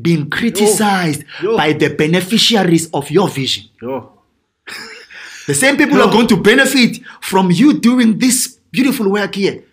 being 0.03 0.29
criticized 0.29 1.25
Yo. 1.43 1.57
by 1.57 1.73
the 1.73 1.95
beneficiaries 1.95 2.91
of 2.91 3.11
your 3.11 3.29
vision. 3.29 3.65
Yo. 3.81 4.13
The 5.47 5.55
same 5.55 5.77
people 5.77 5.97
who 5.97 6.03
are 6.03 6.13
going 6.13 6.29
to 6.29 6.37
benefit 6.37 6.99
from 7.21 7.51
you 7.51 7.81
doing 7.81 8.19
this 8.19 8.61
beautiful 8.71 9.11
work 9.11 9.35
here 9.35 9.65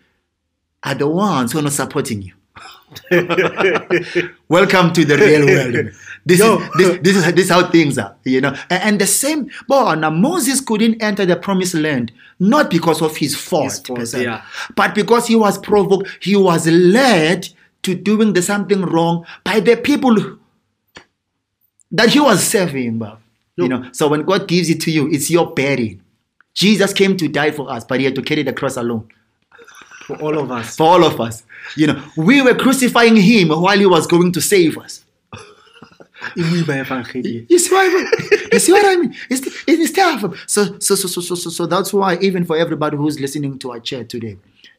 are 0.81 0.95
the 0.95 1.07
ones 1.07 1.51
who 1.51 1.59
are 1.59 1.61
not 1.61 1.73
supporting 1.73 2.23
you. 2.23 2.33
Welcome 4.47 4.93
to 4.93 5.05
the 5.05 5.17
real 5.19 5.45
world. 5.75 5.93
This 6.25 6.39
Yo. 6.39 6.57
is 6.57 6.69
this, 6.77 6.99
this 7.03 7.15
is 7.17 7.33
this 7.33 7.45
is 7.45 7.51
how 7.51 7.69
things 7.69 7.97
are, 7.99 8.15
you 8.23 8.41
know. 8.41 8.55
And, 8.71 8.83
and 8.83 9.01
the 9.01 9.05
same, 9.05 9.51
but 9.67 9.95
now 9.95 10.09
Moses 10.09 10.61
couldn't 10.61 11.03
enter 11.03 11.27
the 11.27 11.35
promised 11.35 11.75
land 11.75 12.11
not 12.39 12.71
because 12.71 13.01
of 13.01 13.15
his 13.17 13.35
fault, 13.35 13.65
His 13.65 13.79
fault, 13.79 14.13
yeah. 14.23 14.43
but 14.75 14.95
because 14.95 15.27
he 15.27 15.35
was 15.35 15.59
provoked, 15.59 16.07
he 16.21 16.35
was 16.35 16.65
led 16.65 17.49
to 17.87 17.95
doing 17.95 18.33
the 18.33 18.41
something 18.41 18.81
wrong 18.93 19.25
by 19.43 19.59
the 19.59 19.75
people 19.75 20.15
that 21.91 22.09
he 22.09 22.19
was 22.19 22.43
serving. 22.43 22.99
bruv. 22.99 23.17
You 23.57 23.67
know, 23.67 23.89
so 23.91 24.07
when 24.07 24.21
God 24.23 24.47
gives 24.47 24.69
it 24.69 24.79
to 24.81 24.91
you, 24.91 25.09
it's 25.09 25.31
your 25.31 25.47
bearing. 25.53 26.01
Jesus 26.53 26.93
came 26.93 27.17
to 27.17 27.27
die 27.27 27.51
for 27.51 27.71
us, 27.71 27.83
but 27.85 27.99
he 27.99 28.05
had 28.05 28.15
to 28.15 28.21
carry 28.21 28.43
the 28.43 28.53
cross 28.53 28.77
alone 28.77 29.07
For 30.05 30.15
all 30.21 30.37
of 30.37 30.51
us. 30.51 30.75
for 30.75 30.83
all 30.87 31.03
of 31.03 31.19
us. 31.19 31.43
You 31.75 31.87
know, 31.87 32.03
we 32.15 32.41
were 32.41 32.53
crucifying 32.55 33.15
him 33.15 33.49
while 33.49 33.77
he 33.77 33.85
was 33.87 34.05
going 34.07 34.31
to 34.33 34.41
save 34.41 34.77
us. 34.77 35.03
You 37.49 37.59
see 37.59 37.71
what 37.73 37.89
I 37.89 37.95
mean? 37.99 38.05
You 38.51 38.59
see 38.59 38.71
what 38.71 38.85
I 38.85 38.95
mean? 38.95 39.15
It's, 39.29 39.63
it's 39.67 39.91
tough. 39.93 40.21
So, 40.47 40.77
so, 40.79 40.95
so, 40.95 41.07
so, 41.07 41.21
so, 41.21 41.35
so, 41.35 41.49
so 41.49 41.65
that's 41.67 41.93
why 41.93 42.17
even 42.21 42.43
for 42.43 42.57
everybody 42.57 42.97
who's 42.97 43.19
listening 43.19 43.57
to 43.59 43.71
our 43.71 43.79
chat 43.79 44.09
today, 44.09 44.37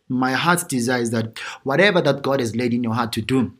my 0.08 0.32
heart's 0.32 0.64
desire 0.64 1.00
is 1.00 1.10
that 1.10 1.38
whatever 1.64 2.00
that 2.00 2.22
God 2.22 2.40
has 2.40 2.56
laid 2.56 2.72
in 2.74 2.82
your 2.82 2.94
heart 2.94 3.12
to 3.12 3.22
do, 3.22 3.52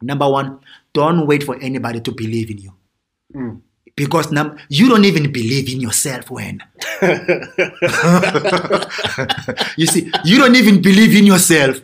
number 0.00 0.28
one, 0.28 0.60
don't 0.92 1.26
wait 1.26 1.42
for 1.42 1.56
anybody 1.60 2.00
to 2.00 2.12
believe 2.12 2.50
in 2.50 2.58
you. 2.58 2.72
Mm. 3.34 3.60
Because 3.96 4.32
num- 4.32 4.56
you 4.68 4.88
don't 4.88 5.04
even 5.04 5.30
believe 5.30 5.72
in 5.72 5.80
yourself 5.80 6.30
when. 6.30 6.60
you 9.76 9.86
see, 9.86 10.10
you 10.24 10.36
don't 10.38 10.56
even 10.56 10.82
believe 10.82 11.16
in 11.16 11.26
yourself. 11.26 11.80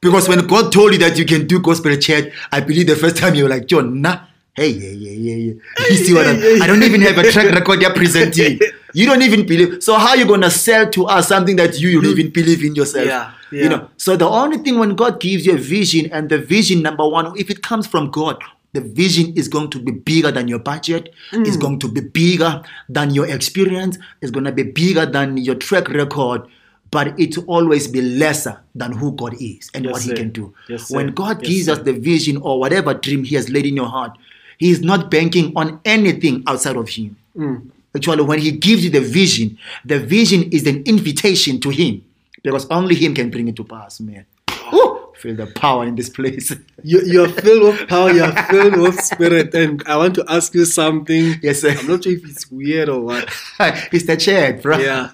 Because 0.00 0.28
when 0.28 0.44
God 0.48 0.72
told 0.72 0.92
you 0.92 0.98
that 0.98 1.16
you 1.16 1.24
can 1.24 1.46
do 1.46 1.60
gospel 1.60 1.96
church, 1.96 2.32
I 2.50 2.60
believe 2.60 2.88
the 2.88 2.96
first 2.96 3.16
time 3.16 3.36
you 3.36 3.44
were 3.44 3.50
like, 3.50 3.66
John, 3.66 4.00
nah. 4.00 4.22
Hey, 4.54 4.68
yeah, 4.68 4.90
yeah, 4.90 5.12
yeah, 5.12 5.34
yeah. 5.36 5.52
You 5.88 5.96
see 5.96 6.12
what 6.12 6.26
I'm, 6.26 6.62
I 6.62 6.66
don't 6.66 6.82
even 6.82 7.00
have 7.02 7.16
a 7.16 7.30
track 7.30 7.54
record 7.54 7.80
you're 7.80 7.94
presenting. 7.94 8.58
You 8.92 9.06
don't 9.06 9.22
even 9.22 9.46
believe. 9.46 9.82
So 9.82 9.96
how 9.96 10.08
are 10.08 10.16
you 10.16 10.26
gonna 10.26 10.50
sell 10.50 10.90
to 10.90 11.06
us 11.06 11.28
something 11.28 11.56
that 11.56 11.80
you 11.80 12.02
don't 12.02 12.10
even 12.10 12.30
believe 12.30 12.62
in 12.62 12.74
yourself? 12.74 13.06
Yeah, 13.06 13.32
You 13.52 13.68
know. 13.68 13.88
So 13.96 14.16
the 14.16 14.28
only 14.28 14.58
thing 14.58 14.78
when 14.78 14.94
God 14.96 15.20
gives 15.20 15.46
you 15.46 15.54
a 15.54 15.58
vision, 15.58 16.10
and 16.12 16.28
the 16.28 16.38
vision 16.38 16.82
number 16.82 17.06
one, 17.06 17.36
if 17.38 17.50
it 17.50 17.62
comes 17.62 17.86
from 17.86 18.10
God, 18.10 18.42
the 18.72 18.80
vision 18.80 19.34
is 19.36 19.48
going 19.48 19.68
to 19.70 19.78
be 19.78 19.92
bigger 19.92 20.30
than 20.32 20.48
your 20.48 20.58
budget. 20.58 21.12
It's 21.32 21.58
going 21.58 21.78
to 21.80 21.88
be 21.88 22.00
bigger 22.00 22.62
than 22.88 23.10
your 23.12 23.26
experience. 23.28 23.98
It's 24.22 24.30
going 24.30 24.44
to 24.44 24.52
be 24.52 24.62
bigger 24.62 25.04
than 25.04 25.36
your 25.36 25.56
track 25.56 25.88
record. 25.88 26.46
But 26.90 27.18
it 27.18 27.36
will 27.36 27.44
always 27.44 27.88
be 27.88 28.00
lesser 28.02 28.60
than 28.74 28.92
who 28.92 29.12
God 29.12 29.34
is 29.40 29.70
and 29.74 29.84
Yes, 29.84 29.92
what 29.92 30.02
He 30.02 30.12
can 30.12 30.30
do. 30.30 30.54
Yes, 30.68 30.88
sir. 30.88 30.96
when 30.96 31.08
God 31.14 31.40
Yes, 31.42 31.48
gives 31.50 31.66
sir. 31.66 31.72
us 31.72 31.78
the 31.80 31.92
vision 31.94 32.36
or 32.38 32.58
whatever 32.60 32.92
dream 32.94 33.24
He 33.24 33.34
has 33.34 33.48
laid 33.48 33.64
in 33.66 33.76
your 33.76 33.88
heart, 33.88 34.16
He 34.58 34.70
is 34.70 34.80
not 34.82 35.10
banking 35.10 35.52
on 35.56 35.80
anything 35.86 36.42
outside 36.46 36.76
of 36.76 36.88
Him. 36.88 37.16
Mm. 37.36 37.70
Actually, 37.96 38.22
when 38.24 38.38
He 38.40 38.52
gives 38.52 38.84
you 38.84 38.90
the 38.90 39.00
vision, 39.00 39.58
the 39.86 39.98
vision 39.98 40.50
is 40.52 40.66
an 40.66 40.82
invitation 40.84 41.60
to 41.60 41.70
Him 41.70 42.04
because 42.42 42.66
only 42.70 42.94
Him 42.94 43.14
can 43.14 43.30
bring 43.30 43.48
it 43.48 43.56
to 43.56 43.64
pass, 43.64 44.00
man. 44.00 44.26
Woo! 44.72 44.98
Feel 45.16 45.36
the 45.36 45.46
power 45.46 45.84
in 45.86 45.94
this 45.94 46.08
place. 46.08 46.54
You, 46.84 47.00
you're 47.04 47.28
filled 47.28 47.62
with 47.62 47.88
power, 47.88 48.10
you're 48.10 48.32
filled 48.32 48.76
with 48.76 49.00
spirit. 49.00 49.54
And 49.54 49.80
I 49.86 49.96
want 49.96 50.16
to 50.16 50.24
ask 50.28 50.52
you 50.52 50.64
something. 50.64 51.36
Yes, 51.40 51.60
sir. 51.60 51.76
I'm 51.78 51.86
not 51.86 52.02
sure 52.02 52.12
if 52.12 52.24
it's 52.24 52.50
weird 52.50 52.88
or 52.88 53.02
what. 53.02 53.28
it's 53.92 54.04
the 54.04 54.16
chat, 54.16 54.62
bro. 54.62 54.78
Yeah. 54.78 55.10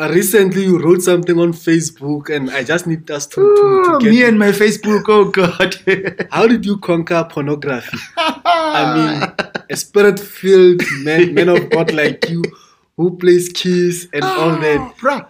Uh, 0.00 0.08
recently, 0.10 0.62
you 0.64 0.82
wrote 0.82 1.02
something 1.02 1.38
on 1.38 1.52
Facebook, 1.52 2.34
and 2.34 2.50
I 2.50 2.64
just 2.64 2.86
need 2.86 3.10
us 3.10 3.26
to, 3.26 3.34
to, 3.34 3.40
Ooh, 3.42 3.84
to 3.84 3.98
get. 4.02 4.10
me 4.10 4.24
and 4.24 4.38
my 4.38 4.48
Facebook, 4.48 5.04
oh 5.08 5.26
God. 5.26 5.76
How 6.30 6.46
did 6.46 6.64
you 6.64 6.78
conquer 6.78 7.28
pornography? 7.30 7.98
I 8.16 8.94
mean, 8.94 9.60
a 9.68 9.76
spirit 9.76 10.18
filled 10.18 10.80
man, 11.02 11.34
man 11.34 11.50
of 11.50 11.68
God 11.68 11.92
like 11.92 12.30
you 12.30 12.42
who 12.96 13.16
plays 13.18 13.50
keys 13.50 14.08
and 14.14 14.24
all 14.24 14.56
that. 14.56 14.94
Bro, 15.00 15.26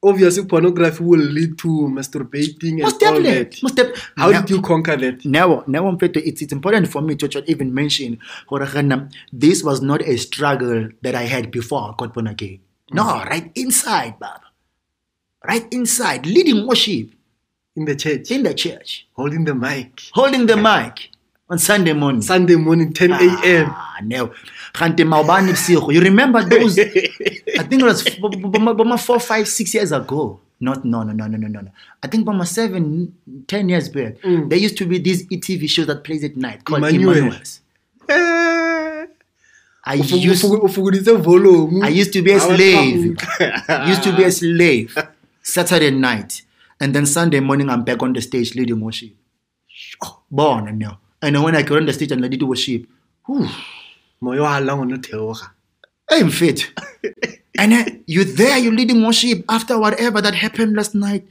Obviously, 0.00 0.44
pornography 0.44 1.02
will 1.02 1.18
lead 1.18 1.58
to 1.58 1.66
masturbating 1.68 2.74
and 2.74 2.82
most 2.82 3.02
all 3.02 3.20
that. 3.20 3.60
Most 3.62 3.74
def- 3.74 4.12
How 4.16 4.30
Now- 4.30 4.40
did 4.42 4.50
you 4.50 4.62
conquer 4.62 4.96
that? 4.96 5.24
now, 5.24 5.64
now 5.66 5.90
Mfethu, 5.90 6.22
it's, 6.24 6.40
it's 6.40 6.52
important 6.52 6.86
for 6.88 7.02
me 7.02 7.16
to 7.16 7.26
just 7.26 7.48
even 7.48 7.74
mention 7.74 8.18
this 9.32 9.64
was 9.64 9.82
not 9.82 10.00
a 10.02 10.16
struggle 10.16 10.88
that 11.02 11.14
I 11.16 11.22
had 11.22 11.50
before 11.50 11.80
I 11.82 11.94
got 11.98 12.14
born 12.14 12.28
again. 12.28 12.60
No, 12.92 13.02
mm. 13.02 13.24
right 13.26 13.50
inside, 13.56 14.18
Baba. 14.20 14.40
Right 15.46 15.66
inside, 15.72 16.26
leading 16.26 16.66
worship 16.66 17.10
In 17.76 17.84
the 17.84 17.96
church, 17.96 18.30
in 18.30 18.42
the 18.44 18.54
church, 18.54 19.06
holding 19.14 19.44
the 19.44 19.54
mic. 19.54 20.00
holding 20.12 20.46
the 20.46 20.56
mic 20.56 21.10
on 21.50 21.58
Sunday 21.58 21.92
morning. 21.92 22.22
Sunday 22.22 22.56
morning, 22.56 22.92
10 22.92 23.12
a.m. 23.12 23.66
Ah, 23.70 23.98
no. 24.02 24.32
Kanti 24.72 25.04
mawubani 25.04 25.52
busiku. 25.52 25.92
You 25.92 26.00
remember 26.00 26.44
those? 26.44 26.78
I 26.78 27.62
think 27.64 27.82
it 27.82 27.84
was 27.84 28.02
four, 29.04 29.20
five, 29.20 29.48
six 29.48 29.74
years 29.74 29.92
ago. 29.92 30.40
Not 30.60 30.84
no 30.84 31.04
no 31.04 31.12
no 31.12 31.26
no 31.28 31.36
no 31.36 31.46
no 31.48 31.60
no. 31.60 31.70
I 32.02 32.08
think 32.08 32.26
about 32.28 32.48
seven, 32.48 33.14
ten 33.46 33.68
years 33.68 33.88
back. 33.88 34.18
Mm. 34.22 34.50
There 34.50 34.58
used 34.58 34.76
to 34.78 34.86
be 34.86 34.98
these 34.98 35.24
ETV 35.28 35.68
shows 35.70 35.86
that 35.86 36.02
plays 36.02 36.24
at 36.24 36.36
night 36.36 36.64
called 36.64 36.82
Emmanuelle. 36.82 37.16
Emmanuelle's. 37.16 37.60
I 39.84 39.94
used 39.94 40.10
ufugu- 40.10 40.60
ufuguditse 40.60 41.16
volume. 41.22 41.82
I 41.82 41.88
used 41.88 42.12
to 42.12 42.22
be 42.22 42.32
a 42.32 42.40
slave. 42.40 43.16
used 43.86 44.02
to 44.02 44.16
be 44.16 44.24
a 44.24 44.32
slave. 44.32 44.98
Saturday 45.42 45.92
night, 45.92 46.42
and 46.80 46.92
then 46.94 47.06
Sunday 47.06 47.40
morning 47.40 47.70
I'm 47.70 47.84
back 47.84 48.02
on 48.02 48.12
the 48.12 48.20
stage 48.20 48.54
leading 48.54 48.80
worship. 48.80 49.12
Oh, 50.04 50.20
born 50.30 50.68
and 50.68 50.78
now. 50.80 50.98
And 51.22 51.42
when 51.42 51.56
I 51.56 51.62
got 51.62 51.78
on 51.78 51.86
the 51.86 51.92
stage 51.92 52.12
and 52.12 52.24
I 52.24 52.28
did 52.28 52.42
worship, 52.42 52.86
whew, 53.26 53.48
Moya 54.20 54.42
wa 54.42 54.58
halang 54.58 54.78
o 54.80 54.84
no 54.84 54.96
theoga. 54.96 55.50
I'm 56.10 56.30
fit. 56.30 56.70
and 57.58 57.72
then 57.72 58.04
you're 58.06 58.24
there, 58.24 58.56
you're 58.58 58.72
leading 58.72 59.04
worship 59.04 59.44
after 59.48 59.78
whatever 59.78 60.20
that 60.20 60.34
happened 60.34 60.74
last 60.76 60.94
night. 60.94 61.26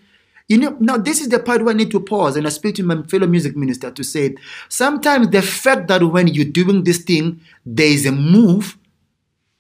You 0.49 0.57
know, 0.57 0.77
now 0.79 0.95
this 0.97 1.19
is 1.19 1.27
the 1.29 1.39
part 1.39 1.61
where 1.63 1.73
I 1.73 1.77
need 1.77 1.91
to 1.91 1.99
pause 1.99 2.37
and 2.37 2.45
I 2.47 2.49
speak 2.49 2.75
to 2.75 2.83
my 2.83 3.01
fellow 3.03 3.27
music 3.27 3.57
minister 3.57 3.91
to 3.91 4.03
say 4.03 4.35
sometimes 4.69 5.29
the 5.29 5.41
fact 5.41 5.87
that 5.89 6.01
when 6.03 6.27
you're 6.27 6.45
doing 6.45 6.83
this 6.85 6.99
thing, 6.99 7.41
there 7.65 7.87
is 7.87 8.05
a 8.05 8.11
move 8.13 8.77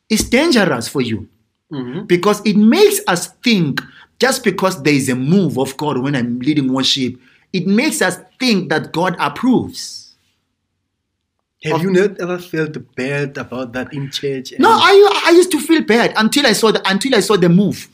is 0.09 0.29
dangerous 0.29 0.87
for 0.87 1.01
you 1.01 1.27
Mhm. 1.73 2.07
because 2.07 2.41
it 2.45 2.55
makes 2.55 3.01
us 3.07 3.27
think 3.43 3.81
just 4.19 4.45
because 4.45 4.81
there 4.83 4.93
is 4.93 5.09
a 5.09 5.15
move 5.15 5.57
of 5.59 5.75
God 5.75 5.97
when 5.97 6.15
I'm 6.15 6.39
leading 6.39 6.71
worship, 6.71 7.19
it 7.51 7.67
makes 7.67 8.01
us 8.01 8.17
think 8.39 8.69
that 8.69 8.93
God 8.93 9.17
approves. 9.19 10.06
Have 11.71 11.83
you 11.83 11.91
not 11.91 12.19
ever 12.19 12.37
felt 12.39 12.95
bad 12.95 13.37
about 13.37 13.73
that 13.73 13.93
in 13.93 14.09
church? 14.11 14.53
No, 14.59 14.69
I, 14.69 15.23
I 15.27 15.31
used 15.31 15.51
to 15.51 15.59
feel 15.59 15.83
bad 15.83 16.13
until 16.15 16.45
I 16.45 16.53
saw 16.53 16.71
the 16.71 16.81
until 16.89 17.15
I 17.15 17.19
saw 17.21 17.37
the 17.37 17.49
move. 17.49 17.87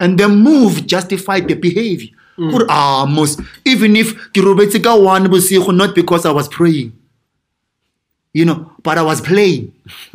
And 0.00 0.18
the 0.18 0.28
move 0.28 0.86
justified 0.86 1.48
the 1.48 1.54
behavior. 1.54 2.10
Gore, 2.38 2.66
ah 2.70 3.04
mos 3.04 3.36
even 3.64 3.96
if 3.96 4.14
ke 4.30 4.38
robetse 4.46 4.78
ka 4.82 4.94
one 4.94 5.26
bosigo 5.26 5.74
not 5.74 5.92
because 5.92 6.24
i 6.24 6.30
was 6.30 6.46
praying 6.46 6.92
you 8.32 8.44
know 8.44 8.70
but 8.84 8.96
i 8.96 9.02
was 9.02 9.20
playing 9.20 9.74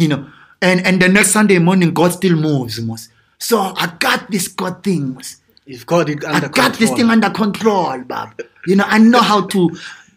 you 0.00 0.08
know 0.08 0.26
and 0.60 0.84
and 0.84 1.00
the 1.00 1.08
next 1.08 1.30
sunday 1.30 1.60
morning 1.60 1.94
god 1.94 2.10
still 2.10 2.34
moves 2.34 2.80
mos 2.80 3.10
so 3.38 3.60
i 3.76 3.86
got 4.00 4.28
this 4.28 4.48
god 4.48 4.82
thing. 4.82 5.16
You've 5.64 5.86
got 5.86 6.08
it 6.08 6.24
I 6.24 6.48
got 6.48 6.74
this 6.74 6.90
thing 6.90 7.08
under 7.08 7.30
control, 7.30 8.00
Bob. 8.02 8.40
You 8.66 8.76
know, 8.76 8.84
I 8.86 8.98
know 8.98 9.20
how 9.20 9.46
to. 9.46 9.70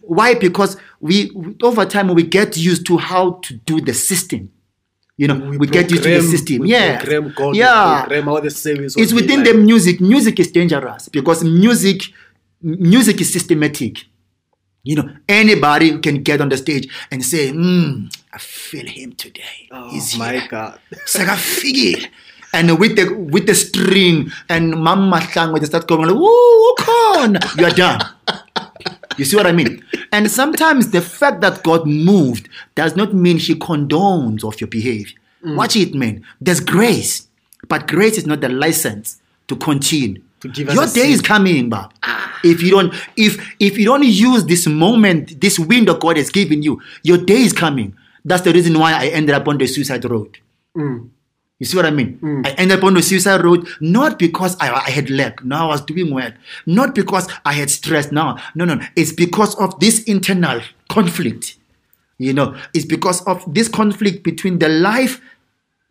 Why? 0.08 0.36
Because 0.36 0.78
we, 1.00 1.32
we 1.36 1.56
over 1.64 1.86
time 1.86 2.08
we 2.10 2.24
get 2.24 2.58
used 2.58 2.86
to 2.88 2.98
how 2.98 3.40
to 3.44 3.54
do 3.54 3.82
the 3.82 3.94
system. 3.94 4.52
You 5.18 5.30
know, 5.30 5.36
we, 5.58 5.66
get 5.68 5.90
used 5.92 6.04
to 6.04 6.10
the 6.10 6.22
system. 6.22 6.60
we 6.60 6.72
Yeah, 6.72 6.98
program 6.98 7.34
God, 7.36 7.52
we 7.52 7.60
yeah. 7.60 8.02
program 8.02 8.26
how 8.26 8.40
the 8.42 8.52
service 8.52 8.98
It's 8.98 9.14
within 9.14 9.44
like. 9.44 9.48
the 9.48 9.54
music. 9.54 10.02
Music 10.02 10.40
is 10.40 10.52
dangerous 10.52 11.08
because 11.10 11.44
music, 11.44 12.02
music 12.62 13.22
is 13.22 13.32
systematic. 13.32 14.06
You 14.84 14.98
know, 14.98 15.10
anybody 15.28 16.00
can 16.00 16.22
get 16.22 16.42
on 16.42 16.50
the 16.50 16.58
stage 16.58 16.88
and 17.12 17.24
say, 17.26 17.52
mm, 17.52 18.14
"I 18.34 18.38
feel 18.38 18.86
him 18.86 19.14
today. 19.14 19.70
Oh 19.72 19.90
He's 19.90 20.18
my 20.18 20.34
here." 20.34 20.48
God. 20.50 20.80
Sekafike. 21.08 22.10
And 22.54 22.80
with 22.80 22.96
the 22.96 23.14
with 23.14 23.48
the 23.48 23.56
string 23.56 24.32
and 24.48 24.72
Mama 24.80 25.28
when 25.52 25.60
they 25.60 25.66
start 25.68 25.88
going 25.88 26.08
like, 26.08 26.16
woo, 26.16 26.76
con, 26.80 27.38
you're 27.58 27.70
done. 27.72 28.00
You 29.18 29.26
see 29.26 29.36
what 29.36 29.48
I 29.48 29.52
mean? 29.52 29.84
And 30.16 30.32
sometimes 30.32 30.92
the 30.92 31.02
fact 31.02 31.42
that 31.42 31.62
God 31.62 31.86
moved 31.86 32.48
does 32.74 32.96
not 32.96 33.14
mean 33.14 33.38
He 33.38 33.54
condones 33.54 34.46
of 34.46 34.62
your 34.62 34.70
behavior. 34.70 35.18
Watch 35.44 35.76
it, 35.76 35.94
man. 35.94 36.24
There's 36.40 36.62
grace, 36.62 37.28
but 37.68 37.86
grace 37.88 38.18
is 38.18 38.26
not 38.26 38.40
the 38.40 38.48
license 38.50 39.22
to 39.50 39.58
continue. 39.58 40.22
To 40.40 40.48
your 40.48 40.86
day 40.94 41.12
is 41.12 41.22
coming, 41.22 41.70
Bob. 41.70 41.94
If 42.44 42.64
you 42.64 42.72
don't, 42.72 42.94
if 43.18 43.38
if 43.60 43.78
you 43.78 43.86
don't 43.86 44.06
use 44.06 44.46
this 44.46 44.68
moment, 44.68 45.42
this 45.42 45.60
window 45.60 45.96
God 45.98 46.16
has 46.18 46.30
given 46.30 46.64
you, 46.64 46.82
your 47.04 47.18
day 47.18 47.42
is 47.42 47.52
coming. 47.54 47.94
That's 48.24 48.44
the 48.44 48.54
reason 48.54 48.80
why 48.80 48.94
I 48.94 49.08
ended 49.08 49.36
up 49.36 49.48
on 49.48 49.58
the 49.58 49.68
suicide 49.68 50.06
road. 50.06 50.38
You 51.60 51.66
see 51.66 51.78
what 51.78 51.86
I 51.86 51.92
mean? 51.92 52.18
Hmm. 52.18 52.42
I 52.46 52.52
ended 52.52 52.80
up 52.80 52.84
on 52.84 52.96
the 52.96 53.02
suicide 53.02 53.44
road 53.44 53.68
not 53.80 54.20
because 54.20 54.58
I, 54.60 54.74
I 54.74 54.90
had 54.90 55.10
lack. 55.10 55.44
No, 55.44 55.56
I 55.56 55.66
was 55.68 55.82
doing 55.82 56.14
well. 56.14 56.32
Not 56.66 56.94
because 56.94 57.30
I 57.46 57.54
had 57.54 57.70
stress. 57.70 58.12
No, 58.12 58.38
no, 58.56 58.66
no. 58.66 58.80
It's 58.96 59.14
because 59.14 59.56
of 59.56 59.80
this 59.80 60.04
internal 60.04 60.60
conflict. 60.90 61.56
You 62.18 62.34
know, 62.34 62.56
it's 62.74 62.86
because 62.86 63.22
of 63.26 63.42
this 63.54 63.68
conflict 63.70 64.24
between 64.24 64.60
the 64.60 64.70
life 64.70 65.22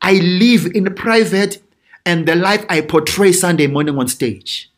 I 0.03 0.15
live 0.15 0.67
in 0.75 0.93
private 0.95 1.63
and 2.05 2.27
the 2.29 2.35
life 2.35 2.65
I 2.69 2.83
portray 2.83 3.33
Sunday 3.33 3.67
morning 3.67 3.99
on 3.99 4.09
stage. 4.09 4.71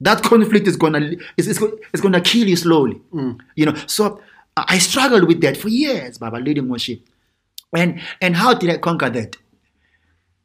That 0.00 0.22
conflict 0.22 0.66
is 0.68 0.76
gonna 0.76 1.12
is, 1.36 1.48
is, 1.48 1.58
go- 1.58 1.76
is 1.92 2.00
gonna 2.00 2.20
kill 2.20 2.48
you 2.48 2.56
slowly. 2.56 2.94
Hmm. 3.12 3.32
You 3.56 3.66
know, 3.66 3.74
so 3.86 4.20
I 4.56 4.64
I 4.68 4.78
struggled 4.78 5.24
with 5.26 5.40
that 5.42 5.56
for 5.56 5.68
years, 5.68 6.18
Baba, 6.18 6.36
leading 6.36 6.68
worship. 6.68 7.00
And 7.76 8.00
and 8.20 8.36
how 8.36 8.54
did 8.54 8.70
I 8.70 8.78
conquer 8.78 9.10
that? 9.10 9.36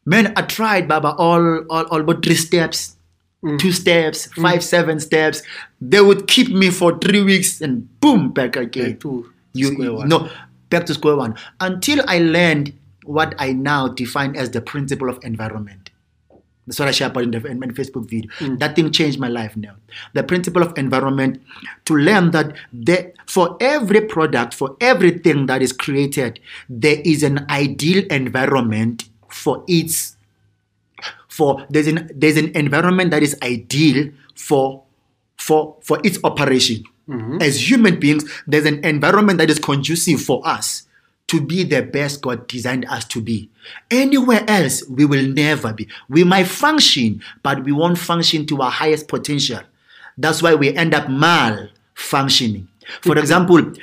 Man, 0.06 0.34
I 0.36 0.44
tried 0.44 0.88
Baba 0.88 1.16
all 1.18 1.66
all, 1.70 1.86
all 1.86 2.04
but 2.04 2.24
three 2.24 2.36
steps, 2.36 2.96
mm. 3.44 3.58
two 3.60 3.72
steps, 3.72 4.28
mm. 4.28 4.42
five, 4.42 4.64
seven 4.64 5.00
steps. 5.00 5.42
They 5.82 6.02
would 6.02 6.28
keep 6.28 6.50
me 6.50 6.70
for 6.70 6.98
three 7.00 7.24
weeks 7.24 7.62
and 7.62 7.88
boom, 8.00 8.32
back 8.32 8.56
again. 8.56 8.92
Back 8.92 9.00
to 9.02 9.32
you, 9.54 9.74
square 9.74 9.94
one. 9.94 10.10
No, 10.10 10.30
back 10.70 10.86
to 10.88 10.94
square 10.94 11.16
one. 11.16 11.36
Until 11.60 12.04
I 12.08 12.20
learned 12.20 12.74
what 13.06 13.36
I 13.40 13.54
now 13.54 13.88
define 13.88 14.36
as 14.36 14.52
the 14.52 14.62
principle 14.62 15.10
of 15.10 15.20
environment. 15.24 15.92
That's 16.68 16.80
what 16.80 16.88
I 16.88 16.92
shared 16.92 17.12
about 17.12 17.24
in 17.24 17.32
the 17.32 17.46
in 17.46 17.60
my 17.60 17.68
Facebook 17.68 18.10
video. 18.10 18.30
Mm. 18.40 18.60
That 18.60 18.76
thing 18.76 18.92
changed 18.92 19.20
my 19.20 19.28
life 19.28 19.56
now. 19.56 19.76
The 20.14 20.24
principle 20.24 20.64
of 20.64 20.76
environment 20.78 21.42
to 21.86 21.96
learn 21.96 22.32
that 22.32 22.56
there, 22.74 23.14
for 23.28 23.56
every 23.62 24.02
product, 24.02 24.56
for 24.56 24.76
everything 24.82 25.46
that 25.46 25.62
is 25.62 25.72
created, 25.72 26.40
there 26.68 27.02
is 27.06 27.22
an 27.22 27.46
ideal 27.52 28.04
environment 28.10 29.06
for 29.36 29.64
its 29.68 30.16
for 31.28 31.66
there's 31.70 31.88
an 31.88 32.10
there's 32.16 32.38
an 32.38 32.56
environment 32.56 33.12
that 33.12 33.22
is 33.22 33.38
ideal 33.44 34.10
for 34.36 34.84
for 35.38 35.78
for 35.82 36.00
its 36.04 36.18
operation. 36.24 36.84
Mm-hmm. 37.10 37.42
As 37.42 37.70
human 37.70 38.00
beings, 38.00 38.24
there's 38.48 38.66
an 38.66 38.84
environment 38.84 39.38
that 39.38 39.50
is 39.50 39.60
conducive 39.60 40.22
for 40.22 40.42
us 40.48 40.88
to 41.28 41.42
be 41.42 41.64
the 41.64 41.82
best 41.82 42.22
God 42.22 42.48
designed 42.48 42.86
us 42.86 43.06
to 43.06 43.22
be. 43.22 43.50
Anywhere 43.92 44.44
else, 44.48 44.88
we 44.88 45.06
will 45.06 45.28
never 45.28 45.74
be. 45.74 45.88
We 46.10 46.24
might 46.24 46.48
function, 46.48 47.22
but 47.44 47.64
we 47.64 47.72
won't 47.72 47.98
function 47.98 48.46
to 48.48 48.62
our 48.62 48.72
highest 48.72 49.08
potential. 49.08 49.60
That's 50.18 50.42
why 50.42 50.56
we 50.56 50.74
end 50.74 50.94
up 50.94 51.06
malfunctioning. 51.06 52.68
For 53.02 53.18
example, 53.18 53.74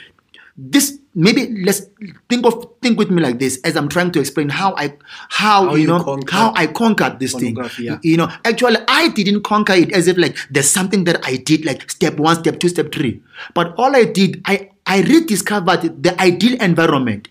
this 0.56 0.98
maybe 1.14 1.62
let's 1.62 1.82
think 2.28 2.46
of 2.46 2.66
think 2.80 2.98
with 2.98 3.10
me 3.10 3.22
like 3.22 3.38
this 3.38 3.60
as 3.64 3.76
I'm 3.76 3.88
trying 3.88 4.12
to 4.12 4.20
explain 4.20 4.48
how 4.48 4.74
I 4.76 4.94
how, 5.28 5.66
How 5.66 5.74
you 5.74 5.82
you 5.82 5.86
know 5.86 6.02
conquered 6.02 6.30
how 6.30 6.52
I 6.56 6.66
conquered 6.66 7.18
this 7.18 7.34
thing. 7.34 7.56
yeah. 7.78 7.98
You 8.02 8.16
know, 8.16 8.28
actually 8.44 8.78
I 8.88 9.08
didn't 9.08 9.42
conquer 9.42 9.74
it 9.74 9.92
as 9.92 10.08
if 10.08 10.16
like 10.16 10.36
there's 10.50 10.70
something 10.70 11.04
that 11.04 11.20
I 11.24 11.36
did 11.36 11.64
like 11.64 11.90
step 11.90 12.16
one, 12.16 12.36
step 12.36 12.58
two, 12.60 12.68
step 12.68 12.92
three. 12.92 13.22
But 13.54 13.74
all 13.76 13.94
I 13.94 14.04
did, 14.04 14.40
I 14.46 14.70
I 14.86 15.02
rediscovered 15.02 16.02
the 16.02 16.20
ideal 16.20 16.60
environment. 16.60 17.28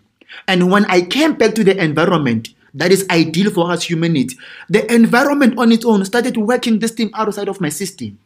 And 0.47 0.71
when 0.71 0.85
I 0.85 1.01
came 1.01 1.33
back 1.33 1.55
to 1.55 1.63
the 1.63 1.75
environment 1.81 2.49
that 2.73 2.91
is 2.91 3.05
ideal 3.09 3.51
for 3.51 3.69
us 3.71 3.83
human 3.83 4.13
needs, 4.13 4.35
the 4.69 4.91
environment 4.93 5.57
on 5.57 5.71
its 5.71 5.83
own 5.85 6.05
started 6.05 6.37
working 6.37 6.79
this 6.79 6.91
thing 6.91 7.11
outside 7.13 7.49
of 7.49 7.59
my 7.59 7.69
system. 7.69 8.17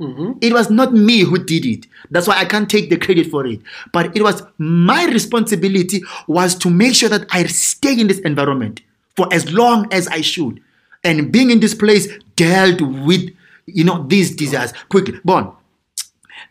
Mm-hmm. 0.00 0.38
It 0.40 0.52
was 0.52 0.70
not 0.70 0.92
me 0.92 1.20
who 1.20 1.38
did 1.38 1.64
it. 1.64 1.86
That's 2.10 2.26
why 2.26 2.36
I 2.36 2.44
can't 2.44 2.68
take 2.68 2.90
the 2.90 2.96
credit 2.96 3.30
for 3.30 3.46
it. 3.46 3.60
But 3.92 4.16
it 4.16 4.22
was 4.22 4.42
my 4.58 5.06
responsibility 5.06 6.02
was 6.26 6.54
to 6.56 6.70
make 6.70 6.94
sure 6.94 7.08
that 7.08 7.26
I 7.30 7.44
stay 7.44 7.98
in 7.98 8.08
this 8.08 8.18
environment 8.20 8.80
for 9.16 9.32
as 9.32 9.52
long 9.52 9.86
as 9.92 10.08
I 10.08 10.20
should. 10.20 10.60
And 11.04 11.30
being 11.30 11.50
in 11.50 11.60
this 11.60 11.74
place 11.74 12.08
dealt 12.34 12.80
with, 12.80 13.30
you 13.66 13.84
know, 13.84 14.04
these 14.08 14.34
desires 14.34 14.72
quickly. 14.88 15.20
Bon, 15.24 15.54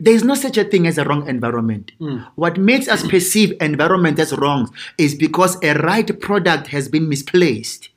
there 0.00 0.14
is 0.14 0.24
no 0.24 0.34
such 0.34 0.56
a 0.56 0.64
thing 0.64 0.86
as 0.86 0.96
a 0.96 1.04
wrong 1.04 1.28
environment. 1.28 1.92
Mm. 2.00 2.26
What 2.36 2.56
makes 2.56 2.88
us 2.88 3.06
perceive 3.06 3.52
environment 3.60 4.18
as 4.18 4.32
wrong 4.32 4.72
is 4.96 5.14
because 5.14 5.62
a 5.62 5.74
right 5.74 6.20
product 6.20 6.68
has 6.68 6.88
been 6.88 7.08
misplaced. 7.08 7.90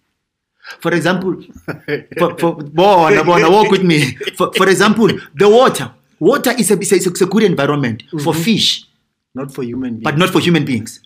For 0.80 0.94
example, 0.94 1.42
for, 2.18 2.38
for, 2.38 2.56
bona, 2.56 3.24
bona, 3.30 3.50
walk 3.50 3.72
with 3.72 3.84
me. 3.84 4.16
For, 4.36 4.52
for 4.54 4.70
example, 4.70 5.08
the 5.36 5.50
water. 5.50 5.92
Water 6.20 6.52
is 6.58 6.72
a, 6.72 6.80
is 6.80 7.22
a, 7.22 7.26
good 7.26 7.44
environment 7.44 8.04
for 8.10 8.34
mm-hmm. 8.34 8.42
fish, 8.42 8.88
Not 9.36 9.54
for 9.54 9.64
human 9.64 9.96
beings. 9.96 10.04
but 10.04 10.18
not 10.18 10.30
for 10.30 10.40
human 10.40 10.66
beings. 10.66 11.00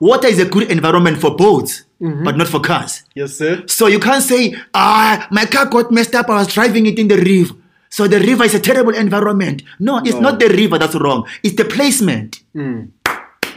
Water 0.00 0.28
is 0.28 0.40
a 0.40 0.44
good 0.44 0.70
environment 0.70 1.18
for 1.18 1.36
boats, 1.36 1.84
mm-hmm. 2.00 2.24
but 2.24 2.36
not 2.36 2.48
for 2.48 2.60
cars. 2.60 3.04
yes, 3.14 3.34
sir. 3.34 3.62
So 3.66 3.86
you 3.86 4.00
can't 4.00 4.22
say, 4.22 4.54
ah, 4.74 5.28
my 5.30 5.44
car 5.46 5.66
got 5.66 5.92
messed 5.92 6.14
up. 6.14 6.28
I 6.28 6.38
was 6.38 6.48
driving 6.52 6.86
it 6.86 6.98
in 6.98 7.08
the 7.08 7.16
river. 7.16 7.54
So 7.88 8.06
the 8.06 8.20
river 8.20 8.44
is 8.44 8.54
a 8.54 8.60
terrible 8.60 8.94
environment. 8.94 9.62
No, 9.78 9.98
it's 9.98 10.14
No. 10.14 10.20
not 10.20 10.40
the 10.40 10.48
river 10.48 10.78
that's 10.78 10.94
wrong. 10.94 11.26
It's 11.42 11.54
the 11.54 11.64
placement. 11.64 12.42
Mm. 12.54 12.90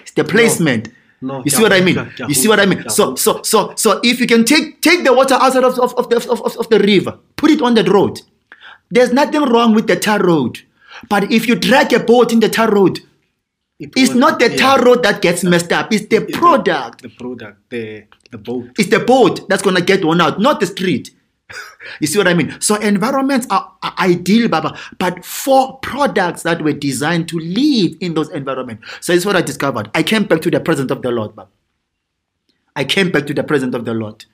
It's 0.01 0.11
the 0.11 0.23
placement. 0.23 0.87
No, 0.87 0.93
You 1.21 1.51
see 1.51 1.61
what 1.61 1.71
I 1.73 1.81
mean? 1.81 1.95
yeah, 1.95 2.09
yeah, 2.17 2.27
You 2.27 2.33
see 2.33 2.47
what 2.47 2.59
I 2.59 2.65
mean? 2.65 2.79
yeah. 2.79 2.87
So, 2.87 3.15
so, 3.15 3.41
so, 3.43 3.73
so, 3.75 3.99
if 4.03 4.19
you 4.19 4.25
can 4.25 4.43
take 4.43 4.81
take 4.81 5.03
the 5.03 5.13
water 5.13 5.35
outside 5.35 5.63
of, 5.63 5.77
of, 5.79 5.93
of, 5.95 6.09
the, 6.09 6.15
of, 6.17 6.57
of, 6.57 6.69
the 6.69 6.79
river, 6.79 7.19
put 7.35 7.51
it 7.51 7.61
on 7.61 7.75
the 7.75 7.83
road. 7.83 8.21
There's 8.89 9.13
nothing 9.13 9.43
wrong 9.43 9.75
with 9.75 9.87
the 9.87 9.95
tar 9.95 10.19
road. 10.19 10.61
But 11.09 11.31
if 11.31 11.47
you 11.47 11.55
drag 11.55 11.93
a 11.93 11.99
boat 11.99 12.33
in 12.33 12.39
the 12.39 12.49
tar 12.49 12.71
road, 12.71 12.99
It 13.79 13.93
it's 13.95 14.13
not 14.13 14.39
the 14.39 14.49
yeah. 14.49 14.57
tar 14.57 14.83
road 14.83 15.03
that 15.03 15.21
gets 15.21 15.43
messed 15.43 15.71
up. 15.71 15.91
It's 15.93 16.07
the 16.07 16.21
product. 16.31 17.01
The 17.01 17.09
product, 17.09 17.69
the 17.69 18.05
the 18.31 18.37
boat. 18.37 18.69
It's 18.79 18.89
the 18.89 18.99
boat 18.99 19.47
that's 19.47 19.61
gonna 19.63 19.81
get 19.81 20.03
one 20.03 20.21
out, 20.21 20.39
not 20.39 20.59
the 20.59 20.67
street. 20.67 21.11
You 21.99 22.07
see 22.07 22.17
what 22.17 22.27
I 22.27 22.33
mean? 22.33 22.59
So 22.59 22.75
environments 22.75 23.47
are, 23.49 23.71
are 23.83 23.93
ideal, 23.99 24.47
Baba, 24.47 24.77
but 24.97 25.25
for 25.25 25.77
products 25.79 26.43
that 26.43 26.61
were 26.61 26.73
designed 26.73 27.27
to 27.29 27.39
live 27.39 27.93
in 27.99 28.13
those 28.13 28.29
environments. 28.29 28.87
So 29.01 29.13
it's 29.13 29.25
what 29.25 29.35
I 29.35 29.41
discovered. 29.41 29.89
I 29.93 30.03
came 30.03 30.25
back 30.25 30.41
to 30.41 30.51
the 30.51 30.59
presence 30.59 30.91
of 30.91 31.01
the 31.01 31.11
Lord, 31.11 31.35
Baba. 31.35 31.49
I 32.75 32.85
came 32.85 33.11
back 33.11 33.27
to 33.27 33.33
the 33.33 33.43
presence 33.43 33.75
of 33.75 33.85
the 33.85 33.93
Lord. 33.93 34.25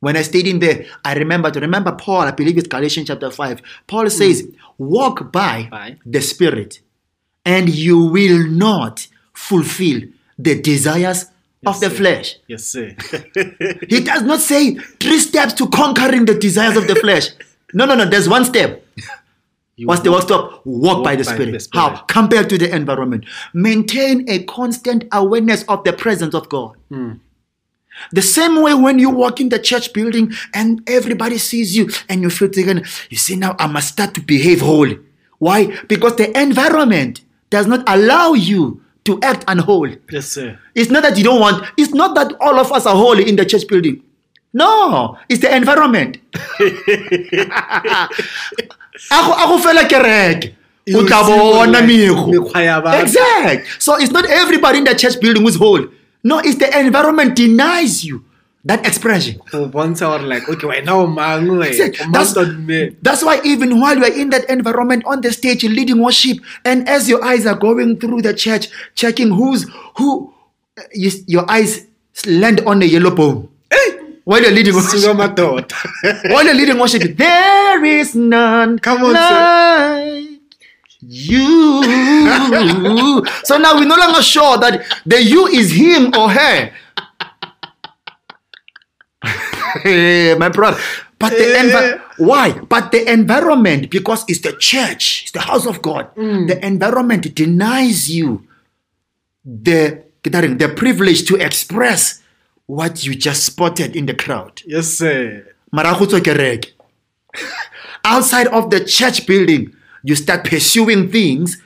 When 0.00 0.16
I 0.16 0.22
stayed 0.22 0.46
in 0.46 0.60
there, 0.60 0.86
I 1.04 1.14
remember 1.14 1.50
to 1.50 1.60
remember 1.60 1.92
Paul, 1.92 2.22
I 2.22 2.30
believe 2.30 2.56
it's 2.56 2.66
Galatians 2.66 3.08
chapter 3.08 3.30
5. 3.30 3.60
Paul 3.86 4.04
hmm. 4.04 4.08
says, 4.08 4.50
Walk 4.78 5.30
by, 5.30 5.68
By. 5.70 5.98
the 6.06 6.22
Spirit, 6.22 6.80
and 7.44 7.68
you 7.68 7.98
will 8.04 8.46
not 8.46 9.06
fulfill 9.34 10.00
the 10.38 10.60
desires 10.60 11.26
of 11.66 11.80
the 11.80 11.90
sir. 11.90 11.96
flesh. 11.96 12.36
Yes, 12.48 12.64
sir. 12.64 12.94
He 13.88 14.00
does 14.02 14.22
not 14.22 14.40
say 14.40 14.74
three 14.74 15.18
steps 15.18 15.52
to 15.54 15.68
conquering 15.68 16.24
the 16.24 16.34
desires 16.34 16.76
of 16.76 16.86
the 16.86 16.94
flesh. 16.96 17.28
No, 17.74 17.84
no, 17.84 17.94
no. 17.94 18.04
There's 18.06 18.28
one 18.28 18.44
step. 18.44 18.84
You 19.76 19.86
What's 19.86 20.02
the 20.02 20.10
one 20.12 20.22
step? 20.22 20.38
Walk, 20.38 20.62
Walk 20.64 21.04
by, 21.04 21.16
the, 21.16 21.24
by 21.24 21.32
Spirit. 21.34 21.52
the 21.52 21.60
Spirit. 21.60 21.96
How? 21.96 22.02
Come 22.04 22.28
back 22.28 22.48
to 22.50 22.58
the 22.58 22.74
environment. 22.74 23.24
Maintain 23.54 24.28
a 24.28 24.42
constant 24.44 25.04
awareness 25.12 25.64
of 25.68 25.84
the 25.84 25.92
presence 25.92 26.34
of 26.34 26.48
God. 26.48 26.76
Hmm. 26.90 27.12
The 28.12 28.22
same 28.22 28.62
way 28.62 28.74
when 28.74 28.98
you 28.98 29.10
walk 29.10 29.40
in 29.40 29.48
the 29.50 29.58
church 29.58 29.92
building 29.92 30.32
and 30.54 30.82
everybody 30.86 31.38
sees 31.38 31.76
you 31.76 31.90
and 32.08 32.22
you 32.22 32.30
feel 32.30 32.48
taken, 32.48 32.84
you 33.10 33.16
see, 33.16 33.36
now 33.36 33.56
I 33.58 33.66
must 33.66 33.88
start 33.88 34.14
to 34.14 34.20
behave 34.22 34.60
holy. 34.60 34.98
Why? 35.38 35.76
Because 35.88 36.16
the 36.16 36.38
environment 36.38 37.22
does 37.50 37.66
not 37.66 37.82
allow 37.88 38.32
you 38.34 38.82
to 39.10 39.18
act 39.26 39.44
and 39.48 39.60
hold. 39.60 39.96
Yes, 40.10 40.26
sir. 40.30 40.58
It's 40.74 40.90
not 40.90 41.02
that 41.02 41.18
you 41.18 41.24
don't 41.24 41.40
want, 41.40 41.66
it's 41.76 41.92
not 41.92 42.14
that 42.14 42.32
all 42.40 42.58
of 42.58 42.70
us 42.70 42.86
are 42.86 42.94
holy 42.94 43.28
in 43.28 43.34
the 43.36 43.44
church 43.44 43.66
building. 43.66 44.02
No, 44.52 45.18
it's 45.28 45.40
the 45.42 45.54
environment. 45.54 46.18
Ako 49.10 49.32
ako 49.32 49.54
fela 49.64 49.88
kereke. 49.88 50.54
O 50.94 51.06
tla 51.06 51.22
bona 51.24 51.80
mekgo. 51.80 52.26
Mekgwa 52.26 52.60
ya 52.62 52.80
batho. 52.82 53.00
Exact. 53.02 53.82
So 53.82 53.96
it's 53.96 54.10
not 54.12 54.26
everybody 54.26 54.78
in 54.78 54.84
the 54.84 54.94
church 54.94 55.20
building 55.20 55.42
who's 55.42 55.56
holy. 55.56 55.88
No, 56.22 56.38
it's 56.38 56.58
the 56.58 56.68
environment 56.78 57.34
denies 57.36 58.04
you 58.04 58.24
that 58.64 58.86
expression. 58.86 59.40
Go 59.50 59.68
bontsha 59.68 60.00
gore 60.00 60.26
like 60.26 60.48
okay 60.48 60.66
wena 60.66 60.92
o 60.92 61.06
mang 61.06 61.48
we 61.48 61.68
Exact. 61.68 62.00
o 62.00 62.04
mang 62.04 62.12
That's, 62.12 62.34
that's 63.02 63.22
why 63.24 63.40
even 63.44 63.80
while 63.80 63.96
you 63.96 64.04
are 64.04 64.12
in 64.12 64.30
that 64.30 64.48
environment 64.50 65.04
on 65.06 65.20
the 65.20 65.32
stage 65.32 65.64
leading 65.64 66.02
worship, 66.02 66.38
and 66.64 66.88
as 66.88 67.08
your 67.08 67.24
eyes 67.24 67.46
are 67.46 67.56
going 67.56 67.98
through 67.98 68.22
the 68.22 68.34
church, 68.34 68.68
checking 68.94 69.30
who's 69.30 69.66
who, 69.96 70.32
you, 70.92 71.10
your 71.26 71.50
eyes 71.50 71.86
land 72.26 72.60
on 72.66 72.82
a 72.82 72.86
yellow 72.86 73.14
bone. 73.14 73.48
While 74.24 74.42
you're 74.42 74.52
leading 74.52 74.74
worship, 74.74 75.16
while 76.30 76.44
you're 76.44 76.54
leading 76.54 76.78
worship, 76.78 77.16
there 77.16 77.84
is 77.84 78.14
none 78.14 78.78
Come 78.78 79.02
on, 79.02 79.12
like 79.14 80.40
you. 81.00 81.82
so 83.44 83.56
now 83.58 83.74
we're 83.74 83.86
no 83.86 83.96
longer 83.96 84.22
sure 84.22 84.58
that 84.58 84.84
the 85.06 85.22
you 85.22 85.46
is 85.46 85.72
him 85.72 86.12
or 86.16 86.30
her. 86.30 86.70
My 90.38 90.48
brother. 90.48 90.78
But 91.18 91.30
the 91.32 91.44
Eh. 91.56 91.62
envi- 91.62 92.00
why? 92.18 92.52
But 92.52 92.92
the 92.92 93.10
environment, 93.12 93.90
because 93.90 94.24
it's 94.28 94.40
the 94.40 94.52
church, 94.58 95.22
it's 95.24 95.32
the 95.32 95.40
house 95.40 95.66
of 95.66 95.82
God. 95.82 96.14
Mm. 96.16 96.48
The 96.48 96.64
environment 96.66 97.34
denies 97.34 98.10
you 98.10 98.46
the 99.44 100.02
the 100.22 100.72
privilege 100.76 101.24
to 101.28 101.36
express 101.36 102.22
what 102.66 103.04
you 103.06 103.14
just 103.14 103.44
spotted 103.44 103.96
in 103.96 104.06
the 104.06 104.14
crowd. 104.14 104.60
yes 104.66 104.98
sir 104.98 105.42
Mara 105.72 105.96
go 105.98 106.04
tswa 106.06 106.20
kereke. 106.20 106.72
Outside 108.04 108.48
of 108.48 108.70
the 108.70 108.84
church 108.84 109.26
building, 109.26 109.72
you 110.02 110.14
start 110.16 110.44
pursuing 110.44 111.10
things 111.10 111.60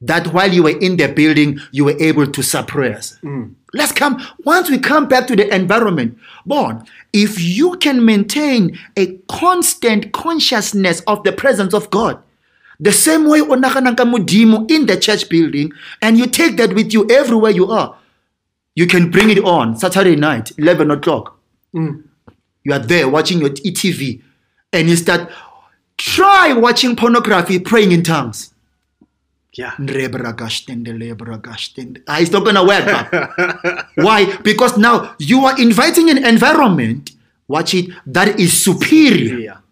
that 0.00 0.32
while 0.32 0.52
you 0.52 0.62
were 0.62 0.78
in 0.78 0.96
the 0.96 1.08
building, 1.08 1.58
you 1.72 1.84
were 1.84 1.96
able 1.98 2.26
to 2.26 2.42
suppress. 2.42 3.18
Mm. 3.22 3.54
Let's 3.74 3.92
come, 3.92 4.24
once 4.44 4.70
we 4.70 4.78
come 4.78 5.08
back 5.08 5.26
to 5.26 5.36
the 5.36 5.52
environment, 5.54 6.18
born, 6.46 6.84
if 7.12 7.40
you 7.40 7.76
can 7.76 8.04
maintain 8.04 8.78
a 8.96 9.16
constant 9.28 10.12
consciousness 10.12 11.02
of 11.06 11.24
the 11.24 11.32
presence 11.32 11.74
of 11.74 11.90
God, 11.90 12.22
the 12.80 12.92
same 12.92 13.28
way 13.28 13.40
o 13.40 13.56
nagana 13.56 13.96
ka 13.96 14.04
in 14.68 14.86
the 14.86 14.96
church 14.96 15.28
building, 15.28 15.72
and 16.00 16.16
you 16.16 16.26
take 16.26 16.56
that 16.56 16.74
with 16.74 16.92
you 16.92 17.08
everywhere 17.10 17.50
you 17.50 17.70
are, 17.70 17.96
you 18.74 18.86
can 18.86 19.10
bring 19.10 19.30
it 19.30 19.44
on 19.44 19.76
Saturday 19.76 20.14
night, 20.14 20.52
11 20.56 20.90
o'clock. 20.92 21.38
Mm. 21.74 22.04
You 22.62 22.72
are 22.72 22.78
there 22.78 23.08
watching 23.08 23.40
your 23.40 23.50
ETV 23.50 24.22
and 24.72 24.88
you 24.88 24.96
start 24.96 25.30
try 25.96 26.52
watching 26.52 26.94
pornography 26.94 27.58
praying 27.58 27.92
in 27.92 28.02
tongues 28.02 28.54
yeah. 29.58 29.74
Ah, 32.08 32.18
it's 32.22 32.30
not 32.30 32.44
gonna 32.46 32.64
work 32.64 32.86
why? 34.06 34.36
Because 34.42 34.78
now 34.78 35.14
you 35.18 35.44
are 35.46 35.58
inviting 35.60 36.08
an 36.10 36.24
environment 36.24 37.12
watch 37.48 37.74
it 37.74 37.90
that 38.06 38.38
is 38.38 38.52
superior 38.54 39.62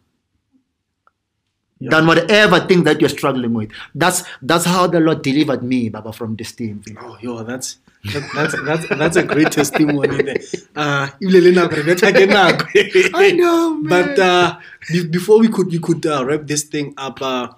yeah. 1.79 1.91
Than 1.91 2.07
whatever 2.07 2.61
thing 2.61 2.85
that 2.85 3.01
you're 3.03 3.13
struggling 3.13 3.53
with. 3.53 3.71
That's 3.95 4.25
that's 4.41 4.65
how 4.65 4.87
the 4.87 4.99
lord 4.99 5.21
delivered 5.21 5.63
me 5.63 5.91
baba 5.91 6.11
from 6.13 6.35
this 6.37 6.53
thing. 6.53 6.81
Oh 6.99 7.19
yo 7.21 7.45
that's 7.45 7.79
that, 8.13 8.25
that's 8.35 8.55
that's 8.65 8.89
that's 8.89 9.17
a 9.21 9.23
great 9.23 9.53
testimony 9.53 10.23
there. 10.23 10.41
Uh 10.77 11.05
ebile 11.21 11.41
le 11.45 11.51
nako 11.53 11.77
re 11.77 11.85
betha 11.85 12.13
ke 12.17 12.25
nako. 12.33 12.65
I 13.13 13.33
know, 13.33 13.75
man. 13.85 13.93
but 13.93 14.19
uh 14.19 14.57
be- 14.89 15.09
before 15.09 15.39
we 15.39 15.49
could 15.53 15.69
we 15.69 15.79
could 15.79 16.01
uh, 16.07 16.25
wrap 16.25 16.47
this 16.49 16.65
thing 16.65 16.95
up 16.97 17.21
uh 17.21 17.49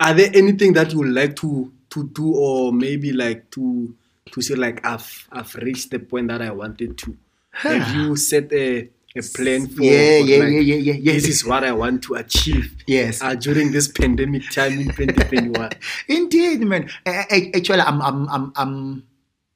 are 0.00 0.14
there 0.14 0.30
anything 0.34 0.72
that 0.72 0.92
you 0.92 0.98
would 1.00 1.08
like 1.12 1.36
to 1.36 1.72
to 1.90 2.08
do 2.08 2.34
or 2.34 2.72
maybe 2.72 3.12
like 3.12 3.50
to 3.50 3.94
to 4.32 4.40
say 4.40 4.54
like 4.54 4.84
i've 4.86 5.28
i've 5.32 5.54
reached 5.56 5.90
the 5.90 5.98
point 5.98 6.28
that 6.28 6.40
i 6.42 6.50
wanted 6.50 6.96
to 6.98 7.16
have 7.52 7.94
you 7.94 8.16
set 8.16 8.52
a 8.52 8.88
a 9.16 9.22
plan 9.22 9.66
for 9.66 9.82
Yeah, 9.82 10.18
yeah, 10.18 10.36
like, 10.38 10.52
yeah, 10.52 10.60
yeah, 10.60 10.74
yeah, 10.76 10.92
yeah. 10.94 11.12
this 11.14 11.26
is 11.28 11.44
what 11.44 11.64
i 11.64 11.72
want 11.72 12.02
to 12.04 12.14
achieve 12.14 12.76
Yes. 12.86 13.20
uh, 13.22 13.34
during 13.34 13.72
this 13.72 13.88
pandemic 13.88 14.48
time 14.50 14.78
in 14.78 14.86
2021 14.94 15.70
Indeed, 16.08 16.60
man. 16.60 16.88
Actually, 17.06 17.80
I'm, 17.80 18.00
I'm, 18.00 18.28
I'm, 18.28 18.52
I'm, 18.54 19.02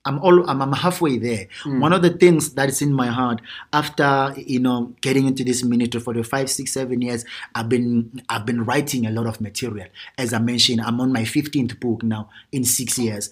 I'm 0.07 0.18
all, 0.18 0.48
I'm, 0.48 0.61
I'm 0.61 0.72
halfway 0.72 1.18
there. 1.18 1.48
Hmm. 1.62 1.80
One 1.80 1.92
of 1.92 2.02
the 2.02 2.11
things 2.11 2.55
that 2.55 2.68
is 2.68 2.82
in 2.82 2.92
my 2.92 3.07
heart 3.07 3.40
after 3.72 4.34
you 4.36 4.61
know 4.61 4.92
getting 5.00 5.26
into 5.26 5.44
this 5.44 5.64
ministry 5.64 6.00
for 6.00 6.12
the 6.12 6.22
five, 6.22 6.50
six, 6.50 6.72
seven 6.72 7.00
years, 7.02 7.24
I've 7.55 7.68
been, 7.68 8.22
I've 8.28 8.46
been 8.46 8.64
writing 8.64 9.07
a 9.07 9.11
lot 9.11 9.26
of 9.26 9.40
material. 9.40 9.88
As 10.18 10.32
I 10.32 10.38
mentioned, 10.38 10.80
I'm 10.80 11.00
on 11.00 11.12
my 11.12 11.22
15th 11.22 11.80
book 11.80 12.02
now 12.02 12.28
in 12.52 12.64
six 12.64 12.98
years. 12.98 13.30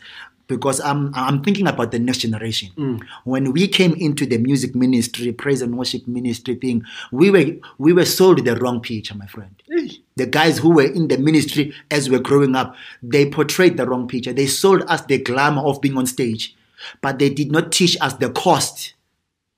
Because 0.49 0.81
I'm 0.81 1.15
I'm 1.15 1.43
thinking 1.43 1.67
about 1.67 1.93
the 1.93 1.99
next 1.99 2.19
generation. 2.19 2.71
Hmm. 2.75 2.97
When 3.25 3.53
we 3.53 3.69
came 3.69 3.95
into 3.95 4.27
the 4.27 4.37
music 4.37 4.75
ministry, 4.75 5.33
praise 5.33 5.63
and 5.63 5.79
worship 5.79 6.07
ministry 6.07 6.57
thing, 6.57 6.85
we 7.11 7.31
were 7.31 7.47
we 7.79 7.95
were 7.95 8.05
sold 8.05 8.45
the 8.45 8.57
wrong 8.57 8.81
picture, 8.81 9.15
my 9.15 9.27
friend 9.27 9.55
the 10.17 10.27
guys 10.27 10.59
who 10.59 10.71
were 10.71 10.83
in 10.83 11.09
the 11.09 11.19
ministry 11.19 11.75
as 11.91 12.09
we 12.09 12.17
were 12.17 12.23
growing 12.23 12.55
up, 12.55 12.75
they 13.03 13.29
portrayed 13.29 13.77
the 13.77 13.87
wrong 13.87 14.07
picture. 14.09 14.33
They 14.33 14.47
sold 14.47 14.83
us 14.89 15.03
the 15.03 15.19
glamour 15.19 15.63
of 15.63 15.81
being 15.81 15.97
on 15.97 16.07
stage, 16.07 16.55
but 17.01 17.19
they 17.19 17.31
did 17.31 17.51
not 17.51 17.73
teach 17.73 17.97
us 18.01 18.15
the 18.15 18.31
cost 18.31 18.95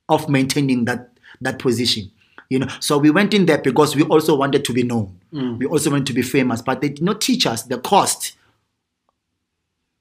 of 0.09 0.29
maintaining 0.29 0.85
that 0.85 1.11
that 1.41 1.59
position. 1.59 2.11
You 2.49 2.59
know, 2.59 2.67
so 2.79 2.97
we 2.97 3.09
went 3.09 3.33
in 3.33 3.47
there 3.47 3.57
because 3.57 3.95
we 3.95 4.03
also 4.03 4.35
wanted 4.35 4.63
to 4.65 4.73
be 4.73 4.83
known. 4.83 5.19
Mm. 5.33 5.57
We 5.57 5.65
also 5.65 5.89
wanted 5.89 6.05
to 6.07 6.13
be 6.13 6.21
famous, 6.21 6.61
but 6.61 6.79
they 6.79 6.89
did 6.89 7.03
not 7.03 7.19
teach 7.19 7.47
us 7.47 7.63
the 7.63 7.79
cost 7.79 8.33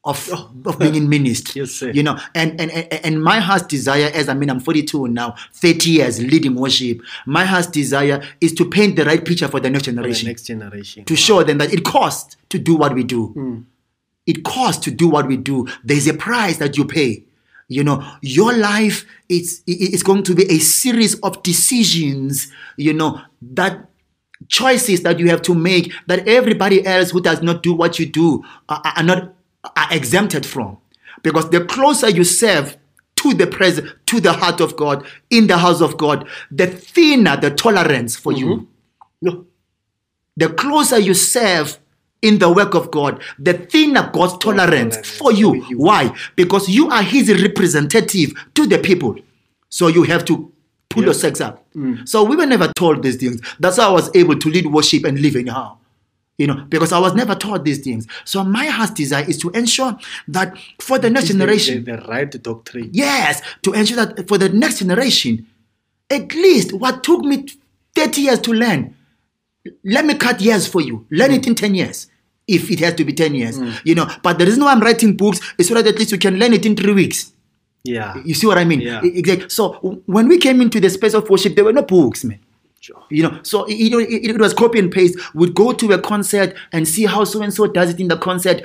of, 0.04 0.28
oh. 0.32 0.50
of 0.66 0.78
being 0.78 0.94
in 0.94 1.08
ministry. 1.08 1.60
Yes, 1.62 1.70
sir. 1.72 1.90
You 1.90 2.02
know, 2.02 2.18
and, 2.34 2.60
and 2.60 2.70
and 2.70 3.22
my 3.22 3.40
heart's 3.40 3.66
desire, 3.66 4.10
as 4.12 4.28
I 4.28 4.34
mean, 4.34 4.50
I'm 4.50 4.60
42 4.60 5.08
now, 5.08 5.34
30 5.54 5.90
years 5.90 6.20
leading 6.20 6.54
worship. 6.54 7.00
My 7.26 7.44
heart's 7.44 7.68
desire 7.68 8.22
is 8.40 8.52
to 8.54 8.68
paint 8.68 8.96
the 8.96 9.04
right 9.04 9.24
picture 9.24 9.48
for 9.48 9.60
the 9.60 9.70
next 9.70 9.84
for 9.84 9.92
the 9.92 9.96
generation 9.96 10.28
next 10.28 10.42
generation 10.42 11.04
to 11.04 11.16
show 11.16 11.42
them 11.42 11.58
that 11.58 11.72
it 11.72 11.84
costs 11.84 12.36
to 12.50 12.58
do 12.58 12.74
what 12.74 12.94
we 12.94 13.04
do. 13.04 13.32
Mm. 13.36 13.64
It 14.26 14.44
costs 14.44 14.82
to 14.84 14.90
do 14.90 15.08
what 15.08 15.26
we 15.26 15.36
do. 15.36 15.66
There's 15.82 16.06
a 16.06 16.14
price 16.14 16.58
that 16.58 16.76
you 16.76 16.84
pay. 16.84 17.24
You 17.68 17.82
know, 17.82 18.06
your 18.20 18.52
life 18.56 19.06
is 19.28 19.62
is 19.66 20.02
going 20.02 20.22
to 20.24 20.34
be 20.34 20.44
a 20.50 20.58
series 20.58 21.18
of 21.20 21.42
decisions. 21.42 22.52
You 22.76 22.92
know 22.92 23.20
that 23.40 23.88
choices 24.48 25.02
that 25.02 25.18
you 25.18 25.28
have 25.30 25.40
to 25.42 25.54
make 25.54 25.92
that 26.06 26.28
everybody 26.28 26.84
else 26.84 27.10
who 27.10 27.20
does 27.20 27.40
not 27.42 27.62
do 27.62 27.72
what 27.72 27.98
you 27.98 28.04
do 28.06 28.44
are, 28.68 28.82
are 28.96 29.02
not 29.02 29.34
are 29.76 29.88
exempted 29.90 30.44
from, 30.44 30.76
because 31.22 31.48
the 31.50 31.64
closer 31.64 32.10
you 32.10 32.24
serve 32.24 32.76
to 33.16 33.32
the 33.32 33.46
presence, 33.46 33.90
to 34.06 34.20
the 34.20 34.32
heart 34.32 34.60
of 34.60 34.76
God, 34.76 35.06
in 35.30 35.46
the 35.46 35.56
house 35.56 35.80
of 35.80 35.96
God, 35.96 36.28
the 36.50 36.66
thinner 36.66 37.38
the 37.38 37.50
tolerance 37.50 38.16
for 38.16 38.32
you 38.32 38.46
mm-hmm. 38.46 38.64
no 39.22 39.46
the 40.36 40.48
closer 40.50 40.98
you 40.98 41.14
serve 41.14 41.78
in 42.24 42.38
the 42.38 42.50
work 42.50 42.74
of 42.74 42.90
God, 42.90 43.22
the 43.38 43.52
thinner 43.52 44.10
God's 44.12 44.36
tolerance 44.38 44.96
for 45.18 45.30
you. 45.32 45.62
Why? 45.76 46.12
Because 46.34 46.68
you 46.68 46.88
are 46.88 47.02
His 47.02 47.30
representative 47.42 48.32
to 48.54 48.66
the 48.66 48.78
people. 48.78 49.16
So 49.68 49.88
you 49.88 50.02
have 50.04 50.24
to 50.26 50.50
pull 50.88 51.02
Yeah. 51.02 51.08
yourselves 51.08 51.40
up. 51.40 51.66
Mm. 51.76 52.08
So 52.08 52.24
we 52.24 52.34
were 52.36 52.46
never 52.46 52.72
told 52.76 53.02
these 53.02 53.16
things. 53.16 53.40
That's 53.60 53.76
how 53.76 53.90
I 53.90 53.92
was 53.92 54.10
able 54.14 54.36
to 54.38 54.48
lead 54.48 54.66
worship 54.66 55.04
and 55.04 55.20
live 55.20 55.36
anyhow. 55.36 55.76
You 56.38 56.48
know, 56.48 56.64
because 56.68 56.90
I 56.92 56.98
was 56.98 57.14
never 57.14 57.34
taught 57.36 57.64
these 57.64 57.78
things. 57.78 58.08
So 58.24 58.42
my 58.42 58.66
heart's 58.66 58.92
desire 58.92 59.24
is 59.28 59.38
to 59.38 59.50
ensure 59.50 59.96
that 60.28 60.56
for 60.80 60.98
the 60.98 61.08
next 61.10 61.26
Teach 61.26 61.32
the- 61.34 61.38
generation, 61.38 61.84
the, 61.84 61.96
the 61.96 62.08
right 62.08 62.42
doctrine 62.42 62.90
Yes, 62.92 63.40
to 63.62 63.72
ensure 63.72 64.04
that 64.04 64.26
for 64.26 64.38
the 64.38 64.48
next 64.48 64.78
generation, 64.80 65.46
at 66.10 66.34
least 66.34 66.72
what 66.72 67.04
took 67.04 67.20
me 67.20 67.46
30 67.94 68.20
years 68.22 68.40
to 68.40 68.52
learn, 68.52 68.96
let 69.84 70.04
me 70.04 70.14
cut 70.14 70.40
years 70.40 70.66
for 70.66 70.80
you. 70.80 71.06
Learn 71.10 71.30
it 71.32 71.42
mm. 71.42 71.48
in 71.48 71.54
10 71.54 71.74
years. 71.74 72.08
If 72.46 72.70
it 72.70 72.80
has 72.80 72.94
to 72.94 73.04
be 73.04 73.12
10 73.12 73.34
years, 73.34 73.58
you 73.84 73.94
know. 73.94 74.06
But 74.22 74.38
the 74.38 74.44
reason 74.44 74.62
why 74.64 74.72
I'm 74.72 74.80
writing 74.80 75.16
books 75.16 75.40
is 75.58 75.68
so 75.68 75.74
that 75.74 75.86
at 75.86 75.98
least 75.98 76.12
you 76.12 76.18
can 76.18 76.38
learn 76.38 76.52
it 76.52 76.66
in 76.66 76.76
three 76.76 76.92
weeks. 76.92 77.32
yeah 77.84 78.14
You 78.24 78.34
see 78.34 78.46
what 78.46 78.58
I 78.58 78.64
mean? 78.64 78.80
Yeah. 78.80 79.00
Exactly. 79.02 79.48
So 79.48 79.74
when 80.06 80.28
we 80.28 80.38
came 80.38 80.60
into 80.60 80.78
the 80.80 80.90
space 80.90 81.14
of 81.14 81.28
worship, 81.30 81.54
there 81.54 81.64
were 81.64 81.72
no 81.72 81.82
books, 81.82 82.22
man. 82.24 82.38
Sure. 82.80 83.02
You 83.08 83.22
know, 83.22 83.38
so 83.42 83.64
it, 83.64 83.72
it, 83.74 84.30
it 84.32 84.38
was 84.38 84.52
copy 84.52 84.78
and 84.78 84.92
paste. 84.92 85.18
We'd 85.34 85.54
go 85.54 85.72
to 85.72 85.92
a 85.92 85.98
concert 85.98 86.54
and 86.70 86.86
see 86.86 87.06
how 87.06 87.24
so 87.24 87.40
and 87.40 87.52
so 87.52 87.66
does 87.66 87.88
it 87.88 87.98
in 87.98 88.08
the 88.08 88.18
concert, 88.18 88.60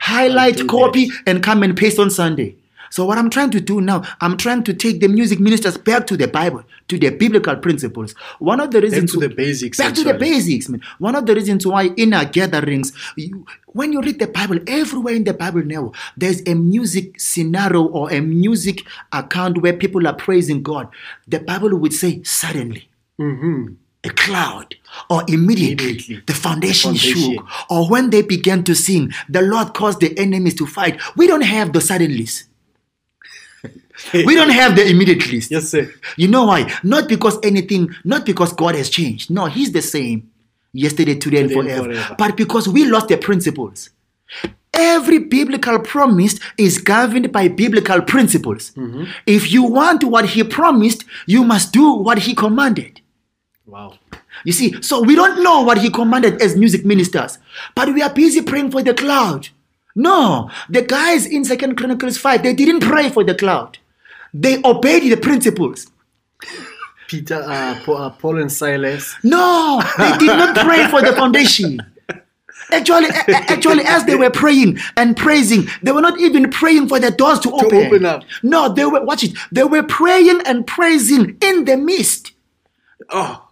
highlight, 0.00 0.68
copy, 0.68 1.10
and 1.26 1.42
come 1.42 1.62
and 1.62 1.74
paste 1.74 1.98
on 1.98 2.10
Sunday. 2.10 2.56
So 2.90 3.04
what 3.04 3.18
I'm 3.18 3.30
trying 3.30 3.50
to 3.50 3.60
do 3.60 3.80
now, 3.80 4.02
I'm 4.20 4.36
trying 4.36 4.64
to 4.64 4.74
take 4.74 5.00
the 5.00 5.08
music 5.08 5.40
ministers 5.40 5.76
back 5.76 6.06
to 6.08 6.16
the 6.16 6.28
Bible, 6.28 6.64
to 6.88 6.98
the 6.98 7.10
biblical 7.10 7.56
principles. 7.56 8.14
One 8.38 8.60
of 8.60 8.70
the 8.70 8.80
reasons 8.80 9.12
back 9.12 9.20
to 9.22 9.28
the 9.28 9.34
basics, 9.34 9.78
Back 9.78 9.94
to 9.94 10.04
the 10.04 10.14
basics, 10.14 10.68
man. 10.68 10.82
One 10.98 11.14
of 11.14 11.26
the 11.26 11.34
reasons 11.34 11.66
why 11.66 11.84
in 11.96 12.14
our 12.14 12.24
gatherings, 12.24 12.92
you, 13.16 13.46
when 13.68 13.92
you 13.92 14.00
read 14.00 14.18
the 14.18 14.26
Bible, 14.26 14.58
everywhere 14.66 15.14
in 15.14 15.24
the 15.24 15.34
Bible 15.34 15.62
now, 15.64 15.92
there's 16.16 16.42
a 16.46 16.54
music 16.54 17.20
scenario 17.20 17.84
or 17.84 18.10
a 18.12 18.20
music 18.20 18.84
account 19.12 19.60
where 19.62 19.72
people 19.72 20.06
are 20.06 20.14
praising 20.14 20.62
God. 20.62 20.88
The 21.26 21.40
Bible 21.40 21.76
would 21.76 21.92
say 21.92 22.22
suddenly 22.24 22.88
Mhm. 23.20 23.74
a 24.04 24.10
cloud, 24.10 24.76
or 25.10 25.24
immediately, 25.28 25.86
Immediately. 25.90 26.22
the 26.26 26.32
foundation, 26.34 26.92
Foundation. 26.94 27.34
shook, 27.34 27.46
or 27.68 27.88
when 27.90 28.10
they 28.10 28.22
began 28.22 28.62
to 28.64 28.74
sing, 28.74 29.12
the 29.28 29.42
Lord 29.42 29.74
caused 29.74 30.00
the 30.00 30.16
enemies 30.18 30.54
to 30.54 30.66
fight. 30.66 31.00
We 31.16 31.26
don't 31.26 31.42
have 31.42 31.72
the 31.72 31.80
suddenlies. 31.80 32.44
we 34.14 34.34
don't 34.34 34.50
have 34.50 34.76
the 34.76 34.88
immediate 34.88 35.30
list. 35.30 35.50
Yes, 35.50 35.68
sir. 35.68 35.92
You 36.16 36.28
know 36.28 36.46
why? 36.46 36.72
Not 36.82 37.08
because 37.08 37.38
anything, 37.42 37.90
not 38.04 38.24
because 38.24 38.52
God 38.52 38.74
has 38.74 38.90
changed. 38.90 39.30
No, 39.30 39.46
He's 39.46 39.72
the 39.72 39.82
same 39.82 40.30
yesterday, 40.72 41.14
today, 41.14 41.42
and 41.42 41.52
forever. 41.52 41.84
forever. 41.84 42.14
But 42.18 42.36
because 42.36 42.68
we 42.68 42.84
lost 42.84 43.08
the 43.08 43.16
principles. 43.16 43.90
Every 44.72 45.18
biblical 45.18 45.80
promise 45.80 46.38
is 46.56 46.78
governed 46.78 47.32
by 47.32 47.48
biblical 47.48 48.00
principles. 48.02 48.70
Mm-hmm. 48.72 49.04
If 49.26 49.50
you 49.50 49.64
want 49.64 50.04
what 50.04 50.26
He 50.26 50.44
promised, 50.44 51.04
you 51.26 51.44
must 51.44 51.72
do 51.72 51.94
what 51.94 52.18
He 52.18 52.34
commanded. 52.34 53.00
Wow. 53.66 53.98
You 54.44 54.52
see, 54.52 54.80
so 54.82 55.02
we 55.02 55.14
don't 55.14 55.42
know 55.42 55.62
what 55.62 55.78
he 55.78 55.90
commanded 55.90 56.40
as 56.40 56.56
music 56.56 56.84
ministers, 56.84 57.38
but 57.74 57.92
we 57.92 58.02
are 58.02 58.12
busy 58.12 58.42
praying 58.42 58.70
for 58.70 58.82
the 58.82 58.94
cloud. 58.94 59.48
No, 59.94 60.50
the 60.70 60.82
guys 60.82 61.26
in 61.26 61.44
Second 61.44 61.76
Chronicles 61.76 62.16
5, 62.18 62.42
they 62.42 62.54
didn't 62.54 62.80
pray 62.80 63.10
for 63.10 63.24
the 63.24 63.34
cloud. 63.34 63.78
They 64.34 64.62
obeyed 64.64 65.10
the 65.10 65.16
principles. 65.16 65.86
Peter, 67.08 67.42
uh, 67.42 67.80
Paul, 67.84 68.36
uh, 68.36 68.40
and 68.40 68.52
Silas. 68.52 69.14
No, 69.24 69.82
they 69.96 70.16
did 70.18 70.26
not 70.26 70.56
pray 70.56 70.86
for 70.88 71.00
the 71.00 71.12
foundation. 71.14 71.80
Actually, 72.70 73.08
actually, 73.28 73.84
as 73.84 74.04
they 74.04 74.14
were 74.14 74.30
praying 74.30 74.78
and 74.96 75.16
praising, 75.16 75.66
they 75.82 75.92
were 75.92 76.02
not 76.02 76.20
even 76.20 76.50
praying 76.50 76.88
for 76.88 77.00
the 77.00 77.10
doors 77.10 77.38
to 77.40 77.50
open. 77.52 77.70
To 77.70 77.86
open 77.86 78.04
up. 78.04 78.24
No, 78.42 78.68
they 78.68 78.84
were 78.84 79.02
watch 79.04 79.24
it. 79.24 79.36
They 79.50 79.64
were 79.64 79.82
praying 79.82 80.42
and 80.44 80.66
praising 80.66 81.38
in 81.40 81.64
the 81.64 81.76
mist. 81.78 82.32
Oh, 83.10 83.48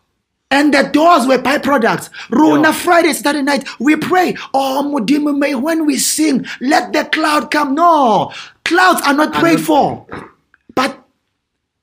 And 0.51 0.75
the 0.75 0.83
doors 0.83 1.27
were 1.27 1.39
byproducts. 1.39 2.11
Runa. 2.29 2.75
Friday, 2.75 3.15
Saturday 3.15 3.43
night, 3.43 3.67
we 3.81 3.97
pray. 3.97 4.37
Oh, 4.53 4.83
Mudimu 4.95 5.39
May, 5.39 5.55
when 5.55 5.87
we 5.87 5.97
sing, 5.97 6.45
let 6.61 6.93
the 6.93 7.07
cloud 7.07 7.51
come. 7.51 7.75
No, 7.75 8.33
clouds 8.67 9.01
are 9.07 9.15
not 9.15 9.33
prayed 9.33 9.61
for, 9.61 10.07
but 10.77 11.03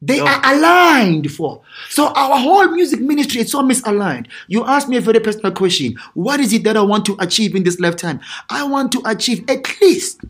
they 0.02 0.18
Yeah. 0.18 0.26
are 0.36 0.56
aligned 0.56 1.32
for. 1.32 1.62
So 1.90 2.08
our 2.08 2.38
whole 2.38 2.68
music 2.72 3.02
ministry 3.02 3.42
is 3.42 3.52
so 3.52 3.62
misaligned. 3.62 4.28
You 4.48 4.66
asked 4.66 4.88
me 4.88 4.98
a 4.98 5.02
very 5.02 5.20
personal 5.20 5.52
question. 5.52 5.96
What 6.14 6.40
is 6.40 6.54
it 6.54 6.64
that 6.64 6.78
I 6.78 6.82
want 6.82 7.06
to 7.06 7.18
achieve 7.20 7.56
in 7.56 7.64
this 7.64 7.80
lifetime? 7.80 8.22
I 8.50 8.64
want 8.64 8.92
to 8.94 9.02
achieve 9.06 9.44
at 9.50 9.66
least, 9.82 10.22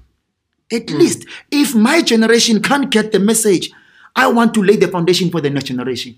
at 0.71 0.89
hmm. 0.89 0.97
least, 0.97 1.25
if 1.51 1.75
my 1.75 2.01
generation 2.01 2.61
can't 2.61 2.89
get 2.89 3.11
the 3.11 3.19
message, 3.19 3.71
I 4.15 4.27
want 4.27 4.53
to 4.55 4.63
lay 4.63 4.75
the 4.75 4.87
foundation 4.87 5.29
for 5.29 5.41
the 5.41 5.49
next 5.49 5.65
generation. 5.65 6.15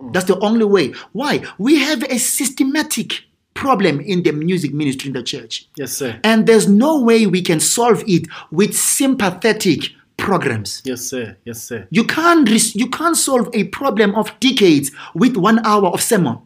Oh. 0.00 0.10
That's 0.12 0.26
the 0.26 0.38
only 0.40 0.64
way. 0.64 0.92
Why? 1.12 1.42
We 1.58 1.78
have 1.78 2.02
a 2.04 2.18
systematic 2.18 3.22
problem 3.54 4.00
in 4.00 4.22
the 4.22 4.32
music 4.32 4.72
ministry 4.72 5.08
in 5.08 5.14
the 5.14 5.22
church. 5.22 5.66
yes, 5.76 5.92
sir. 5.92 6.20
And 6.22 6.46
there's 6.46 6.68
no 6.68 7.00
way 7.00 7.26
we 7.26 7.42
can 7.42 7.58
solve 7.58 8.04
it 8.06 8.28
with 8.50 8.76
sympathetic 8.76 9.92
programs. 10.16 10.82
Yes, 10.84 11.02
sir. 11.02 11.36
Yes, 11.44 11.62
sir. 11.62 11.86
You 11.90 12.04
can't 12.04 12.48
you 12.74 12.88
can't 12.88 13.16
solve 13.16 13.48
a 13.52 13.64
problem 13.64 14.14
of 14.14 14.38
decades 14.40 14.90
with 15.14 15.36
one 15.36 15.64
hour 15.64 15.88
of 15.88 16.02
sermon. 16.02 16.38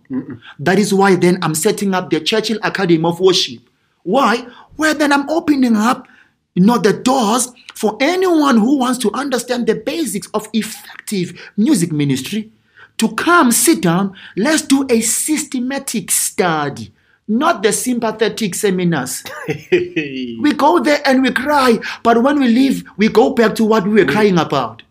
That 0.59 0.79
is 0.79 0.93
why 0.93 1.17
then 1.17 1.39
I'm 1.43 1.55
setting 1.55 1.95
up 1.95 2.11
the 2.11 2.21
Churchill 2.21 2.59
Academy 2.63 3.05
of 3.05 3.21
Worship. 3.21 3.61
Why? 4.03 4.47
Well, 4.77 4.95
then 4.95 5.13
I'm 5.13 5.29
opening 5.29 5.77
up, 5.77 6.09
you 6.55 6.65
know, 6.65 6.79
the 6.79 6.93
doors 6.93 7.53
for 7.75 7.97
anyone 8.01 8.59
who 8.59 8.79
wants 8.79 8.99
to 8.99 9.13
understand 9.13 9.67
the 9.67 9.75
basics 9.75 10.29
of 10.35 10.49
effective 10.53 11.51
music 11.57 11.93
ministry 11.93 12.51
to 12.99 13.15
come, 13.15 13.51
sit 13.51 13.81
down. 13.81 14.15
Let's 14.37 14.63
do 14.63 14.87
a 14.91 15.01
systematic 15.01 16.11
study, 16.11 16.93
not 17.31 17.63
the 17.63 17.73
sympathetic 17.73 18.55
seminars. 18.55 19.23
We 19.71 20.53
go 20.53 20.81
there 20.81 21.01
and 21.07 21.23
we 21.23 21.31
cry, 21.31 21.79
but 22.03 22.23
when 22.23 22.41
we 22.41 22.49
leave, 22.49 22.85
we 22.97 23.09
go 23.09 23.31
back 23.31 23.55
to 23.55 23.65
what 23.65 23.87
we 23.87 23.95
were 24.05 24.11
crying 24.11 24.37
about. 24.39 24.83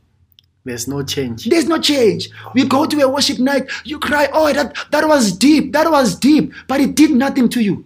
There's 0.63 0.87
no 0.87 1.03
change. 1.03 1.45
There's 1.45 1.67
no 1.67 1.79
change. 1.79 2.29
We 2.53 2.63
go 2.65 2.85
to 2.85 2.99
a 3.01 3.09
worship 3.09 3.39
night, 3.39 3.69
you 3.83 3.99
cry, 3.99 4.29
oh, 4.31 4.51
that, 4.53 4.75
that 4.91 5.07
was 5.07 5.31
deep, 5.31 5.73
that 5.73 5.91
was 5.91 6.15
deep, 6.15 6.53
but 6.67 6.79
it 6.79 6.95
did 6.95 7.11
nothing 7.11 7.49
to 7.49 7.61
you. 7.61 7.85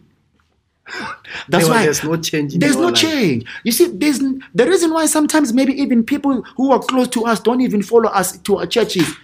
That's 1.49 1.67
why 1.67 1.83
there's 1.85 2.03
no 2.03 2.17
change 2.17 2.53
in 2.53 2.59
There's 2.59 2.75
no 2.75 2.87
life. 2.87 2.95
change. 2.95 3.45
You 3.63 3.71
see, 3.71 3.87
there's 3.87 4.19
the 4.19 4.67
reason 4.67 4.93
why 4.93 5.05
sometimes 5.07 5.53
maybe 5.53 5.73
even 5.81 6.03
people 6.03 6.41
who 6.57 6.71
are 6.71 6.79
close 6.79 7.07
to 7.09 7.25
us 7.25 7.39
don't 7.39 7.61
even 7.61 7.81
follow 7.81 8.09
us 8.09 8.37
to 8.39 8.57
our 8.57 8.67
churches 8.67 9.15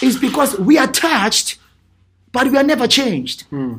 is 0.00 0.16
because 0.18 0.58
we 0.60 0.78
are 0.78 0.86
touched, 0.86 1.58
but 2.32 2.50
we 2.50 2.56
are 2.56 2.62
never 2.62 2.86
changed. 2.86 3.42
Hmm, 3.50 3.78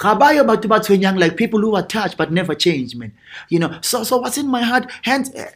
Gabayo 0.00 0.44
batho 0.46 0.68
ba 0.68 0.80
tshwenyang 0.80 1.18
like 1.18 1.36
people 1.36 1.60
who 1.60 1.74
are 1.74 1.86
touched 1.86 2.16
but 2.16 2.32
never 2.32 2.54
changed, 2.54 2.96
man. 2.96 3.12
You 3.48 3.58
know, 3.60 3.78
so 3.82 4.04
so 4.04 4.18
what's 4.18 4.38
in 4.38 4.48
my 4.48 4.62
heart? 4.62 4.90
Hands. 5.02 5.30
eh, 5.34 5.50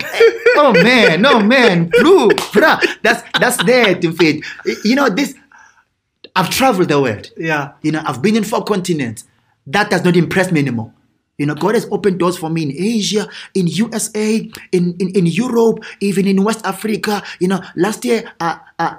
oh 0.56 0.72
man, 0.72 1.20
no 1.20 1.40
man, 1.40 1.90
blue, 1.90 2.28
bruh. 2.52 2.80
That's 3.02 3.22
that's 3.38 3.62
there 3.64 3.94
to 3.94 4.12
fit. 4.12 4.44
You 4.84 4.94
know 4.96 5.08
this. 5.08 5.34
I've 6.36 6.50
traveled 6.50 6.88
the 6.88 7.00
world. 7.00 7.30
Yeah. 7.36 7.72
You 7.82 7.92
know, 7.92 8.02
I've 8.06 8.22
been 8.22 8.36
in 8.36 8.44
four 8.44 8.64
continents. 8.64 9.24
That 9.66 9.90
does 9.90 10.04
not 10.04 10.16
impress 10.16 10.52
me 10.52 10.60
anymore. 10.60 10.92
You 11.38 11.46
know, 11.46 11.54
God 11.54 11.74
has 11.74 11.88
opened 11.90 12.18
doors 12.18 12.36
for 12.36 12.50
me 12.50 12.62
in 12.64 12.72
Asia, 12.76 13.26
in 13.54 13.66
USA, 13.66 14.48
in, 14.72 14.94
in, 14.98 15.08
in 15.16 15.26
Europe, 15.26 15.82
even 16.00 16.26
in 16.26 16.44
West 16.44 16.64
Africa. 16.66 17.22
You 17.40 17.48
know, 17.48 17.62
last 17.76 18.04
year 18.04 18.30
uh, 18.40 18.58
uh, 18.78 18.96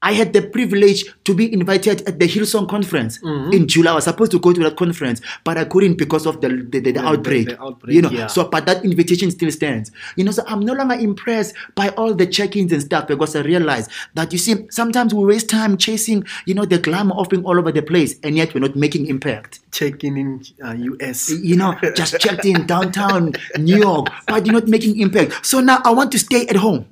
I 0.00 0.12
had 0.12 0.32
the 0.32 0.42
privilege 0.42 1.04
to 1.24 1.34
be 1.34 1.52
invited 1.52 2.06
at 2.08 2.20
the 2.20 2.28
Hillsong 2.28 2.68
conference 2.68 3.18
in 3.52 3.66
July. 3.66 3.90
I 3.90 3.94
was 3.96 4.04
supposed 4.04 4.30
to 4.30 4.38
go 4.38 4.52
to 4.52 4.60
that 4.62 4.76
conference, 4.76 5.20
but 5.42 5.58
I 5.58 5.64
couldn't 5.64 5.96
because 5.98 6.24
of 6.24 6.40
the, 6.40 6.48
the, 6.48 6.78
the, 6.78 6.92
the 6.92 7.00
outbreak. 7.00 7.48
the 7.48 7.60
outbreak, 7.60 7.94
You 7.96 8.02
know, 8.02 8.10
yeah. 8.10 8.28
so 8.28 8.44
but 8.48 8.64
that 8.66 8.84
invitation 8.84 9.30
still 9.32 9.50
stands. 9.50 9.90
You 10.14 10.22
know, 10.24 10.30
so 10.30 10.44
I'm 10.46 10.60
no 10.60 10.72
longer 10.74 10.94
impressed 10.94 11.56
by 11.74 11.88
all 11.90 12.14
the 12.14 12.26
check-ins 12.26 12.72
and 12.72 12.80
stuff 12.82 13.08
because 13.08 13.34
I 13.34 13.40
realize 13.40 13.88
that 14.14 14.32
you 14.32 14.38
see, 14.38 14.66
sometimes 14.70 15.12
we 15.14 15.24
waste 15.24 15.50
time 15.50 15.76
chasing, 15.76 16.24
you 16.46 16.54
know, 16.54 16.64
the 16.64 16.78
glamour 16.78 17.14
of 17.16 17.28
being 17.28 17.44
all 17.44 17.58
over 17.58 17.72
the 17.72 17.82
place, 17.82 18.14
and 18.22 18.36
yet 18.36 18.54
we're 18.54 18.60
not 18.60 18.76
making 18.76 19.06
impact. 19.06 19.60
Checking 19.72 20.16
in 20.16 20.42
uh, 20.64 20.74
US. 20.74 21.28
You 21.30 21.56
know, 21.56 21.74
just 21.96 22.20
checked 22.20 22.44
in 22.44 22.66
downtown 22.66 23.32
New 23.58 23.78
York, 23.78 24.08
but 24.28 24.46
you're 24.46 24.54
not 24.54 24.68
making 24.68 25.00
impact. 25.00 25.44
So 25.44 25.58
now 25.60 25.80
I 25.84 25.90
want 25.90 26.12
to 26.12 26.18
stay 26.20 26.46
at 26.46 26.56
home, 26.56 26.86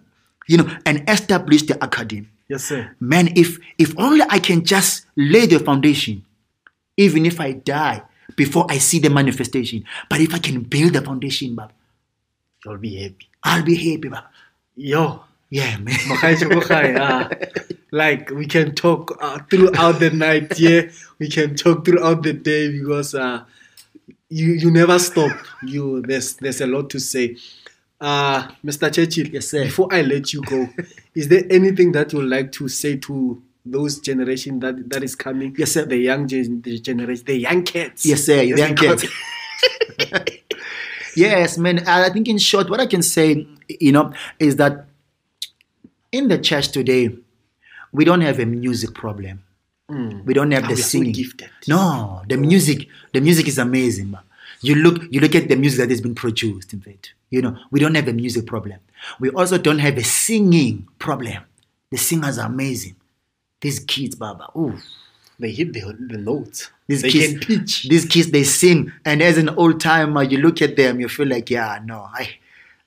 you 0.47 0.57
know, 0.59 0.69
and 0.85 1.09
establish 1.09 1.63
the 1.63 1.83
academy. 1.85 2.29
Yes, 2.49 2.65
sir. 2.65 2.95
Man, 3.01 3.31
if 3.37 3.59
if 3.79 3.99
only 3.99 4.25
I 4.29 4.39
can 4.39 4.65
just 4.65 5.07
lay 5.17 5.47
the 5.47 5.59
foundation, 5.59 6.25
even 6.97 7.27
if 7.27 7.41
I 7.41 7.53
die 7.53 8.03
before 8.37 8.67
I 8.69 8.79
see 8.79 8.99
the 8.99 9.11
manifestation. 9.11 9.85
But 10.09 10.21
if 10.21 10.35
I 10.35 10.39
can 10.39 10.61
build 10.63 10.93
the 10.95 11.03
foundation, 11.03 11.55
Baba, 11.55 11.73
You'll 12.65 12.79
be 12.79 12.97
happy. 13.01 13.29
I'll 13.45 13.63
be 13.63 13.77
happy, 13.77 14.09
Baba. 14.09 14.29
Yo. 14.75 15.23
Yeah, 15.51 15.77
man. 15.79 15.95
Ah, 16.99 17.31
like 17.93 18.31
we 18.31 18.47
can 18.47 18.75
talk 18.75 19.17
uh, 19.23 19.39
throughout 19.49 20.01
the 20.01 20.11
night, 20.11 20.59
yeah. 20.59 20.91
We 21.21 21.29
can 21.29 21.55
talk 21.55 21.85
throughout 21.85 22.25
the 22.25 22.33
day 22.33 22.73
because 22.73 23.15
uh, 23.15 23.45
you 24.29 24.53
you 24.55 24.73
never 24.73 24.99
stop. 24.99 25.31
You 25.63 26.03
there's 26.03 26.35
there's 26.35 26.61
a 26.61 26.67
lot 26.67 26.91
to 26.91 26.99
say. 26.99 27.37
Uh, 28.01 28.49
Mr. 28.65 28.93
Churchill, 28.93 29.27
Yes, 29.29 29.49
sir. 29.49 29.65
before 29.65 29.89
I 29.91 30.03
let 30.03 30.33
you 30.33 30.43
go, 30.43 30.69
is 31.15 31.29
there 31.29 31.45
anything 31.51 31.93
that 31.93 32.13
you 32.13 32.19
would 32.19 32.29
like 32.29 32.53
to 32.53 32.69
say 32.69 32.97
to 32.97 33.43
those 33.65 33.99
generation 34.01 34.61
that 34.61 34.91
that 34.91 35.03
is 35.03 35.15
coming? 35.17 35.55
Yes, 35.59 35.73
sir. 35.73 35.85
The 35.87 35.97
young 35.97 36.29
gen- 36.29 36.61
the 36.63 36.79
generation, 36.79 37.25
the 37.27 37.39
young 37.39 37.63
kids. 37.63 38.05
Yes, 38.05 38.25
sir. 38.25 38.43
Yes, 38.43 38.59
young 38.59 38.75
kids. 38.77 39.07
yes, 41.17 41.59
man. 41.59 41.87
I 41.89 42.11
think 42.11 42.29
in 42.29 42.39
short, 42.39 42.69
what 42.69 42.81
I 42.81 42.87
can 42.87 43.03
say, 43.03 43.47
you 43.69 43.93
know, 43.93 44.13
is 44.39 44.57
that 44.57 44.87
in 46.13 46.29
the 46.29 46.39
church 46.39 46.69
today, 46.69 47.17
we 47.93 48.05
don't 48.05 48.21
have 48.21 48.39
a 48.39 48.47
music 48.47 48.95
problem. 48.95 49.43
We 49.89 50.35
don't 50.35 50.51
have 50.51 50.65
Ah, 50.65 50.69
the 50.69 50.77
so 50.77 50.83
singing. 50.83 51.13
gifted. 51.13 51.49
No, 51.69 52.23
the 52.29 52.37
music, 52.37 52.89
the 53.13 53.21
music 53.21 53.47
is 53.47 53.57
amazing. 53.57 54.11
Man. 54.11 54.21
You 54.61 54.75
look, 54.77 55.03
you 55.11 55.21
look 55.21 55.35
at 55.35 55.49
the 55.49 55.57
music 55.57 55.81
that 55.81 55.91
has 55.91 56.01
been 56.01 56.15
produced. 56.15 56.73
In 56.73 56.81
fact, 56.81 57.15
you 57.31 57.43
know, 57.43 57.57
we 57.71 57.81
don't 57.81 57.95
have 57.95 58.09
a 58.09 58.13
music 58.13 58.47
problem. 58.47 58.79
We 59.21 59.31
also 59.31 59.59
don't 59.59 59.79
have 59.81 59.97
a 59.99 60.05
singing 60.05 60.89
problem. 60.99 61.43
The 61.91 61.99
singers 61.99 62.39
are 62.39 62.47
amazing. 62.47 62.97
These 63.61 63.81
kids, 63.81 64.15
Baba, 64.15 64.49
ooh, 64.57 64.77
They 65.39 65.51
hit 65.51 65.73
the, 65.73 65.81
the 65.81 66.19
notes. 66.19 66.71
these 66.87 67.03
they 67.03 67.11
kids, 67.11 67.33
can 67.33 67.41
pitch. 67.61 67.89
these 67.89 68.05
kids, 68.07 68.31
they 68.31 68.45
sing, 68.45 68.93
and 69.05 69.23
as 69.23 69.39
an 69.39 69.49
old 69.51 69.81
timer, 69.81 70.23
you 70.23 70.39
look 70.39 70.61
at 70.63 70.77
them, 70.77 71.01
you 71.01 71.09
feel 71.09 71.27
like, 71.29 71.51
yeah, 71.51 71.79
no, 71.85 72.07
I, 72.13 72.29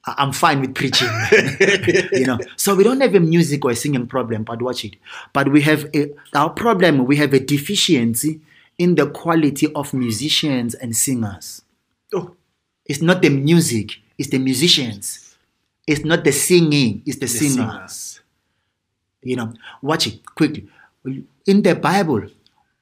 I'm 0.06 0.32
fine 0.32 0.62
with 0.62 0.76
preaching. 0.76 1.08
you 2.14 2.26
know, 2.26 2.40
so 2.56 2.76
we 2.76 2.84
don't 2.84 3.02
have 3.02 3.14
a 3.16 3.20
music 3.20 3.64
or 3.66 3.72
a 3.72 3.76
singing 3.76 4.08
problem, 4.08 4.44
but 4.44 4.62
watch 4.62 4.86
it. 4.86 4.96
But 5.34 5.52
we 5.52 5.62
have 5.62 5.90
a, 5.96 6.10
our 6.34 6.50
problem. 6.50 7.06
We 7.06 7.18
have 7.18 7.34
a 7.34 7.40
deficiency 7.40 8.42
in 8.80 8.96
the 8.96 9.08
quality 9.12 9.72
of 9.74 9.94
musicians 9.94 10.74
and 10.74 10.96
singers. 10.96 11.62
oh 12.16 12.36
It's 12.86 13.02
not 13.04 13.22
the 13.22 13.30
music; 13.30 14.00
it's 14.18 14.30
the 14.30 14.40
musicians. 14.40 15.36
It's 15.86 16.04
not 16.04 16.24
the 16.24 16.32
singing; 16.32 17.04
it's 17.06 17.18
the, 17.20 17.28
the 17.28 17.28
singers. 17.28 17.54
singers 17.54 18.22
You 19.22 19.36
know, 19.36 19.54
watch 19.84 20.08
it 20.08 20.26
quickly. 20.34 20.68
In 21.46 21.62
the 21.62 21.76
Bible, 21.76 22.24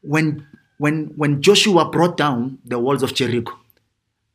when 0.01 0.45
when 0.77 1.07
when 1.17 1.41
Joshua 1.41 1.89
brought 1.89 2.15
down 2.15 2.59
the 2.63 2.77
walls 2.79 3.03
of 3.03 3.13
Jericho, 3.13 3.53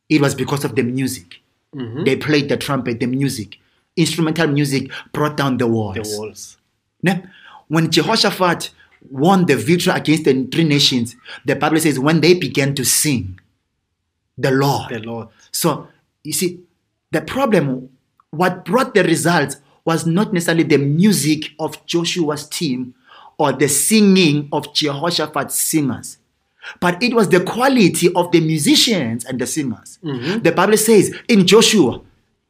it 0.09 0.21
was 0.21 0.35
because 0.35 0.63
of 0.65 0.75
the 0.75 0.83
music. 0.83 1.39
Mhm. 1.73 2.05
They 2.05 2.15
played 2.17 2.49
the 2.49 2.57
trumpet, 2.57 2.99
the 2.99 3.07
music, 3.07 3.57
instrumental 3.95 4.47
music 4.47 4.91
brought 5.11 5.37
down 5.37 5.57
the 5.57 5.65
walls. 5.67 5.95
the 5.95 6.17
walls 6.17 6.57
Ne? 7.03 7.23
When 7.67 7.89
Jehoshaphat 7.89 8.69
won 9.09 9.45
the 9.45 9.55
victory 9.55 9.93
against 9.93 10.25
the 10.25 10.47
three 10.51 10.63
nations, 10.63 11.15
the 11.45 11.55
Bible 11.55 11.79
says 11.79 11.99
when 11.99 12.21
they 12.21 12.33
began 12.33 12.75
to 12.75 12.85
sing, 12.85 13.39
the 14.37 14.51
Lord. 14.51 14.89
the 14.89 14.99
lord 14.99 15.27
So 15.51 15.87
you 16.23 16.33
see, 16.33 16.59
the 17.11 17.21
problem, 17.21 17.89
what 18.31 18.65
brought 18.65 18.93
the 18.93 19.03
results 19.03 19.57
was 19.85 20.05
not 20.05 20.33
necessarily 20.33 20.63
the 20.63 20.77
music 20.77 21.51
of 21.59 21.85
Joshua's 21.85 22.47
team 22.47 22.95
or 23.37 23.51
the 23.51 23.67
singing 23.67 24.49
of 24.51 24.73
Jehoshaphat's 24.73 25.55
singers, 25.55 26.17
but 26.79 27.01
it 27.03 27.13
was 27.13 27.29
the 27.29 27.43
quality 27.43 28.13
of 28.15 28.31
the 28.31 28.39
musicians 28.39 29.25
and 29.25 29.39
the 29.39 29.45
singers. 29.45 29.99
Mm-hmm. 30.03 30.39
The 30.39 30.51
Bible 30.51 30.77
says 30.77 31.13
in 31.27 31.45
Joshua, 31.45 32.01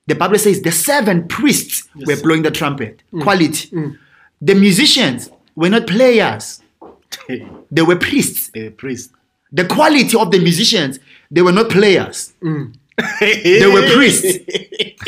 the 0.06 0.16
Bible 0.16 0.38
says 0.38 0.62
the 0.62 0.72
seven 0.72 1.28
priests 1.28 1.88
were 1.96 2.22
blowing 2.22 2.44
the 2.44 2.52
trumpet. 2.52 3.02
Mm. 3.14 3.24
Quality. 3.24 3.70
Mm. 3.70 3.98
The 4.42 4.56
musicians 4.56 5.30
were 5.56 5.70
not 5.70 5.88
players, 5.88 6.62
they 7.72 7.82
were 7.82 7.96
priests. 7.96 8.50
the 8.54 8.70
priest 8.70 9.12
The 9.52 9.66
quality 9.66 10.18
of 10.18 10.32
the 10.32 10.40
musicians, 10.40 11.00
they 11.32 11.42
were 11.42 11.52
not 11.52 11.70
players. 11.70 12.34
Mm. 12.42 12.74
They 13.20 13.68
were 13.68 13.88
priests. 13.96 14.38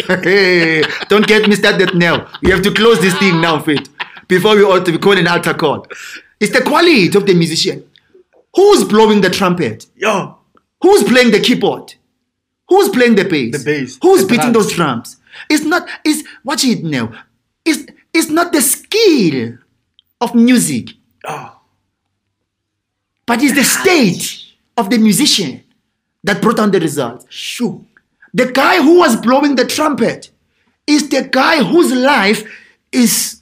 Don't 1.09 1.27
get 1.27 1.47
me 1.47 1.55
started 1.55 1.93
now. 1.95 2.27
We 2.41 2.49
have 2.51 2.61
to 2.63 2.71
close 2.73 2.99
this 2.99 3.15
thing 3.19 3.41
now, 3.41 3.59
Faith, 3.59 3.87
before 4.27 4.55
we 4.55 4.63
ought 4.63 4.85
to 4.85 4.91
be 4.91 4.97
called 4.97 5.17
an 5.19 5.27
altar 5.27 5.53
call. 5.53 5.85
It's 6.39 6.51
the 6.51 6.61
quality 6.63 7.07
of 7.15 7.25
the 7.25 7.33
musician. 7.33 7.83
Who's 8.55 8.83
blowing 8.83 9.21
the 9.21 9.29
trumpet? 9.29 9.85
yo 9.95 10.37
Who's 10.81 11.03
playing 11.03 11.31
the 11.31 11.39
keyboard? 11.39 11.93
Who's 12.69 12.89
playing 12.89 13.15
the 13.15 13.25
bass? 13.25 13.51
The 13.57 13.63
bass, 13.63 13.99
Who's 14.01 14.21
the 14.21 14.27
beating 14.27 14.51
drums. 14.51 14.65
those 14.67 14.73
drums? 14.75 15.17
It's 15.49 15.63
not. 15.63 15.87
It's 16.03 16.27
watch 16.43 16.63
it 16.63 16.83
now. 16.83 17.11
It's 17.63 17.85
it's 18.13 18.29
not 18.29 18.51
the 18.51 18.61
skill 18.61 19.57
of 20.21 20.33
music, 20.35 20.89
oh 21.27 21.55
but 23.25 23.41
it's 23.41 23.55
the 23.55 23.63
state 23.63 24.45
of 24.77 24.89
the 24.89 24.97
musician 24.97 25.63
that 26.23 26.41
brought 26.41 26.59
on 26.59 26.71
the 26.71 26.79
result. 26.79 27.25
shoo 27.29 27.85
The 28.33 28.51
guy 28.51 28.81
who 28.81 28.99
was 28.99 29.15
blowing 29.15 29.55
the 29.55 29.65
trumpet 29.65 30.31
is 30.85 31.09
the 31.09 31.23
guy 31.23 31.63
whose 31.63 31.91
life 31.91 32.43
is 32.91 33.41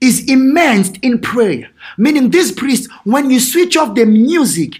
is 0.00 0.28
immersed 0.30 0.98
in 1.02 1.18
prayer. 1.18 1.70
Meaning, 1.96 2.30
this 2.30 2.52
priest, 2.52 2.90
when 3.04 3.30
you 3.30 3.40
switch 3.40 3.76
off 3.76 3.94
the 3.94 4.04
music, 4.04 4.74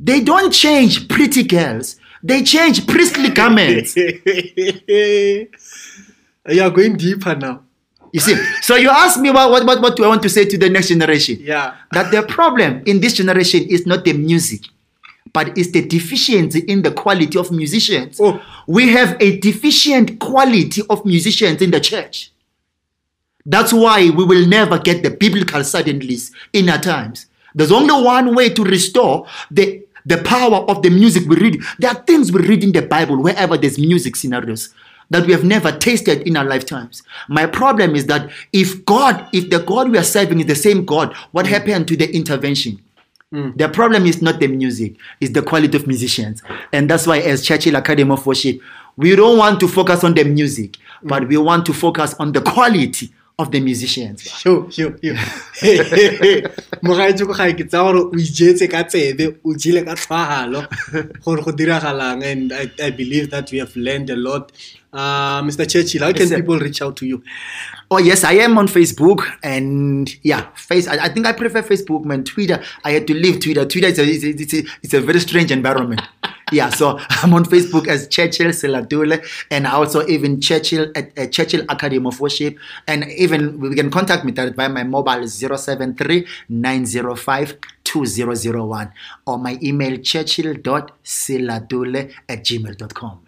they 0.00 0.20
don't 0.20 0.50
change 0.52 1.08
pretty 1.08 1.44
girls, 1.44 1.96
they 2.22 2.42
change 2.42 2.86
priestly 2.86 3.30
garments. 3.30 3.94
you 3.96 5.48
are 6.60 6.70
going 6.70 6.96
deeper 6.96 7.36
now 7.36 7.62
You 8.12 8.20
see, 8.20 8.34
so 8.62 8.76
you 8.76 8.88
ask 8.90 9.18
me 9.20 9.30
what, 9.30 9.50
what, 9.50 9.66
what, 9.66 9.80
what 9.82 9.96
do 9.96 10.04
I 10.04 10.08
want 10.08 10.22
to 10.22 10.28
say 10.28 10.44
to 10.44 10.58
the 10.58 10.70
next 10.70 10.88
generation? 10.88 11.38
yeah 11.40 11.74
That 11.92 12.10
the 12.10 12.22
problem 12.22 12.82
in 12.86 13.00
this 13.00 13.14
generation 13.14 13.64
is 13.68 13.86
not 13.86 14.04
the 14.04 14.12
music, 14.12 14.62
but 15.32 15.56
it's 15.58 15.70
the 15.72 15.84
deficiency 15.86 16.60
in 16.60 16.82
the 16.82 16.90
quality 16.90 17.38
of 17.38 17.50
musicians. 17.50 18.18
Oh. 18.20 18.40
We 18.66 18.88
have 18.90 19.16
a 19.20 19.38
deficient 19.38 20.18
quality 20.18 20.82
of 20.88 21.04
musicians 21.04 21.60
in 21.62 21.70
the 21.70 21.80
church. 21.80 22.32
That's 23.44 23.72
why 23.72 24.10
we 24.10 24.24
will 24.24 24.46
never 24.46 24.78
get 24.78 25.02
the 25.02 25.10
biblical 25.10 25.60
suddenlies 25.60 26.32
in 26.52 26.68
our 26.68 26.78
times. 26.78 27.26
There's 27.54 27.72
only 27.72 28.04
one 28.04 28.34
way 28.34 28.48
to 28.50 28.64
restore 28.64 29.26
the, 29.50 29.82
the 30.04 30.18
power 30.18 30.56
of 30.68 30.82
the 30.82 30.90
music 30.90 31.28
we 31.28 31.36
read. 31.36 31.60
There 31.78 31.90
are 31.90 32.02
things 32.02 32.32
we 32.32 32.40
read 32.40 32.64
in 32.64 32.72
the 32.72 32.82
Bible 32.82 33.22
wherever 33.22 33.56
there's 33.56 33.78
music 33.78 34.16
scenarios 34.16 34.74
that 35.10 35.26
we 35.26 35.32
have 35.32 35.44
never 35.44 35.72
tasted 35.72 36.26
in 36.26 36.36
our 36.36 36.44
lifetimes. 36.44 37.02
My 37.28 37.46
problem 37.46 37.94
is 37.94 38.06
that 38.06 38.30
if 38.52 38.84
God, 38.84 39.28
if 39.32 39.50
the 39.50 39.60
God 39.60 39.90
we 39.90 39.98
are 39.98 40.04
serving 40.04 40.40
is 40.40 40.46
the 40.46 40.54
same 40.54 40.84
God, 40.84 41.14
what 41.32 41.46
mm. 41.46 41.50
happened 41.50 41.88
to 41.88 41.96
the 41.96 42.14
intervention? 42.14 42.82
Mm. 43.32 43.56
The 43.56 43.68
problem 43.68 44.06
is 44.06 44.22
not 44.22 44.40
the 44.40 44.48
music, 44.48 44.96
it's 45.20 45.32
the 45.32 45.42
quality 45.42 45.76
of 45.76 45.86
musicians. 45.86 46.42
And 46.72 46.88
that's 46.88 47.06
why, 47.06 47.18
as 47.18 47.44
Churchill 47.44 47.76
Academy 47.76 48.10
of 48.10 48.26
Worship, 48.26 48.60
we 48.96 49.14
don't 49.14 49.38
want 49.38 49.60
to 49.60 49.68
focus 49.68 50.04
on 50.04 50.14
the 50.14 50.24
music, 50.24 50.72
mm. 50.72 50.78
but 51.08 51.28
we 51.28 51.36
want 51.36 51.66
to 51.66 51.72
focus 51.72 52.14
on 52.14 52.32
the 52.32 52.40
quality 52.40 53.10
of 53.38 53.50
the 53.50 53.60
musicians. 53.60 54.44
Yo, 54.44 54.68
yo, 54.72 54.94
yo. 55.02 55.14
mogaetso 56.82 57.26
ko 57.26 57.34
gae 57.34 57.52
ke 57.52 57.66
tsa 57.68 57.82
gore 57.84 57.98
o 57.98 58.10
ijetse 58.16 58.68
ka 58.70 58.82
tsebe 58.88 59.36
o 59.44 59.52
jele 59.54 59.84
ka 59.84 59.94
tshwagalo 59.94 60.64
gore 61.24 61.42
go 61.42 61.52
diragalang 61.52 62.24
and 62.24 62.52
I, 62.52 62.70
I 62.82 62.90
believe 62.90 63.30
that 63.30 63.50
we 63.52 63.58
have 63.58 63.76
learned 63.76 64.08
a 64.10 64.16
lot 64.16 64.52
uh, 64.96 65.42
mr 65.42 65.68
churchill 65.68 66.02
how 66.02 66.12
can 66.12 66.28
sir. 66.28 66.36
people 66.36 66.58
reach 66.58 66.82
out 66.82 66.96
to 66.96 67.06
you 67.06 67.22
Oh 67.88 67.98
yes, 67.98 68.24
I 68.24 68.32
am 68.32 68.58
on 68.58 68.66
Facebook, 68.66 69.24
and 69.44 70.12
yeah, 70.24 70.48
face. 70.56 70.88
I, 70.88 71.04
I 71.04 71.08
think 71.08 71.24
I 71.24 71.30
prefer 71.30 71.62
Facebook 71.62 72.04
man. 72.04 72.24
Twitter, 72.24 72.60
I 72.82 72.90
had 72.90 73.06
to 73.06 73.14
leave 73.14 73.38
Twitter. 73.38 73.64
Twitter 73.64 73.86
is 73.86 74.00
a, 74.00 74.28
it's 74.28 74.54
a, 74.54 74.64
it's 74.82 74.92
a, 74.92 75.00
very 75.00 75.20
strange 75.20 75.52
environment. 75.52 76.02
yeah, 76.52 76.68
so 76.68 76.98
I'm 77.08 77.32
on 77.32 77.44
Facebook 77.44 77.86
as 77.86 78.08
Churchill 78.08 78.52
Selatole, 78.52 79.24
and 79.52 79.68
also 79.68 80.04
even 80.08 80.40
Churchill 80.40 80.90
at, 80.96 81.30
Churchill 81.30 81.64
Academy 81.68 82.08
of 82.08 82.18
Worship, 82.18 82.58
and 82.88 83.04
even 83.04 83.60
we 83.60 83.76
can 83.76 83.88
contact 83.88 84.24
me 84.24 84.32
by 84.32 84.66
my 84.66 84.82
mobile 84.82 85.22
is 85.22 85.38
073 85.38 86.26
905 86.48 87.56
2001 87.84 88.92
or 89.26 89.38
my 89.38 89.56
email 89.62 89.96
churchill.selatole 89.98 92.12
at 92.28 92.42
gmail.com. 92.42 93.25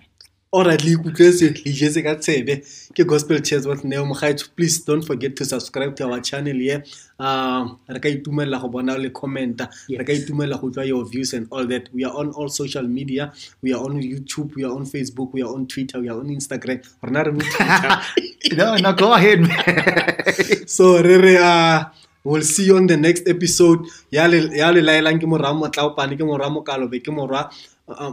alright 0.53 0.83
le 0.85 0.93
ikutlwetse 0.93 1.51
le 1.65 1.73
jetse 1.73 2.03
ka 2.03 2.15
tsebe. 2.17 2.63
Ke 2.97 3.05
gospel 3.05 3.43
chairs 3.43 3.67
with 3.67 3.85
neo 3.85 4.05
mogaetso. 4.05 4.49
Please 4.57 4.79
don't 4.85 5.03
forget 5.03 5.37
to 5.37 5.45
subscribe 5.45 5.95
to 5.97 6.05
our 6.05 6.21
channel 6.21 6.57
here 6.57 6.83
um 7.19 7.79
re 7.89 8.01
ka 8.01 8.09
itumelela 8.09 8.61
go 8.61 8.69
bona 8.69 8.97
le 8.97 9.11
commenta. 9.11 9.69
Re 9.91 10.05
ka 10.05 10.13
itumelela 10.13 10.61
go 10.61 10.69
utlwa 10.69 10.87
your 10.87 11.05
views 11.05 11.35
and 11.35 11.49
all 11.51 11.67
that. 11.67 11.89
We 11.93 12.05
are 12.05 12.15
on 12.15 12.31
all 12.33 12.49
social 12.49 12.85
media. 12.85 13.33
We 13.63 13.75
are 13.75 13.85
on 13.85 14.01
youtube. 14.01 14.55
We 14.55 14.65
are 14.65 14.73
on 14.73 14.87
facebook. 14.87 15.33
We 15.33 15.43
are 15.43 15.53
on 15.53 15.67
twitter. 15.67 16.01
We 16.01 16.09
are 16.09 16.19
on 16.19 16.29
instagram. 16.29 16.85
Rona 17.03 17.25
re 17.25 17.33
no, 18.57 18.77
no, 18.77 18.93
go 18.93 19.13
ahead, 19.13 19.41
man. 19.41 20.25
so 20.67 21.03
re 21.03 21.17
re 21.17 21.37
uh, 21.37 21.85
we'll 22.25 22.43
see 22.43 22.67
you 22.67 22.77
on 22.77 22.87
the 22.87 22.97
next 22.97 23.29
episode. 23.29 23.81
Ya 24.11 24.27
le 24.27 24.49
laelang 24.81 25.21
ke 25.21 25.27
morwa 25.27 25.53
motlaopane 25.53 26.17
ke 26.17 26.25
morwa 26.25 26.49
mokalobe 26.51 27.03
ke 27.05 27.13
morwa 27.13 27.51
uh, 27.89 28.13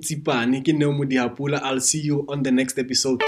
tsipane 0.00 0.60
ke 0.60 0.72
neo 0.72 0.92
modiapula 0.92 1.62
i'll 1.64 1.80
see 1.80 2.06
you 2.06 2.24
on 2.28 2.42
the 2.42 2.50
next 2.50 2.78
episode 2.78 3.24